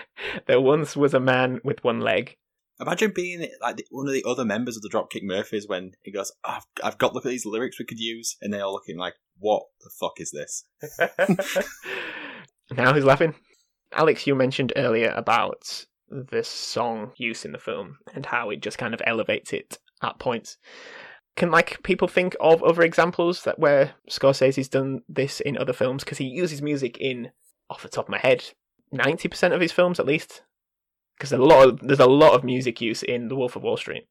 there 0.47 0.61
once 0.61 0.97
was 0.97 1.13
a 1.13 1.21
man 1.21 1.61
with 1.63 1.85
one 1.85 2.01
leg. 2.01 2.37
Imagine 2.81 3.13
being 3.15 3.47
like 3.61 3.85
one 3.91 4.09
of 4.09 4.15
the 4.15 4.25
other 4.27 4.45
members 4.45 4.77
of 4.77 4.83
the 4.83 4.89
Dropkick 4.89 5.23
Murphys 5.23 5.69
when 5.69 5.93
he 6.03 6.11
goes, 6.11 6.33
oh, 6.45 6.55
I've, 6.57 6.67
"I've 6.83 6.99
got 6.99 7.15
look 7.15 7.27
at 7.27 7.29
these 7.29 7.45
lyrics 7.45 7.79
we 7.79 7.85
could 7.85 8.01
use," 8.01 8.37
and 8.41 8.53
they're 8.53 8.65
all 8.65 8.73
looking 8.73 8.97
like, 8.97 9.15
"What 9.39 9.65
the 9.83 9.91
fuck 10.01 10.15
is 10.17 10.33
this?" 10.33 10.65
now 12.77 12.95
he's 12.95 13.05
laughing. 13.05 13.35
Alex, 13.93 14.27
you 14.27 14.35
mentioned 14.35 14.73
earlier 14.77 15.13
about 15.15 15.85
the 16.09 16.43
song 16.43 17.13
use 17.19 17.45
in 17.45 17.53
the 17.53 17.59
film 17.59 17.99
and 18.15 18.27
how 18.27 18.49
it 18.51 18.63
just 18.63 18.79
kind 18.79 18.95
of 18.95 19.03
elevates 19.05 19.53
it 19.53 19.79
at 20.03 20.19
points 20.19 20.57
can 21.39 21.51
like 21.51 21.83
people 21.83 22.09
think 22.09 22.37
of 22.41 22.63
other 22.63 22.83
examples 22.83 23.45
that 23.45 23.59
where 23.59 23.95
Scorsese's 24.11 24.69
done 24.69 25.03
this 25.09 25.41
in 25.41 25.57
other 25.57 25.73
films 25.73 26.05
because 26.05 26.19
he 26.19 26.27
uses 26.27 26.61
music 26.61 26.99
in 26.99 27.31
off 27.71 27.83
the 27.83 27.89
top 27.89 28.07
of 28.07 28.11
my 28.11 28.19
head 28.19 28.45
ninety 28.93 29.29
percent 29.29 29.55
of 29.55 29.61
his 29.61 29.73
films 29.73 29.99
at 29.99 30.07
least 30.07 30.43
because 31.17 31.33
a 31.33 31.39
lot 31.39 31.67
of, 31.67 31.81
there's 31.81 31.99
a 31.99 32.07
lot 32.07 32.35
of 32.35 32.45
music 32.45 32.81
use 32.81 33.03
in 33.03 33.27
The 33.27 33.35
Wolf 33.35 33.57
of 33.57 33.65
Wall 33.65 33.77
Street. 33.77 34.07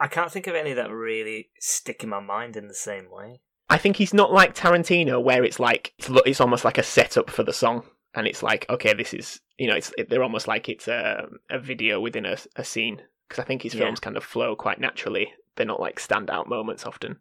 I 0.00 0.08
can't 0.08 0.32
think 0.32 0.48
of 0.48 0.56
any 0.56 0.72
that 0.72 0.90
really 0.90 1.50
stick 1.60 2.02
in 2.02 2.08
my 2.08 2.18
mind 2.18 2.56
in 2.56 2.66
the 2.66 2.74
same 2.74 3.08
way. 3.10 3.40
I 3.68 3.78
think 3.78 3.96
he's 3.96 4.12
not 4.12 4.32
like 4.32 4.54
Tarantino 4.54 5.22
where 5.22 5.44
it's 5.44 5.60
like 5.60 5.92
it's, 5.98 6.08
it's 6.26 6.40
almost 6.40 6.64
like 6.64 6.78
a 6.78 6.82
setup 6.82 7.30
for 7.30 7.44
the 7.44 7.52
song 7.52 7.84
and 8.14 8.26
it's 8.26 8.42
like 8.42 8.66
okay 8.68 8.92
this 8.94 9.14
is 9.14 9.40
you 9.58 9.68
know 9.68 9.76
it's 9.76 9.92
they're 10.08 10.24
almost 10.24 10.48
like 10.48 10.68
it's 10.68 10.88
a 10.88 11.28
a 11.50 11.58
video 11.58 12.00
within 12.00 12.26
a, 12.26 12.36
a 12.56 12.64
scene 12.64 13.02
because 13.30 13.42
I 13.42 13.46
think 13.46 13.62
his 13.62 13.72
films 13.72 14.00
yeah. 14.02 14.04
kind 14.04 14.16
of 14.16 14.24
flow 14.24 14.56
quite 14.56 14.80
naturally 14.80 15.32
they're 15.60 15.66
not 15.66 15.80
like 15.80 16.00
standout 16.00 16.48
moments 16.48 16.86
often. 16.86 17.18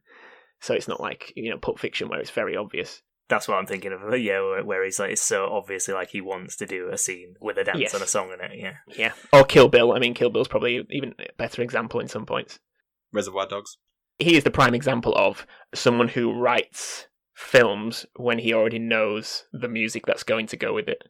So 0.61 0.73
it's 0.73 0.87
not 0.87 1.01
like 1.01 1.33
you 1.35 1.49
know 1.49 1.57
Pulp 1.57 1.77
Fiction 1.77 2.07
where 2.07 2.21
it's 2.21 2.31
very 2.31 2.55
obvious. 2.55 3.01
That's 3.27 3.47
what 3.47 3.55
I'm 3.55 3.67
thinking 3.67 3.91
of. 3.91 4.17
Yeah, 4.17 4.39
where, 4.39 4.63
where 4.63 4.85
he's 4.85 4.97
like, 4.97 5.11
it's 5.11 5.21
so 5.21 5.49
obviously 5.51 5.93
like 5.93 6.09
he 6.09 6.21
wants 6.21 6.55
to 6.57 6.65
do 6.65 6.89
a 6.89 6.97
scene 6.97 7.35
with 7.41 7.57
a 7.57 7.65
dance 7.65 7.79
yes. 7.79 7.93
and 7.93 8.01
a 8.01 8.07
song 8.07 8.31
in 8.31 8.39
it. 8.39 8.57
Yeah, 8.57 8.75
yeah. 8.97 9.11
Or 9.33 9.43
Kill 9.43 9.67
Bill. 9.67 9.91
I 9.91 9.99
mean, 9.99 10.13
Kill 10.13 10.29
Bill's 10.29 10.47
probably 10.47 10.85
even 10.89 11.13
a 11.19 11.25
better 11.37 11.61
example 11.61 11.99
in 11.99 12.07
some 12.07 12.25
points. 12.25 12.59
Reservoir 13.11 13.47
Dogs. 13.47 13.77
He 14.17 14.35
is 14.35 14.43
the 14.43 14.51
prime 14.51 14.73
example 14.73 15.13
of 15.15 15.45
someone 15.73 16.07
who 16.07 16.33
writes 16.33 17.07
films 17.35 18.05
when 18.15 18.39
he 18.39 18.53
already 18.53 18.79
knows 18.79 19.45
the 19.53 19.69
music 19.69 20.05
that's 20.05 20.23
going 20.23 20.47
to 20.47 20.57
go 20.57 20.73
with 20.73 20.87
it 20.87 21.03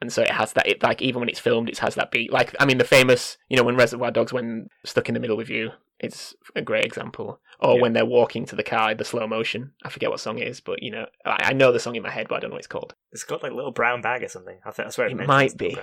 and 0.00 0.12
so 0.12 0.22
it 0.22 0.30
has 0.30 0.52
that. 0.54 0.66
It 0.66 0.82
like 0.82 1.02
even 1.02 1.20
when 1.20 1.28
it's 1.28 1.38
filmed, 1.38 1.68
it 1.68 1.78
has 1.78 1.94
that 1.94 2.10
beat. 2.10 2.32
Like 2.32 2.54
I 2.58 2.64
mean, 2.64 2.78
the 2.78 2.84
famous, 2.84 3.36
you 3.48 3.56
know, 3.56 3.62
when 3.62 3.76
Reservoir 3.76 4.10
Dogs 4.10 4.32
when 4.32 4.68
stuck 4.84 5.08
in 5.08 5.14
the 5.14 5.20
middle 5.20 5.36
with 5.36 5.48
you, 5.48 5.70
it's 6.00 6.34
a 6.54 6.62
great 6.62 6.84
example. 6.84 7.40
Or 7.60 7.76
yeah. 7.76 7.82
when 7.82 7.92
they're 7.92 8.04
walking 8.04 8.44
to 8.46 8.56
the 8.56 8.62
car, 8.62 8.94
the 8.94 9.04
slow 9.04 9.26
motion. 9.26 9.72
I 9.84 9.88
forget 9.88 10.10
what 10.10 10.20
song 10.20 10.38
it 10.38 10.48
is, 10.48 10.60
but 10.60 10.82
you 10.82 10.90
know, 10.90 11.06
I, 11.24 11.50
I 11.50 11.52
know 11.52 11.72
the 11.72 11.80
song 11.80 11.96
in 11.96 12.02
my 12.02 12.10
head, 12.10 12.26
but 12.28 12.36
I 12.36 12.40
don't 12.40 12.50
know 12.50 12.54
what 12.54 12.60
it's 12.60 12.66
called. 12.66 12.94
It's 13.12 13.24
got 13.24 13.42
like 13.42 13.52
a 13.52 13.56
little 13.56 13.72
brown 13.72 14.02
bag 14.02 14.22
or 14.22 14.28
something. 14.28 14.58
I, 14.64 14.70
think, 14.70 14.88
I 14.88 14.90
swear 14.90 15.06
it, 15.06 15.12
it 15.12 15.26
might 15.26 15.56
be. 15.56 15.76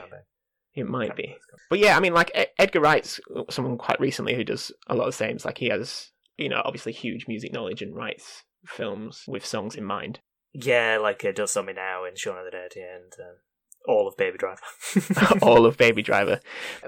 It 0.73 0.87
might 0.87 1.15
be. 1.15 1.35
But 1.69 1.79
yeah, 1.79 1.97
I 1.97 1.99
mean, 1.99 2.13
like 2.13 2.31
Edgar 2.57 2.79
Wright's 2.79 3.19
someone 3.49 3.77
quite 3.77 3.99
recently 3.99 4.35
who 4.35 4.43
does 4.43 4.71
a 4.87 4.95
lot 4.95 5.07
of 5.07 5.13
the 5.13 5.17
same. 5.17 5.37
Like 5.43 5.57
he 5.57 5.69
has, 5.69 6.11
you 6.37 6.49
know, 6.49 6.61
obviously 6.63 6.93
huge 6.93 7.27
music 7.27 7.51
knowledge 7.51 7.81
and 7.81 7.95
writes 7.95 8.43
films 8.65 9.23
with 9.27 9.45
songs 9.45 9.75
in 9.75 9.83
mind. 9.83 10.19
Yeah, 10.53 10.97
like 11.01 11.23
uh, 11.23 11.31
does 11.31 11.51
something 11.51 11.75
now 11.75 12.05
in 12.05 12.15
Shaun 12.15 12.37
of 12.37 12.45
the 12.45 12.51
Dead, 12.51 12.71
yeah, 12.75 12.95
and 12.95 13.13
uh, 13.13 13.39
all 13.87 14.07
of 14.07 14.17
Baby 14.17 14.37
Driver. 14.37 14.61
all 15.41 15.65
of 15.65 15.77
Baby 15.77 16.01
Driver. 16.01 16.39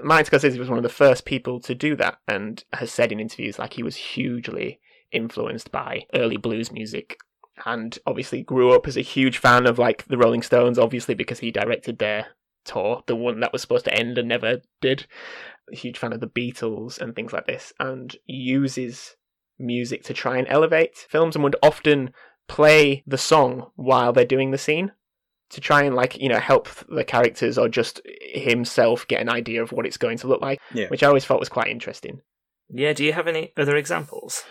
Martin 0.02 0.38
Scorsese 0.38 0.58
was 0.58 0.68
one 0.68 0.78
of 0.78 0.82
the 0.82 0.88
first 0.88 1.24
people 1.24 1.60
to 1.60 1.74
do 1.74 1.96
that 1.96 2.18
and 2.28 2.64
has 2.72 2.92
said 2.92 3.12
in 3.12 3.20
interviews 3.20 3.58
like 3.58 3.74
he 3.74 3.82
was 3.82 3.96
hugely 3.96 4.80
influenced 5.12 5.70
by 5.70 6.06
early 6.14 6.36
blues 6.36 6.72
music 6.72 7.18
and 7.64 7.98
obviously 8.06 8.42
grew 8.42 8.72
up 8.72 8.86
as 8.86 8.96
a 8.96 9.02
huge 9.02 9.38
fan 9.38 9.66
of 9.66 9.78
like 9.78 10.04
the 10.06 10.18
Rolling 10.18 10.42
Stones, 10.42 10.78
obviously 10.78 11.14
because 11.14 11.38
he 11.38 11.50
directed 11.50 11.98
their 11.98 12.28
tour, 12.64 13.02
the 13.06 13.16
one 13.16 13.40
that 13.40 13.52
was 13.52 13.62
supposed 13.62 13.84
to 13.84 13.94
end 13.94 14.18
and 14.18 14.28
never 14.28 14.60
did. 14.80 15.06
A 15.72 15.76
huge 15.76 15.98
fan 15.98 16.12
of 16.12 16.20
the 16.20 16.26
Beatles 16.26 17.00
and 17.00 17.14
things 17.14 17.32
like 17.32 17.46
this, 17.46 17.72
and 17.78 18.14
uses 18.26 19.16
music 19.58 20.02
to 20.04 20.12
try 20.12 20.36
and 20.36 20.46
elevate 20.50 21.06
films 21.08 21.36
and 21.36 21.44
would 21.44 21.56
often 21.62 22.12
play 22.48 23.02
the 23.06 23.16
song 23.16 23.70
while 23.76 24.12
they're 24.12 24.24
doing 24.24 24.50
the 24.50 24.58
scene 24.58 24.92
to 25.54 25.60
try 25.60 25.82
and 25.82 25.94
like 25.94 26.18
you 26.18 26.28
know 26.28 26.38
help 26.38 26.68
the 26.88 27.04
characters 27.04 27.58
or 27.58 27.68
just 27.68 28.00
himself 28.32 29.06
get 29.08 29.20
an 29.20 29.28
idea 29.28 29.62
of 29.62 29.72
what 29.72 29.86
it's 29.86 29.96
going 29.96 30.18
to 30.18 30.26
look 30.26 30.40
like 30.40 30.60
yeah. 30.72 30.86
which 30.88 31.02
i 31.02 31.06
always 31.06 31.24
thought 31.24 31.40
was 31.40 31.48
quite 31.48 31.68
interesting. 31.68 32.20
Yeah 32.68 32.92
do 32.92 33.04
you 33.04 33.12
have 33.12 33.28
any 33.28 33.52
other 33.56 33.76
examples? 33.76 34.44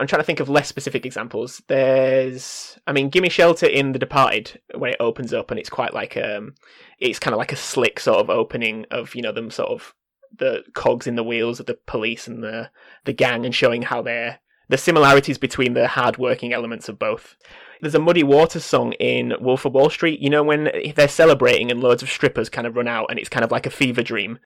I'm 0.00 0.08
trying 0.08 0.22
to 0.22 0.26
think 0.26 0.40
of 0.40 0.48
less 0.48 0.66
specific 0.68 1.06
examples. 1.06 1.62
There's 1.68 2.78
i 2.86 2.92
mean 2.92 3.10
gimme 3.10 3.28
shelter 3.28 3.66
in 3.66 3.92
the 3.92 3.98
departed 3.98 4.60
when 4.74 4.92
it 4.92 5.00
opens 5.00 5.32
up 5.32 5.50
and 5.50 5.60
it's 5.60 5.70
quite 5.70 5.94
like 5.94 6.16
um 6.16 6.54
it's 6.98 7.18
kind 7.18 7.34
of 7.34 7.38
like 7.38 7.52
a 7.52 7.56
slick 7.56 8.00
sort 8.00 8.18
of 8.18 8.30
opening 8.30 8.86
of 8.90 9.14
you 9.14 9.22
know 9.22 9.32
them 9.32 9.50
sort 9.50 9.70
of 9.70 9.94
the 10.36 10.62
cogs 10.74 11.06
in 11.06 11.16
the 11.16 11.24
wheels 11.24 11.60
of 11.60 11.66
the 11.66 11.78
police 11.86 12.26
and 12.26 12.42
the 12.42 12.70
the 13.04 13.12
gang 13.12 13.44
and 13.44 13.54
showing 13.54 13.82
how 13.82 14.02
they're 14.02 14.40
the 14.68 14.78
similarities 14.78 15.38
between 15.38 15.74
the 15.74 15.88
hard-working 15.88 16.52
elements 16.52 16.88
of 16.88 16.98
both 16.98 17.36
there's 17.84 17.94
a 17.94 18.00
Muddy 18.00 18.22
Waters 18.22 18.64
song 18.64 18.92
in 18.94 19.34
Wolf 19.40 19.64
of 19.64 19.74
Wall 19.74 19.90
Street. 19.90 20.20
You 20.20 20.30
know 20.30 20.42
when 20.42 20.70
they're 20.96 21.08
celebrating 21.08 21.70
and 21.70 21.80
loads 21.80 22.02
of 22.02 22.10
strippers 22.10 22.48
kind 22.48 22.66
of 22.66 22.76
run 22.76 22.88
out, 22.88 23.06
and 23.10 23.18
it's 23.18 23.28
kind 23.28 23.44
of 23.44 23.50
like 23.50 23.66
a 23.66 23.70
fever 23.70 24.02
dream. 24.02 24.38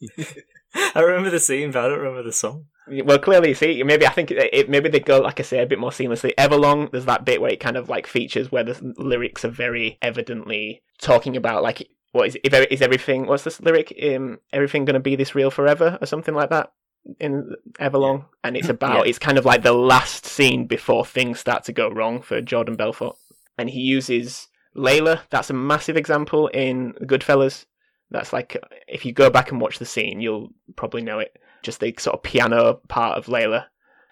I 0.94 1.00
remember 1.00 1.30
the 1.30 1.40
scene, 1.40 1.70
but 1.70 1.84
I 1.84 1.88
don't 1.88 1.98
remember 1.98 2.22
the 2.22 2.32
song. 2.32 2.66
Well, 2.88 3.18
clearly, 3.18 3.54
see, 3.54 3.82
maybe 3.82 4.06
I 4.06 4.10
think 4.10 4.30
it, 4.30 4.50
it, 4.52 4.70
maybe 4.70 4.88
they 4.88 5.00
go, 5.00 5.20
like 5.20 5.38
I 5.38 5.42
say, 5.42 5.62
a 5.62 5.66
bit 5.66 5.78
more 5.78 5.90
seamlessly. 5.90 6.34
Everlong, 6.36 6.90
there's 6.90 7.04
that 7.04 7.24
bit 7.24 7.40
where 7.40 7.52
it 7.52 7.60
kind 7.60 7.76
of 7.76 7.88
like 7.88 8.06
features 8.06 8.50
where 8.50 8.64
the 8.64 8.94
lyrics 8.98 9.44
are 9.44 9.50
very 9.50 9.98
evidently 10.02 10.82
talking 10.98 11.36
about 11.36 11.62
like 11.62 11.88
what 12.12 12.28
is 12.28 12.38
if 12.44 12.52
is 12.70 12.82
everything? 12.82 13.26
What's 13.26 13.44
this 13.44 13.60
lyric? 13.60 13.94
Um, 14.02 14.38
everything 14.52 14.84
gonna 14.84 15.00
be 15.00 15.16
this 15.16 15.34
real 15.34 15.50
forever 15.50 15.98
or 16.00 16.06
something 16.06 16.34
like 16.34 16.50
that 16.50 16.72
in 17.18 17.54
Everlong, 17.80 18.26
and 18.44 18.56
it's 18.56 18.68
about 18.70 19.04
yeah. 19.04 19.10
it's 19.10 19.18
kind 19.18 19.38
of 19.38 19.44
like 19.44 19.62
the 19.62 19.72
last 19.72 20.26
scene 20.26 20.66
before 20.66 21.04
things 21.04 21.40
start 21.40 21.64
to 21.64 21.72
go 21.72 21.90
wrong 21.90 22.22
for 22.22 22.40
Jordan 22.40 22.76
Belfort, 22.76 23.16
and 23.58 23.70
he 23.70 23.80
uses 23.80 24.48
Layla. 24.76 25.20
That's 25.30 25.50
a 25.50 25.54
massive 25.54 25.96
example 25.96 26.48
in 26.48 26.92
Goodfellas. 27.02 27.66
That's 28.10 28.32
like 28.32 28.56
if 28.88 29.04
you 29.04 29.12
go 29.12 29.30
back 29.30 29.50
and 29.50 29.60
watch 29.60 29.78
the 29.78 29.86
scene, 29.86 30.20
you'll 30.20 30.50
probably 30.76 31.02
know 31.02 31.18
it. 31.18 31.36
Just 31.62 31.80
the 31.80 31.94
sort 31.98 32.14
of 32.14 32.22
piano 32.22 32.80
part 32.88 33.16
of 33.16 33.26
Layla, 33.26 33.66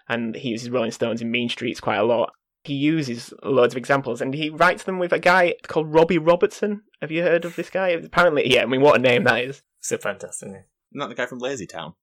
and 0.08 0.34
he 0.34 0.50
uses 0.50 0.70
Rolling 0.70 0.92
Stones 0.92 1.20
in 1.20 1.30
Mean 1.30 1.48
Streets 1.48 1.80
quite 1.80 1.98
a 1.98 2.04
lot. 2.04 2.32
He 2.62 2.74
uses 2.74 3.32
loads 3.42 3.72
of 3.72 3.78
examples, 3.78 4.20
and 4.20 4.34
he 4.34 4.50
writes 4.50 4.84
them 4.84 4.98
with 4.98 5.12
a 5.12 5.18
guy 5.18 5.54
called 5.66 5.92
Robbie 5.92 6.18
Robertson. 6.18 6.82
Have 7.00 7.10
you 7.10 7.22
heard 7.22 7.46
of 7.46 7.56
this 7.56 7.70
guy? 7.70 7.88
Apparently, 7.88 8.52
yeah. 8.52 8.62
I 8.62 8.66
mean, 8.66 8.82
what 8.82 8.96
a 8.96 9.02
name 9.02 9.24
that 9.24 9.44
is! 9.44 9.62
So 9.80 9.96
fantastic. 9.96 10.48
Isn't 10.48 10.64
that 10.94 11.08
the 11.08 11.14
guy 11.14 11.26
from 11.26 11.38
Lazy 11.38 11.66
Town? 11.66 11.94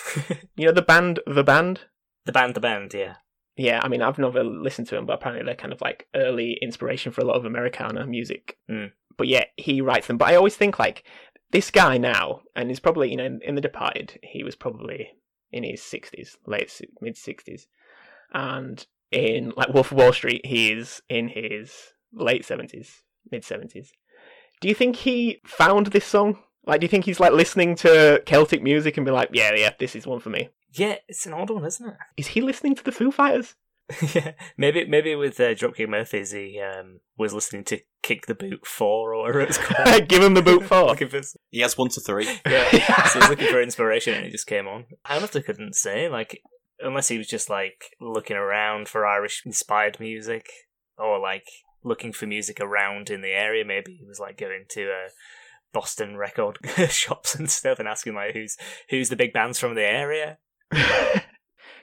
You 0.56 0.66
know 0.66 0.72
the 0.72 0.82
band, 0.82 1.20
the 1.26 1.44
band. 1.44 1.80
the 2.26 2.32
band, 2.32 2.54
the 2.54 2.60
band, 2.60 2.94
yeah. 2.94 3.14
Yeah, 3.56 3.80
I 3.82 3.88
mean, 3.88 4.00
I've 4.00 4.18
never 4.18 4.42
listened 4.42 4.88
to 4.88 4.94
them, 4.94 5.04
but 5.06 5.14
apparently 5.14 5.44
they're 5.44 5.54
kind 5.54 5.72
of 5.72 5.80
like 5.82 6.06
early 6.14 6.58
inspiration 6.62 7.12
for 7.12 7.20
a 7.20 7.24
lot 7.24 7.36
of 7.36 7.44
Americana 7.44 8.06
music. 8.06 8.56
Mm. 8.70 8.92
But 9.18 9.28
yeah, 9.28 9.44
he 9.56 9.80
writes 9.80 10.06
them. 10.06 10.16
But 10.16 10.28
I 10.28 10.36
always 10.36 10.56
think 10.56 10.78
like 10.78 11.04
this 11.50 11.70
guy 11.70 11.98
now, 11.98 12.42
and 12.56 12.70
he's 12.70 12.80
probably 12.80 13.10
you 13.10 13.16
know 13.16 13.24
in, 13.24 13.40
in 13.42 13.54
The 13.54 13.60
Departed, 13.60 14.18
he 14.22 14.42
was 14.42 14.56
probably 14.56 15.10
in 15.52 15.64
his 15.64 15.82
sixties, 15.82 16.38
late 16.46 16.80
mid 17.02 17.16
sixties, 17.16 17.68
and 18.32 18.86
in 19.10 19.52
like 19.56 19.68
Wolf 19.74 19.92
of 19.92 19.98
Wall 19.98 20.12
Street, 20.12 20.46
he 20.46 20.72
is 20.72 21.02
in 21.10 21.28
his 21.28 21.74
late 22.12 22.44
seventies, 22.46 23.02
mid 23.30 23.44
seventies. 23.44 23.92
Do 24.60 24.68
you 24.68 24.74
think 24.74 24.96
he 24.96 25.40
found 25.44 25.88
this 25.88 26.06
song? 26.06 26.38
Like, 26.64 26.80
do 26.80 26.84
you 26.84 26.88
think 26.88 27.04
he's 27.04 27.20
like 27.20 27.32
listening 27.32 27.74
to 27.76 28.22
Celtic 28.26 28.62
music 28.62 28.96
and 28.96 29.04
be 29.06 29.12
like, 29.12 29.30
yeah, 29.32 29.52
yeah, 29.54 29.70
this 29.78 29.96
is 29.96 30.06
one 30.06 30.20
for 30.20 30.30
me? 30.30 30.48
Yeah, 30.72 30.96
it's 31.08 31.26
an 31.26 31.32
odd 31.34 31.50
one, 31.50 31.64
isn't 31.64 31.86
it? 31.88 31.94
Is 32.16 32.28
he 32.28 32.40
listening 32.40 32.74
to 32.76 32.84
the 32.84 32.92
Foo 32.92 33.10
Fighters? 33.10 33.56
yeah, 34.14 34.32
maybe 34.56 34.86
maybe 34.86 35.14
with 35.16 35.38
uh, 35.40 35.54
Dropkick 35.54 35.88
Murphys, 35.88 36.30
he 36.30 36.60
um, 36.60 37.00
was 37.18 37.34
listening 37.34 37.64
to 37.64 37.80
Kick 38.02 38.26
the 38.26 38.34
Boot 38.34 38.64
Four 38.66 39.12
or 39.12 39.22
whatever 39.22 39.40
it's 39.40 39.58
called. 39.60 40.08
Give 40.08 40.22
him 40.22 40.34
the 40.34 40.40
boot 40.42 40.62
four. 40.68 40.84
Looking 40.86 41.08
for- 41.08 41.20
He 41.50 41.60
has 41.60 41.76
one 41.76 41.88
to 41.90 42.00
three. 42.00 42.26
yeah, 42.46 42.70
so 43.08 43.14
he 43.14 43.18
was 43.18 43.28
looking 43.28 43.48
for 43.48 43.60
inspiration 43.60 44.14
and 44.14 44.24
it 44.26 44.30
just 44.30 44.46
came 44.46 44.66
on. 44.68 44.84
I 45.04 45.16
honestly 45.16 45.42
couldn't 45.42 45.74
say, 45.74 46.08
like, 46.08 46.40
unless 46.78 47.08
he 47.08 47.18
was 47.18 47.26
just 47.28 47.50
like 47.50 47.84
looking 48.00 48.36
around 48.36 48.88
for 48.88 49.04
Irish 49.04 49.42
inspired 49.44 49.98
music 50.00 50.48
or 50.96 51.18
like 51.18 51.44
looking 51.84 52.12
for 52.12 52.26
music 52.26 52.60
around 52.60 53.10
in 53.10 53.20
the 53.20 53.32
area. 53.32 53.64
Maybe 53.64 53.96
he 54.00 54.06
was 54.06 54.20
like 54.20 54.38
going 54.38 54.64
to 54.70 54.84
uh, 54.84 55.08
Boston 55.72 56.16
record 56.16 56.58
shops 56.90 57.34
and 57.34 57.50
stuff 57.50 57.78
and 57.78 57.88
asking 57.88 58.14
like 58.14 58.34
who's 58.34 58.56
who's 58.90 59.08
the 59.08 59.16
big 59.16 59.32
bands 59.32 59.58
from 59.58 59.74
the 59.74 59.82
area. 59.82 60.38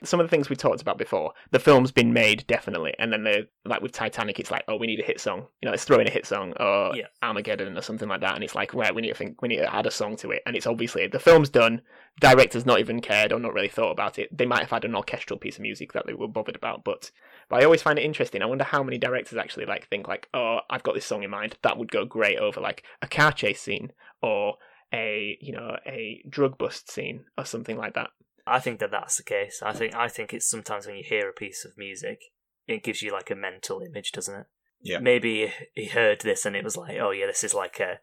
Some 0.02 0.20
of 0.20 0.24
the 0.26 0.30
things 0.30 0.48
we 0.48 0.56
talked 0.56 0.80
about 0.80 0.98
before, 0.98 1.32
the 1.50 1.58
film's 1.58 1.92
been 1.92 2.12
made 2.12 2.46
definitely, 2.46 2.94
and 2.98 3.12
then 3.12 3.24
the 3.24 3.48
like 3.64 3.82
with 3.82 3.92
Titanic, 3.92 4.40
it's 4.40 4.50
like, 4.50 4.64
oh, 4.68 4.76
we 4.76 4.86
need 4.86 5.00
a 5.00 5.04
hit 5.04 5.20
song. 5.20 5.46
You 5.60 5.66
know, 5.66 5.70
let's 5.70 5.84
throw 5.84 5.98
in 5.98 6.06
a 6.06 6.10
hit 6.10 6.26
song 6.26 6.52
or 6.58 6.96
Yeah. 6.96 7.06
Armageddon 7.22 7.76
or 7.76 7.82
something 7.82 8.08
like 8.08 8.20
that, 8.20 8.34
and 8.34 8.44
it's 8.44 8.54
like, 8.54 8.72
right, 8.74 8.94
we 8.94 9.02
need 9.02 9.08
to 9.08 9.14
think, 9.14 9.42
we 9.42 9.48
need 9.48 9.56
to 9.56 9.74
add 9.74 9.86
a 9.86 9.90
song 9.90 10.16
to 10.18 10.30
it, 10.30 10.42
and 10.46 10.56
it's 10.56 10.66
obviously 10.66 11.06
the 11.06 11.18
film's 11.18 11.48
done. 11.50 11.82
Director's 12.20 12.66
not 12.66 12.80
even 12.80 13.00
cared 13.00 13.32
or 13.32 13.38
not 13.38 13.54
really 13.54 13.68
thought 13.68 13.92
about 13.92 14.18
it. 14.18 14.36
They 14.36 14.46
might 14.46 14.60
have 14.60 14.70
had 14.70 14.84
an 14.84 14.94
orchestral 14.94 15.38
piece 15.38 15.56
of 15.56 15.62
music 15.62 15.92
that 15.92 16.06
they 16.06 16.14
were 16.14 16.28
bothered 16.28 16.56
about, 16.56 16.84
but 16.84 17.10
but 17.48 17.60
I 17.60 17.64
always 17.64 17.82
find 17.82 17.98
it 17.98 18.04
interesting. 18.04 18.42
I 18.42 18.46
wonder 18.46 18.64
how 18.64 18.82
many 18.82 18.98
directors 18.98 19.38
actually 19.38 19.66
like 19.66 19.88
think 19.88 20.06
like, 20.08 20.28
oh, 20.34 20.60
I've 20.70 20.82
got 20.82 20.94
this 20.94 21.06
song 21.06 21.22
in 21.22 21.30
mind 21.30 21.56
that 21.62 21.78
would 21.78 21.90
go 21.90 22.04
great 22.04 22.38
over 22.38 22.60
like 22.60 22.84
a 23.02 23.08
car 23.08 23.32
chase 23.32 23.60
scene 23.60 23.92
or 24.22 24.56
a 24.92 25.38
you 25.40 25.52
know 25.52 25.76
a 25.86 26.22
drug 26.28 26.58
bust 26.58 26.90
scene 26.90 27.24
or 27.38 27.44
something 27.44 27.76
like 27.76 27.94
that. 27.94 28.10
I 28.50 28.60
think 28.60 28.80
that 28.80 28.90
that's 28.90 29.16
the 29.16 29.22
case. 29.22 29.60
I 29.64 29.72
think 29.72 29.94
I 29.94 30.08
think 30.08 30.34
it's 30.34 30.48
sometimes 30.48 30.86
when 30.86 30.96
you 30.96 31.04
hear 31.06 31.28
a 31.28 31.32
piece 31.32 31.64
of 31.64 31.78
music, 31.78 32.20
it 32.66 32.82
gives 32.82 33.02
you 33.02 33.12
like 33.12 33.30
a 33.30 33.34
mental 33.34 33.80
image, 33.80 34.12
doesn't 34.12 34.34
it? 34.40 34.46
Yeah. 34.82 34.98
Maybe 34.98 35.52
he 35.74 35.86
heard 35.86 36.20
this 36.22 36.46
and 36.46 36.56
it 36.56 36.64
was 36.64 36.76
like, 36.76 36.96
oh 36.98 37.10
yeah, 37.10 37.26
this 37.26 37.44
is 37.44 37.54
like 37.54 37.80
a 37.80 38.00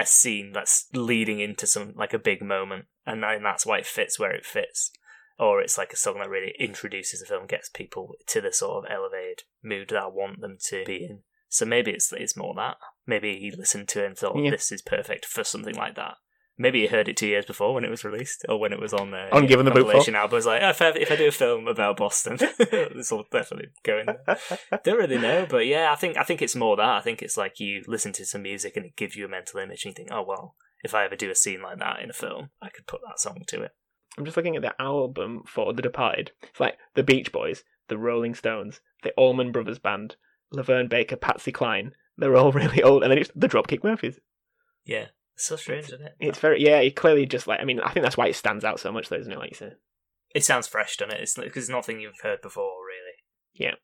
a 0.00 0.06
scene 0.06 0.52
that's 0.52 0.88
leading 0.94 1.40
into 1.40 1.66
some 1.66 1.92
like 1.94 2.14
a 2.14 2.18
big 2.18 2.42
moment, 2.42 2.86
and, 3.06 3.24
and 3.24 3.44
that's 3.44 3.66
why 3.66 3.78
it 3.78 3.86
fits 3.86 4.18
where 4.18 4.32
it 4.32 4.46
fits. 4.46 4.90
Or 5.38 5.60
it's 5.60 5.78
like 5.78 5.92
a 5.92 5.96
song 5.96 6.18
that 6.18 6.28
really 6.28 6.54
introduces 6.58 7.20
the 7.20 7.26
film, 7.26 7.46
gets 7.46 7.68
people 7.68 8.14
to 8.28 8.40
the 8.40 8.52
sort 8.52 8.84
of 8.84 8.90
elevated 8.90 9.44
mood 9.62 9.88
that 9.90 10.02
I 10.02 10.06
want 10.06 10.40
them 10.40 10.56
to 10.68 10.84
be 10.84 11.04
in. 11.04 11.20
So 11.48 11.66
maybe 11.66 11.90
it's 11.90 12.12
it's 12.12 12.36
more 12.36 12.54
that. 12.54 12.76
Maybe 13.06 13.38
he 13.38 13.50
listened 13.50 13.88
to 13.88 14.04
it 14.04 14.06
and 14.06 14.16
thought 14.16 14.36
Yeah. 14.36 14.50
this 14.50 14.72
is 14.72 14.82
perfect 14.82 15.26
for 15.26 15.44
something 15.44 15.74
like 15.74 15.96
that. 15.96 16.14
Maybe 16.58 16.82
he 16.82 16.86
heard 16.86 17.08
it 17.08 17.16
two 17.16 17.26
years 17.26 17.46
before 17.46 17.72
when 17.72 17.84
it 17.84 17.90
was 17.90 18.04
released, 18.04 18.44
or 18.48 18.60
when 18.60 18.72
it 18.72 18.80
was 18.80 18.92
on 18.92 19.10
the 19.10 19.34
On 19.34 19.46
Given 19.46 19.64
the 19.64 19.72
compilation 19.72 20.14
album. 20.14 20.34
I 20.34 20.36
was 20.36 20.46
like, 20.46 20.62
oh, 20.62 20.68
if, 20.68 20.82
I, 20.82 20.88
if 20.90 21.10
I 21.10 21.16
do 21.16 21.28
a 21.28 21.32
film 21.32 21.66
about 21.66 21.96
Boston, 21.96 22.36
this 22.58 23.10
will 23.10 23.24
definitely 23.32 23.68
go 23.82 23.98
in 23.98 24.06
there. 24.06 24.38
Don't 24.84 24.98
really 24.98 25.18
know, 25.18 25.46
but 25.48 25.66
yeah, 25.66 25.90
I 25.90 25.94
think 25.94 26.18
I 26.18 26.24
think 26.24 26.42
it's 26.42 26.54
more 26.54 26.76
that. 26.76 26.88
I 26.88 27.00
think 27.00 27.22
it's 27.22 27.36
like 27.36 27.58
you 27.58 27.82
listen 27.86 28.12
to 28.12 28.26
some 28.26 28.42
music 28.42 28.76
and 28.76 28.84
it 28.84 28.96
gives 28.96 29.16
you 29.16 29.24
a 29.24 29.28
mental 29.28 29.60
image, 29.60 29.84
and 29.84 29.92
you 29.92 29.94
think, 29.94 30.10
oh 30.12 30.24
well, 30.26 30.54
if 30.84 30.94
I 30.94 31.04
ever 31.04 31.16
do 31.16 31.30
a 31.30 31.34
scene 31.34 31.62
like 31.62 31.78
that 31.78 32.00
in 32.00 32.10
a 32.10 32.14
film, 32.14 32.50
I 32.60 32.68
could 32.68 32.86
put 32.86 33.00
that 33.06 33.18
song 33.18 33.44
to 33.46 33.62
it. 33.62 33.72
I'm 34.18 34.24
just 34.24 34.36
looking 34.36 34.56
at 34.56 34.62
the 34.62 34.80
album 34.80 35.42
for 35.46 35.72
The 35.72 35.82
Departed. 35.82 36.32
It's 36.42 36.60
like 36.60 36.76
the 36.94 37.02
Beach 37.02 37.32
Boys, 37.32 37.64
the 37.88 37.96
Rolling 37.96 38.34
Stones, 38.34 38.80
the 39.02 39.12
Allman 39.12 39.52
Brothers 39.52 39.78
Band, 39.78 40.16
LaVern 40.54 40.88
Baker, 40.88 41.16
Patsy 41.16 41.50
Cline. 41.50 41.92
They're 42.18 42.36
all 42.36 42.52
really 42.52 42.82
old, 42.82 43.02
and 43.02 43.10
then 43.10 43.18
it's 43.18 43.30
the 43.34 43.48
Dropkick 43.48 43.82
Murphys. 43.82 44.18
Yeah, 44.84 45.06
it's 45.34 45.46
so 45.46 45.56
strange, 45.56 45.86
isn't 45.86 46.02
it? 46.02 46.12
It's 46.20 46.38
very 46.38 46.62
yeah. 46.62 46.78
It 46.80 46.96
clearly 46.96 47.26
just 47.26 47.46
like 47.46 47.60
I 47.60 47.64
mean 47.64 47.80
I 47.80 47.90
think 47.92 48.04
that's 48.04 48.16
why 48.16 48.28
it 48.28 48.36
stands 48.36 48.64
out 48.64 48.80
so 48.80 48.92
much, 48.92 49.08
though, 49.08 49.16
isn't 49.16 49.32
it? 49.32 49.38
Like 49.38 49.50
you 49.50 49.56
say. 49.56 49.72
It 50.34 50.44
sounds 50.44 50.66
fresh, 50.66 50.96
doesn't 50.96 51.14
it? 51.14 51.20
It's 51.20 51.34
because 51.34 51.64
it's 51.64 51.68
nothing 51.68 52.00
you've 52.00 52.20
heard 52.22 52.40
before, 52.40 52.72
really. 52.86 53.16
Yeah. 53.54 53.74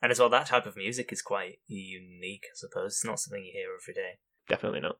And 0.00 0.12
as 0.12 0.18
well, 0.18 0.30
that 0.30 0.46
type 0.46 0.66
of 0.66 0.76
music 0.76 1.12
is 1.12 1.22
quite 1.22 1.58
unique, 1.66 2.44
I 2.44 2.54
suppose. 2.54 2.92
It's 2.92 3.04
not 3.04 3.20
something 3.20 3.44
you 3.44 3.52
hear 3.52 3.68
every 3.78 3.94
day. 3.94 4.18
Definitely 4.48 4.80
not. 4.80 4.98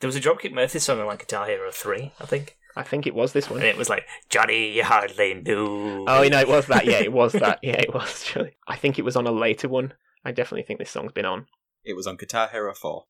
There 0.00 0.08
was 0.08 0.16
a 0.16 0.20
Dropkick 0.20 0.52
Murphys 0.52 0.82
song 0.82 0.98
on 1.00 1.06
like 1.06 1.20
Guitar 1.20 1.46
Hero 1.46 1.70
3, 1.70 2.12
I 2.20 2.26
think. 2.26 2.56
I 2.76 2.82
think 2.82 3.06
it 3.06 3.14
was 3.14 3.32
this 3.32 3.48
one. 3.48 3.60
And 3.60 3.68
it 3.68 3.76
was 3.76 3.88
like, 3.88 4.06
Johnny, 4.28 4.72
you 4.72 4.82
hardly 4.82 5.34
knew. 5.34 6.04
Oh, 6.08 6.22
you 6.22 6.30
know, 6.30 6.40
it 6.40 6.48
was 6.48 6.66
that. 6.66 6.86
Yeah, 6.86 7.00
it 7.00 7.12
was 7.12 7.32
that. 7.34 7.60
Yeah, 7.62 7.80
it 7.80 7.94
was. 7.94 8.24
Actually. 8.24 8.56
I 8.66 8.76
think 8.76 8.98
it 8.98 9.04
was 9.04 9.14
on 9.14 9.26
a 9.26 9.32
later 9.32 9.68
one. 9.68 9.92
I 10.24 10.32
definitely 10.32 10.64
think 10.64 10.80
this 10.80 10.90
song's 10.90 11.12
been 11.12 11.24
on. 11.24 11.46
It 11.84 11.94
was 11.94 12.06
on 12.06 12.16
Guitar 12.16 12.48
Hero 12.48 12.74
4. 12.74 13.04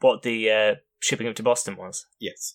What 0.00 0.22
the 0.22 0.50
uh, 0.50 0.74
shipping 1.00 1.26
up 1.28 1.34
to 1.36 1.42
Boston 1.42 1.76
was. 1.76 2.06
Yes. 2.20 2.54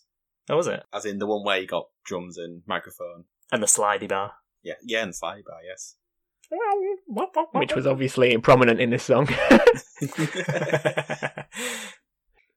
Oh, 0.49 0.58
was 0.58 0.67
it? 0.67 0.84
As 0.93 1.06
in 1.06 1.19
the 1.19 1.27
one 1.27 1.43
where 1.43 1.60
you 1.60 1.67
got 1.67 1.88
drums 2.06 2.38
and 2.38 2.63
microphone. 2.67 3.25
And 3.51 3.62
the 3.63 3.67
slidey 3.67 4.10
bar. 4.10 4.34
Yeah, 4.62 4.73
yeah, 4.84 5.03
and 5.03 5.13
slidey 5.13 5.43
bar, 5.45 5.60
yes. 5.65 5.95
Which 7.53 7.75
was 7.75 7.88
obviously 7.88 8.38
prominent 8.38 8.79
in 8.79 8.89
this 8.89 9.03
song. 9.03 9.27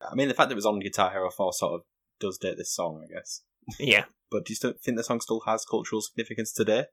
I 0.09 0.15
mean, 0.15 0.29
the 0.29 0.35
fact 0.35 0.49
that 0.49 0.53
it 0.53 0.57
was 0.57 0.67
on 0.67 0.81
Guitar 0.81 1.11
Hero 1.11 1.31
4 1.31 1.53
sort 1.53 1.75
of 1.75 1.81
does 2.21 2.39
date 2.39 2.57
this 2.57 2.75
song, 2.75 3.05
I 3.05 3.13
guess. 3.13 3.43
yeah. 3.79 4.05
But 4.31 4.45
do 4.45 4.53
you 4.53 4.57
still 4.57 4.75
think 4.83 4.97
the 4.97 5.05
song 5.05 5.21
still 5.21 5.43
has 5.47 5.65
cultural 5.65 6.01
significance 6.01 6.53
today? 6.53 6.87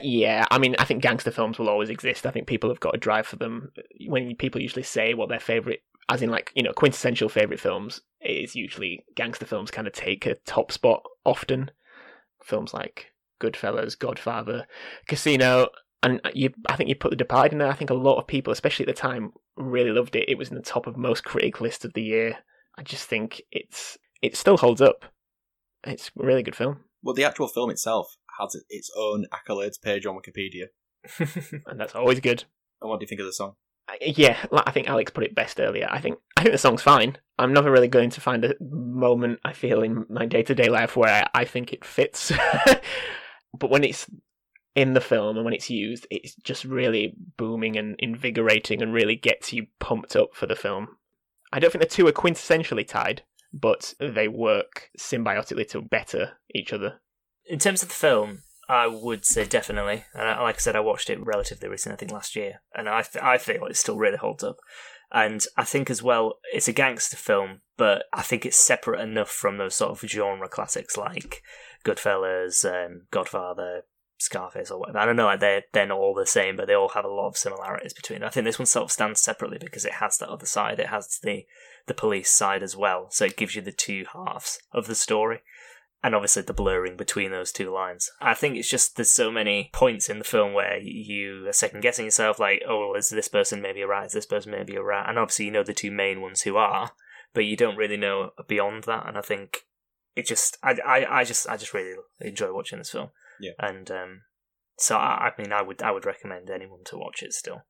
Yeah, 0.00 0.44
I 0.50 0.58
mean, 0.58 0.76
I 0.78 0.84
think 0.84 1.02
gangster 1.02 1.30
films 1.30 1.58
will 1.58 1.70
always 1.70 1.88
exist. 1.88 2.26
I 2.26 2.30
think 2.30 2.46
people 2.46 2.68
have 2.70 2.80
got 2.80 2.94
a 2.94 2.98
drive 2.98 3.26
for 3.26 3.36
them. 3.36 3.72
When 4.06 4.36
people 4.36 4.60
usually 4.60 4.82
say 4.82 5.14
what 5.14 5.30
their 5.30 5.40
favorite, 5.40 5.80
as 6.08 6.22
in 6.22 6.30
like 6.30 6.52
you 6.54 6.62
know 6.62 6.72
quintessential 6.72 7.28
favorite 7.28 7.60
films, 7.60 8.00
is 8.20 8.54
usually 8.54 9.04
gangster 9.14 9.46
films 9.46 9.70
kind 9.70 9.86
of 9.86 9.92
take 9.92 10.26
a 10.26 10.34
top 10.46 10.72
spot 10.72 11.02
often. 11.24 11.70
Films 12.42 12.72
like 12.72 13.12
Goodfellas, 13.40 13.98
Godfather, 13.98 14.66
Casino, 15.08 15.68
and 16.02 16.20
uh, 16.24 16.30
you, 16.34 16.50
I 16.68 16.76
think 16.76 16.88
you 16.88 16.94
put 16.94 17.10
The 17.10 17.16
Departed 17.16 17.52
in 17.52 17.58
there. 17.58 17.68
I 17.68 17.74
think 17.74 17.90
a 17.90 17.94
lot 17.94 18.18
of 18.18 18.26
people, 18.26 18.52
especially 18.52 18.84
at 18.86 18.94
the 18.94 19.00
time, 19.00 19.32
really 19.56 19.90
loved 19.90 20.14
it. 20.14 20.28
It 20.28 20.38
was 20.38 20.50
in 20.50 20.54
the 20.54 20.62
top 20.62 20.86
of 20.86 20.96
most 20.96 21.24
critic 21.24 21.60
lists 21.60 21.84
of 21.84 21.94
the 21.94 22.02
year. 22.02 22.38
I 22.78 22.82
just 22.82 23.08
think 23.08 23.42
it's 23.50 23.98
it 24.22 24.36
still 24.36 24.58
holds 24.58 24.80
up. 24.80 25.04
It's 25.84 26.10
a 26.20 26.24
really 26.24 26.42
good 26.42 26.56
film, 26.56 26.80
Well, 27.02 27.14
the 27.14 27.24
actual 27.24 27.48
film 27.48 27.70
itself 27.70 28.16
has 28.38 28.56
its 28.68 28.90
own 28.96 29.26
accolades 29.32 29.80
page 29.80 30.04
on 30.06 30.16
Wikipedia. 30.16 30.66
and 31.66 31.78
that's 31.78 31.94
always 31.94 32.20
good. 32.20 32.44
And 32.80 32.90
what 32.90 33.00
do 33.00 33.04
you 33.04 33.08
think 33.08 33.20
of 33.20 33.26
the 33.26 33.32
song? 33.32 33.54
Yeah, 34.00 34.36
I 34.52 34.70
think 34.72 34.88
Alex 34.88 35.12
put 35.12 35.24
it 35.24 35.34
best 35.34 35.60
earlier. 35.60 35.88
I 35.90 36.00
think 36.00 36.18
I 36.36 36.42
think 36.42 36.52
the 36.52 36.58
song's 36.58 36.82
fine. 36.82 37.18
I'm 37.38 37.52
never 37.52 37.70
really 37.70 37.88
going 37.88 38.10
to 38.10 38.20
find 38.20 38.44
a 38.44 38.54
moment 38.60 39.40
I 39.44 39.52
feel 39.52 39.82
in 39.82 40.06
my 40.08 40.26
day 40.26 40.42
to 40.42 40.54
day 40.54 40.68
life 40.68 40.96
where 40.96 41.24
I, 41.34 41.42
I 41.42 41.44
think 41.44 41.72
it 41.72 41.84
fits. 41.84 42.32
but 43.58 43.70
when 43.70 43.84
it's 43.84 44.10
in 44.74 44.92
the 44.92 45.00
film 45.00 45.36
and 45.36 45.44
when 45.44 45.54
it's 45.54 45.70
used, 45.70 46.06
it's 46.10 46.34
just 46.36 46.64
really 46.64 47.14
booming 47.36 47.76
and 47.76 47.96
invigorating 47.98 48.82
and 48.82 48.92
really 48.92 49.16
gets 49.16 49.52
you 49.52 49.66
pumped 49.78 50.16
up 50.16 50.34
for 50.34 50.46
the 50.46 50.56
film. 50.56 50.96
I 51.52 51.60
don't 51.60 51.70
think 51.70 51.82
the 51.82 51.88
two 51.88 52.06
are 52.06 52.12
quintessentially 52.12 52.86
tied, 52.86 53.22
but 53.52 53.94
they 53.98 54.28
work 54.28 54.90
symbiotically 54.98 55.68
to 55.68 55.80
better 55.80 56.32
each 56.54 56.72
other. 56.72 57.00
In 57.46 57.58
terms 57.58 57.82
of 57.82 57.88
the 57.88 57.94
film, 57.94 58.42
I 58.68 58.86
would 58.86 59.24
say 59.24 59.44
definitely. 59.44 60.04
And 60.14 60.40
like 60.40 60.56
I 60.56 60.58
said, 60.58 60.76
I 60.76 60.80
watched 60.80 61.10
it 61.10 61.24
relatively 61.24 61.68
recently, 61.68 61.94
I 61.94 61.98
think 61.98 62.12
last 62.12 62.34
year, 62.34 62.62
and 62.74 62.88
I 62.88 63.02
th- 63.02 63.22
I 63.22 63.38
feel 63.38 63.66
it 63.66 63.76
still 63.76 63.96
really 63.96 64.16
holds 64.16 64.42
up. 64.42 64.56
And 65.12 65.44
I 65.56 65.64
think 65.64 65.88
as 65.88 66.02
well, 66.02 66.38
it's 66.52 66.66
a 66.66 66.72
gangster 66.72 67.16
film, 67.16 67.60
but 67.76 68.04
I 68.12 68.22
think 68.22 68.44
it's 68.44 68.56
separate 68.56 69.00
enough 69.00 69.30
from 69.30 69.56
those 69.56 69.76
sort 69.76 69.92
of 69.92 70.10
genre 70.10 70.48
classics 70.48 70.96
like 70.96 71.42
Goodfellas, 71.84 72.64
um, 72.64 73.02
Godfather, 73.12 73.82
Scarface 74.18 74.70
or 74.70 74.80
whatever. 74.80 74.98
I 74.98 75.04
don't 75.06 75.16
know, 75.16 75.26
like 75.26 75.40
they're 75.40 75.62
they're 75.72 75.86
not 75.86 75.98
all 75.98 76.14
the 76.14 76.26
same, 76.26 76.56
but 76.56 76.66
they 76.66 76.74
all 76.74 76.88
have 76.90 77.04
a 77.04 77.08
lot 77.08 77.28
of 77.28 77.36
similarities 77.36 77.92
between. 77.92 78.20
them. 78.20 78.28
I 78.28 78.30
think 78.30 78.44
this 78.44 78.58
one 78.58 78.66
sort 78.66 78.84
of 78.84 78.92
stands 78.92 79.20
separately 79.20 79.58
because 79.58 79.84
it 79.84 79.94
has 79.94 80.18
that 80.18 80.28
other 80.28 80.46
side. 80.46 80.80
It 80.80 80.88
has 80.88 81.18
the 81.22 81.44
the 81.86 81.94
police 81.94 82.30
side 82.30 82.62
as 82.62 82.74
well, 82.74 83.08
so 83.10 83.26
it 83.26 83.36
gives 83.36 83.54
you 83.54 83.62
the 83.62 83.72
two 83.72 84.06
halves 84.12 84.58
of 84.72 84.86
the 84.86 84.94
story. 84.94 85.42
And 86.02 86.14
obviously 86.14 86.42
the 86.42 86.52
blurring 86.52 86.96
between 86.96 87.32
those 87.32 87.50
two 87.50 87.72
lines. 87.72 88.10
I 88.20 88.34
think 88.34 88.56
it's 88.56 88.68
just 88.68 88.96
there's 88.96 89.10
so 89.10 89.30
many 89.30 89.70
points 89.72 90.08
in 90.08 90.18
the 90.18 90.24
film 90.24 90.52
where 90.52 90.78
you 90.78 91.46
are 91.48 91.52
second 91.52 91.80
guessing 91.80 92.04
yourself, 92.04 92.38
like, 92.38 92.62
oh, 92.68 92.94
is 92.96 93.08
this 93.08 93.28
person 93.28 93.60
maybe 93.60 93.80
a 93.80 93.88
rat? 93.88 94.06
Is 94.06 94.12
this 94.12 94.26
person 94.26 94.52
maybe 94.52 94.76
a 94.76 94.82
rat? 94.82 95.08
And 95.08 95.18
obviously 95.18 95.46
you 95.46 95.50
know 95.50 95.64
the 95.64 95.74
two 95.74 95.90
main 95.90 96.20
ones 96.20 96.42
who 96.42 96.56
are, 96.56 96.92
but 97.34 97.44
you 97.44 97.56
don't 97.56 97.76
really 97.76 97.96
know 97.96 98.30
beyond 98.46 98.84
that. 98.84 99.08
And 99.08 99.18
I 99.18 99.22
think 99.22 99.66
it 100.14 100.26
just, 100.26 100.58
I, 100.62 100.76
I, 100.86 101.20
I 101.20 101.24
just, 101.24 101.48
I 101.48 101.56
just 101.56 101.74
really 101.74 101.96
enjoy 102.20 102.52
watching 102.52 102.78
this 102.78 102.90
film. 102.90 103.08
Yeah. 103.40 103.52
And 103.58 103.90
um, 103.90 104.20
so 104.78 104.96
I, 104.96 105.30
I 105.36 105.42
mean, 105.42 105.52
I 105.52 105.62
would, 105.62 105.82
I 105.82 105.90
would 105.90 106.06
recommend 106.06 106.50
anyone 106.50 106.84
to 106.86 106.98
watch 106.98 107.22
it 107.22 107.32
still. 107.32 107.62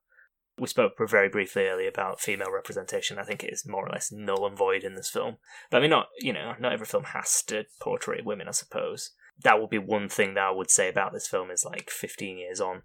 We 0.59 0.68
spoke 0.68 0.94
very 0.98 1.28
briefly 1.28 1.66
earlier 1.66 1.88
about 1.88 2.20
female 2.20 2.50
representation. 2.50 3.18
I 3.18 3.24
think 3.24 3.44
it 3.44 3.52
is 3.52 3.66
more 3.66 3.86
or 3.86 3.90
less 3.92 4.11
null 4.11 4.46
and 4.46 4.57
void 4.57 4.84
in 4.84 4.94
this 4.94 5.11
film. 5.11 5.36
But 5.70 5.78
I 5.78 5.80
mean, 5.80 5.90
not 5.90 6.09
you 6.18 6.32
know, 6.32 6.54
not 6.59 6.72
every 6.72 6.86
film 6.86 7.04
has 7.04 7.42
to 7.48 7.66
portray 7.80 8.22
women. 8.24 8.48
I 8.48 8.52
suppose 8.52 9.11
that 9.42 9.61
would 9.61 9.70
be 9.70 9.78
one 9.78 10.09
thing 10.09 10.34
that 10.34 10.44
I 10.44 10.50
would 10.50 10.70
say 10.70 10.88
about 10.88 11.12
this 11.12 11.26
film 11.26 11.50
is 11.50 11.64
like 11.64 11.90
15 11.90 12.38
years 12.38 12.61
on, 12.61 12.82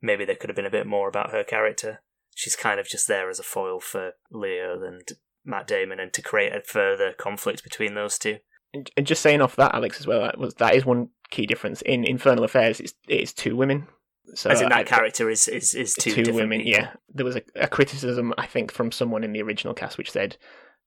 maybe 0.00 0.24
there 0.24 0.36
could 0.36 0.48
have 0.50 0.56
been 0.56 0.66
a 0.66 0.70
bit 0.70 0.86
more 0.86 1.08
about 1.08 1.30
her 1.30 1.44
character. 1.44 2.02
She's 2.34 2.56
kind 2.56 2.78
of 2.78 2.88
just 2.88 3.08
there 3.08 3.28
as 3.28 3.38
a 3.38 3.44
foil 3.44 3.80
for 3.80 4.12
Leo 4.30 4.82
and 4.82 5.02
Matt 5.44 5.66
Damon, 5.66 5.98
and 6.00 6.12
to 6.12 6.22
create 6.22 6.54
a 6.54 6.62
further 6.62 7.12
conflict 7.12 7.64
between 7.64 7.94
those 7.94 8.18
two. 8.18 8.38
And 8.72 8.88
just 9.02 9.22
saying 9.22 9.40
off 9.40 9.56
that, 9.56 9.74
Alex, 9.74 9.98
as 9.98 10.06
well, 10.06 10.20
that 10.20 10.38
was 10.38 10.54
that 10.54 10.74
is 10.74 10.84
one 10.84 11.08
key 11.30 11.44
difference 11.44 11.82
in 11.82 12.04
Infernal 12.04 12.44
Affairs. 12.44 12.78
It's 12.80 12.94
it's 13.08 13.32
two 13.32 13.56
women. 13.56 13.88
So 14.34 14.50
As 14.50 14.60
in 14.60 14.68
that 14.68 14.78
I- 14.78 14.84
character 14.84 15.28
is 15.30 15.48
is, 15.48 15.74
is 15.74 15.94
two, 15.94 16.10
two, 16.10 16.22
different 16.22 16.36
women. 16.50 16.58
people. 16.60 16.72
Yeah, 16.72 16.92
there 17.12 17.24
was 17.26 17.36
a, 17.36 17.42
a 17.56 17.68
criticism 17.68 18.32
I 18.38 18.46
think 18.46 18.70
from 18.72 18.92
someone 18.92 19.24
in 19.24 19.32
the 19.32 19.42
original 19.42 19.74
cast 19.74 19.98
which 19.98 20.10
said 20.12 20.36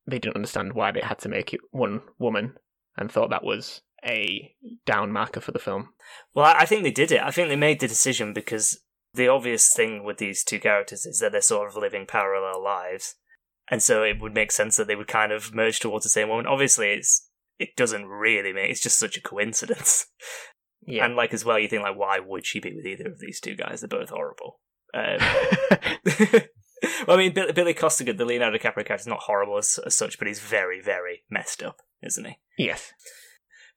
they 0.07 0.19
didn't 0.19 0.35
understand 0.35 0.73
why 0.73 0.91
they 0.91 1.01
had 1.01 1.19
to 1.19 1.29
make 1.29 1.53
it 1.53 1.59
one 1.71 2.01
woman 2.19 2.53
and 2.97 3.11
thought 3.11 3.29
that 3.31 3.43
was 3.43 3.81
a 4.05 4.53
down 4.85 5.11
marker 5.11 5.39
for 5.41 5.51
the 5.51 5.59
film. 5.59 5.89
Well, 6.33 6.45
I 6.45 6.59
I 6.59 6.65
think 6.65 6.83
they 6.83 6.91
did 6.91 7.11
it. 7.11 7.21
I 7.21 7.31
think 7.31 7.49
they 7.49 7.55
made 7.55 7.79
the 7.79 7.87
decision 7.87 8.33
because 8.33 8.79
the 9.13 9.27
obvious 9.27 9.73
thing 9.73 10.03
with 10.03 10.17
these 10.17 10.43
two 10.43 10.59
characters 10.59 11.05
is 11.05 11.19
that 11.19 11.31
they're 11.31 11.41
sort 11.41 11.67
of 11.69 11.75
living 11.75 12.05
parallel 12.07 12.63
lives, 12.63 13.15
and 13.69 13.81
so 13.83 14.03
it 14.03 14.19
would 14.21 14.33
make 14.33 14.51
sense 14.51 14.75
that 14.77 14.87
they 14.87 14.95
would 14.95 15.07
kind 15.07 15.31
of 15.31 15.53
merge 15.53 15.79
towards 15.79 16.03
the 16.03 16.09
same 16.09 16.29
woman. 16.29 16.47
Obviously, 16.47 16.87
it's 16.91 17.29
it 17.59 17.75
doesn't 17.75 18.05
really 18.07 18.51
make. 18.53 18.69
It's 18.71 18.81
just 18.81 18.97
such 18.99 19.17
a 19.17 19.21
coincidence. 19.21 20.07
Yeah. 20.85 21.05
And 21.05 21.15
like 21.15 21.33
as 21.33 21.45
well, 21.45 21.59
you 21.59 21.67
think 21.67 21.83
like, 21.83 21.97
why 21.97 22.19
would 22.19 22.45
she 22.45 22.59
be 22.59 22.75
with 22.75 22.85
either 22.85 23.07
of 23.07 23.19
these 23.19 23.39
two 23.39 23.55
guys? 23.55 23.81
They're 23.81 23.87
both 23.87 24.09
horrible. 24.09 24.59
Um, 24.93 25.17
well, 27.07 27.15
I 27.15 27.17
mean, 27.17 27.33
Bill- 27.33 27.53
Billy 27.53 27.73
Costigan, 27.73 28.17
the 28.17 28.25
Leonardo 28.25 28.57
DiCaprio 28.57 28.85
character, 28.85 28.95
is 28.95 29.07
not 29.07 29.21
horrible 29.21 29.57
as, 29.57 29.79
as 29.85 29.95
such, 29.95 30.17
but 30.17 30.27
he's 30.27 30.39
very, 30.39 30.81
very 30.81 31.23
messed 31.29 31.63
up, 31.63 31.81
isn't 32.01 32.25
he? 32.25 32.37
yes. 32.57 32.91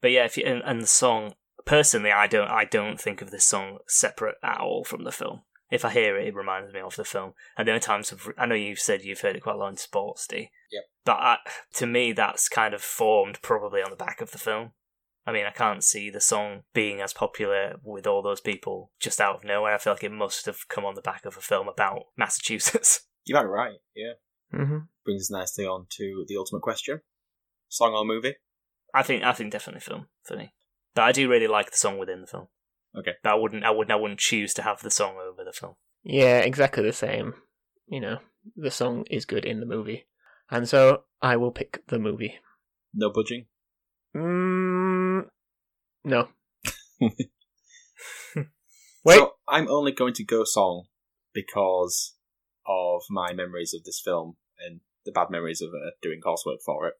But 0.00 0.11
yeah, 0.11 0.24
if 0.24 0.36
you, 0.36 0.44
and, 0.44 0.62
and 0.64 0.82
the 0.82 0.86
song 0.86 1.34
personally, 1.64 2.12
I 2.12 2.26
don't 2.26 2.48
I 2.48 2.64
don't 2.64 3.00
think 3.00 3.22
of 3.22 3.30
this 3.30 3.44
song 3.44 3.78
separate 3.88 4.36
at 4.42 4.61
all 4.61 4.84
from 4.84 5.04
the 5.04 5.12
film. 5.12 5.42
If 5.70 5.84
I 5.84 5.90
hear 5.90 6.16
it, 6.16 6.28
it 6.28 6.34
reminds 6.34 6.72
me 6.72 6.80
of 6.80 6.94
the 6.94 7.04
film. 7.04 7.32
And 7.59 7.66
the 7.66 7.72
only 7.72 7.80
times 7.80 8.12
I've, 8.12 8.28
I 8.38 8.46
know 8.46 8.54
you've 8.54 8.78
said 8.78 9.02
you've 9.02 9.20
heard 9.20 9.34
it 9.34 9.42
quite 9.42 9.57
a 9.57 9.59
lot 9.59 9.70
in 9.70 9.76
sports, 9.76 10.26
D. 10.26 10.50
Yep. 10.70 10.82
But 11.04 11.16
I, 11.16 11.38
to 11.74 11.86
me, 11.86 12.12
that's 12.12 12.48
kind 12.48 12.72
of 12.72 12.82
formed 12.82 13.42
probably 13.42 13.82
on 13.82 13.90
the 13.90 13.96
back 13.96 14.20
of 14.20 14.30
the 14.30 14.38
film. 14.38 14.72
I 15.27 15.33
mean, 15.33 15.45
I 15.45 15.51
can't 15.51 15.83
see 15.83 16.09
the 16.09 16.20
song 16.20 16.62
being 16.72 17.01
as 17.01 17.12
popular 17.12 17.77
with 17.83 18.07
all 18.07 18.22
those 18.22 18.41
people 18.41 18.93
just 19.01 19.20
out 19.20 19.37
of 19.37 19.45
nowhere. 19.45 19.74
I 19.74 19.79
feel 19.79 19.93
like 19.95 20.05
it 20.05 20.12
must 20.12 20.47
have 20.47 20.68
come 20.68 20.85
on 20.85 20.95
the 20.95 21.03
back 21.03 21.24
of 21.27 21.37
a 21.37 21.41
film 21.41 21.68
about 21.68 22.05
Massachusetts. 22.16 23.01
You 23.29 23.35
might 23.35 23.43
be 23.43 23.49
right. 23.49 23.72
Yeah. 23.97 24.12
hmm 24.53 24.79
Brings 25.05 25.22
us 25.22 25.31
nicely 25.33 25.66
on 25.66 25.87
to 25.97 26.24
the 26.29 26.37
ultimate 26.37 26.62
question: 26.62 27.01
song 27.68 27.93
or 27.93 28.05
movie? 28.05 28.37
I 28.95 29.03
think 29.03 29.24
I 29.24 29.33
think 29.33 29.51
definitely 29.51 29.81
film 29.81 30.07
for 30.22 30.37
me. 30.37 30.55
But 30.95 31.03
I 31.03 31.11
do 31.11 31.29
really 31.29 31.49
like 31.49 31.72
the 31.72 31.77
song 31.77 31.99
within 31.99 32.20
the 32.20 32.29
film. 32.29 32.47
Okay. 32.97 33.14
But 33.24 33.31
I 33.31 33.35
wouldn't 33.35 33.64
I 33.64 33.72
wouldn't 33.72 33.91
I 33.91 33.97
wouldn't 33.97 34.20
choose 34.20 34.55
to 34.55 34.62
have 34.62 34.81
the 34.81 34.93
song 34.93 35.16
over 35.16 35.43
the 35.43 35.53
film. 35.53 35.74
Yeah, 36.05 36.39
exactly 36.39 36.85
the 36.85 36.93
same. 36.93 37.35
You 37.89 37.99
know, 38.01 38.18
the 38.55 38.70
song 38.70 39.05
is 39.11 39.24
good 39.24 39.45
in 39.45 39.59
the 39.59 39.66
movie, 39.66 40.07
and 40.49 40.68
so 40.68 41.03
I 41.20 41.37
will 41.37 41.51
pick 41.51 41.85
the 41.89 41.99
movie. 41.99 42.37
No 42.95 43.11
budging. 43.11 43.47
Mm, 44.17 45.27
no. 46.05 46.29
Wait. 49.05 49.17
So 49.17 49.35
I'm 49.47 49.69
only 49.69 49.93
going 49.93 50.14
to 50.14 50.25
go 50.25 50.45
song 50.45 50.87
because 51.35 52.14
of 52.67 53.03
my 53.11 53.33
memories 53.35 53.75
of 53.75 53.85
this 53.85 54.01
film 54.03 54.37
and 54.59 54.81
the 55.05 55.12
bad 55.12 55.31
memories 55.31 55.61
of 55.61 55.69
uh, 55.69 55.91
doing 56.01 56.21
coursework 56.25 56.62
for 56.64 56.89
it. 56.89 56.95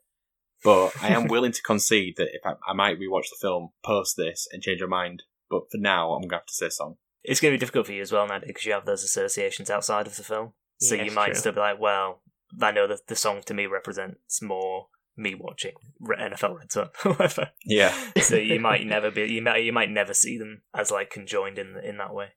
But 0.62 0.93
I 1.03 1.09
am 1.09 1.27
willing 1.29 1.53
to 1.53 1.62
concede 1.62 2.17
that 2.19 2.29
if 2.33 2.43
I, 2.45 2.55
I 2.69 2.75
might 2.75 3.01
rewatch 3.01 3.31
the 3.31 3.39
film 3.41 3.71
post 3.85 4.17
this 4.17 4.47
and 4.53 4.62
change 4.62 4.83
my 4.83 4.87
mind. 4.87 5.23
But 5.49 5.71
for 5.71 5.79
now, 5.79 6.12
I'm 6.12 6.23
gonna 6.23 6.41
have 6.41 6.47
to 6.47 6.53
say 6.53 6.69
song. 6.69 6.97
It's 7.25 7.41
going 7.41 7.53
to 7.53 7.57
be 7.57 7.61
difficult 7.61 7.87
for 7.87 7.93
you 7.93 8.03
as 8.03 8.12
well, 8.12 8.27
Nadia, 8.27 8.47
because 8.47 8.64
you 8.67 8.73
have 8.73 8.87
those 8.87 9.03
associations 9.03 9.69
outside 9.69 10.07
of 10.07 10.17
the 10.17 10.23
film. 10.23 10.53
So 10.79 10.95
Yes, 10.95 11.07
you 11.07 11.11
might 11.12 11.27
true. 11.33 11.35
still 11.35 11.53
be 11.53 11.61
like, 11.61 11.81
well, 11.81 12.23
I 12.61 12.71
know 12.71 12.87
that 12.87 13.09
the 13.09 13.17
song 13.17 13.43
to 13.47 13.55
me 13.55 13.67
represents 13.67 14.41
more 14.41 14.87
me 15.17 15.35
watching 15.35 15.73
NFL 16.03 16.59
Red 16.59 16.73
Zone 16.73 16.89
or 17.05 17.12
whatever. 17.14 17.51
Yeah. 17.64 17.95
so 18.21 18.37
you 18.37 18.61
might 18.61 18.87
never 18.87 19.11
be 19.11 19.23
you 19.23 19.43
might 19.43 19.64
you 19.64 19.73
might 19.73 19.91
never 19.91 20.14
see 20.14 20.39
them 20.39 20.62
as 20.75 20.91
like 20.91 21.11
conjoined 21.11 21.59
in 21.59 21.77
in 21.83 21.99
that 21.99 22.14
way. 22.14 22.29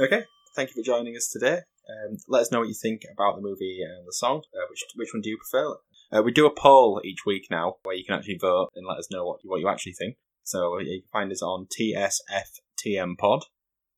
Okay. 0.00 0.24
Thank 0.54 0.70
you 0.70 0.82
for 0.82 0.86
joining 0.86 1.16
us 1.16 1.28
today. 1.28 1.60
Um, 1.88 2.16
let 2.28 2.42
us 2.42 2.52
know 2.52 2.60
what 2.60 2.68
you 2.68 2.74
think 2.74 3.02
about 3.12 3.36
the 3.36 3.42
movie 3.42 3.80
and 3.82 4.06
the 4.06 4.12
song. 4.12 4.42
Uh, 4.54 4.66
which 4.70 4.84
which 4.94 5.10
one 5.12 5.20
do 5.22 5.30
you 5.30 5.38
prefer? 5.38 5.76
Uh, 6.10 6.22
we 6.22 6.32
do 6.32 6.46
a 6.46 6.54
poll 6.54 7.00
each 7.04 7.26
week 7.26 7.46
now 7.50 7.76
where 7.82 7.94
you 7.94 8.04
can 8.04 8.16
actually 8.16 8.38
vote 8.40 8.70
and 8.74 8.86
let 8.86 8.98
us 8.98 9.08
know 9.10 9.24
what 9.24 9.40
what 9.44 9.60
you 9.60 9.68
actually 9.68 9.92
think. 9.92 10.16
So 10.44 10.78
you 10.78 11.02
can 11.02 11.08
find 11.12 11.32
us 11.32 11.42
on 11.42 11.66
TSFTM 11.66 13.18
Pod. 13.18 13.44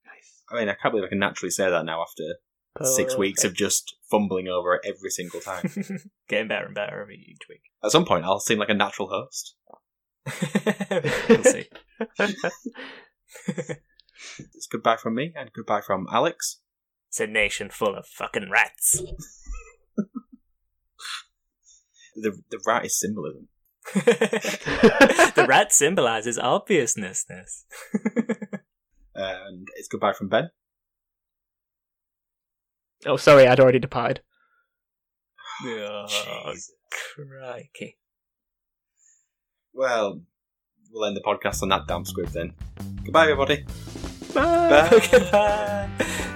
Nice. 0.05 0.43
I 0.51 0.59
mean, 0.59 0.69
I 0.69 0.75
can't 0.75 0.93
believe 0.93 1.07
I 1.07 1.09
can 1.09 1.21
naturally 1.21 1.51
say 1.51 1.71
that 1.71 1.85
now 1.85 2.03
after 2.03 2.25
six 2.85 3.15
oh, 3.15 3.19
weeks 3.19 3.45
of 3.45 3.55
just 3.55 3.97
fumbling 4.11 4.49
over 4.49 4.75
it 4.75 4.83
every 4.85 5.11
single 5.11 5.41
time. 5.41 5.71
Getting 6.29 6.49
better 6.49 6.67
and 6.67 6.75
better 6.75 7.01
every 7.01 7.17
each 7.17 7.49
week. 7.49 7.63
At 7.85 7.93
some 7.93 8.05
point, 8.05 8.25
I'll 8.25 8.41
seem 8.41 8.59
like 8.59 8.69
a 8.69 8.75
natural 8.75 9.09
host. 9.09 9.55
we'll 11.29 11.45
see. 11.45 11.69
It's 14.39 14.67
goodbye 14.67 14.97
from 14.97 15.15
me 15.15 15.33
and 15.35 15.51
goodbye 15.51 15.81
from 15.81 16.07
Alex. 16.13 16.61
It's 17.09 17.21
a 17.21 17.27
nation 17.27 17.71
full 17.71 17.97
of 17.97 18.07
fucking 18.07 18.51
rats. 18.51 19.03
The 22.15 22.43
the 22.51 22.61
rat 22.67 22.85
is 22.85 23.01
symbolism. 23.01 23.49
the 23.95 25.47
rat 25.49 25.73
symbolizes 25.73 26.39
obviousness. 26.39 27.25
And 29.15 29.69
it's 29.77 29.89
goodbye 29.89 30.13
from 30.13 30.29
Ben. 30.29 30.51
Oh, 33.07 33.17
sorry, 33.17 33.47
I'd 33.47 33.61
already 33.61 33.79
departed. 33.79 34.21
oh, 35.65 36.07
Jeez. 36.09 36.71
crikey. 37.17 37.97
Well, 39.73 40.21
we'll 40.93 41.05
end 41.07 41.17
the 41.17 41.21
podcast 41.21 41.63
on 41.63 41.69
that 41.71 41.87
damn 41.87 42.05
squib 42.05 42.29
then. 42.29 42.53
Goodbye, 43.05 43.25
everybody. 43.25 43.65
Bye. 44.35 44.89
Bye. 44.91 45.09
Goodbye. 45.11 45.91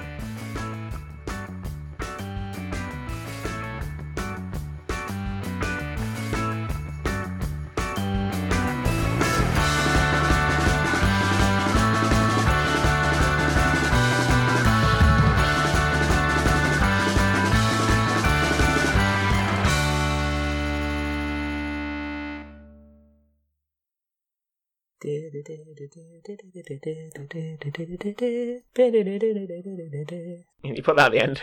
And 30.62 30.76
you 30.76 30.82
put 30.82 30.96
that 30.96 31.06
at 31.06 31.12
the 31.12 31.22
end. 31.22 31.40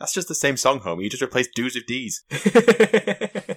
That's 0.00 0.12
just 0.12 0.26
the 0.26 0.34
same 0.34 0.56
song, 0.56 0.80
home. 0.80 1.00
You 1.00 1.08
just 1.08 1.22
replaced 1.22 1.54
Do's 1.54 1.76
with 1.76 1.86
D's. 1.86 2.24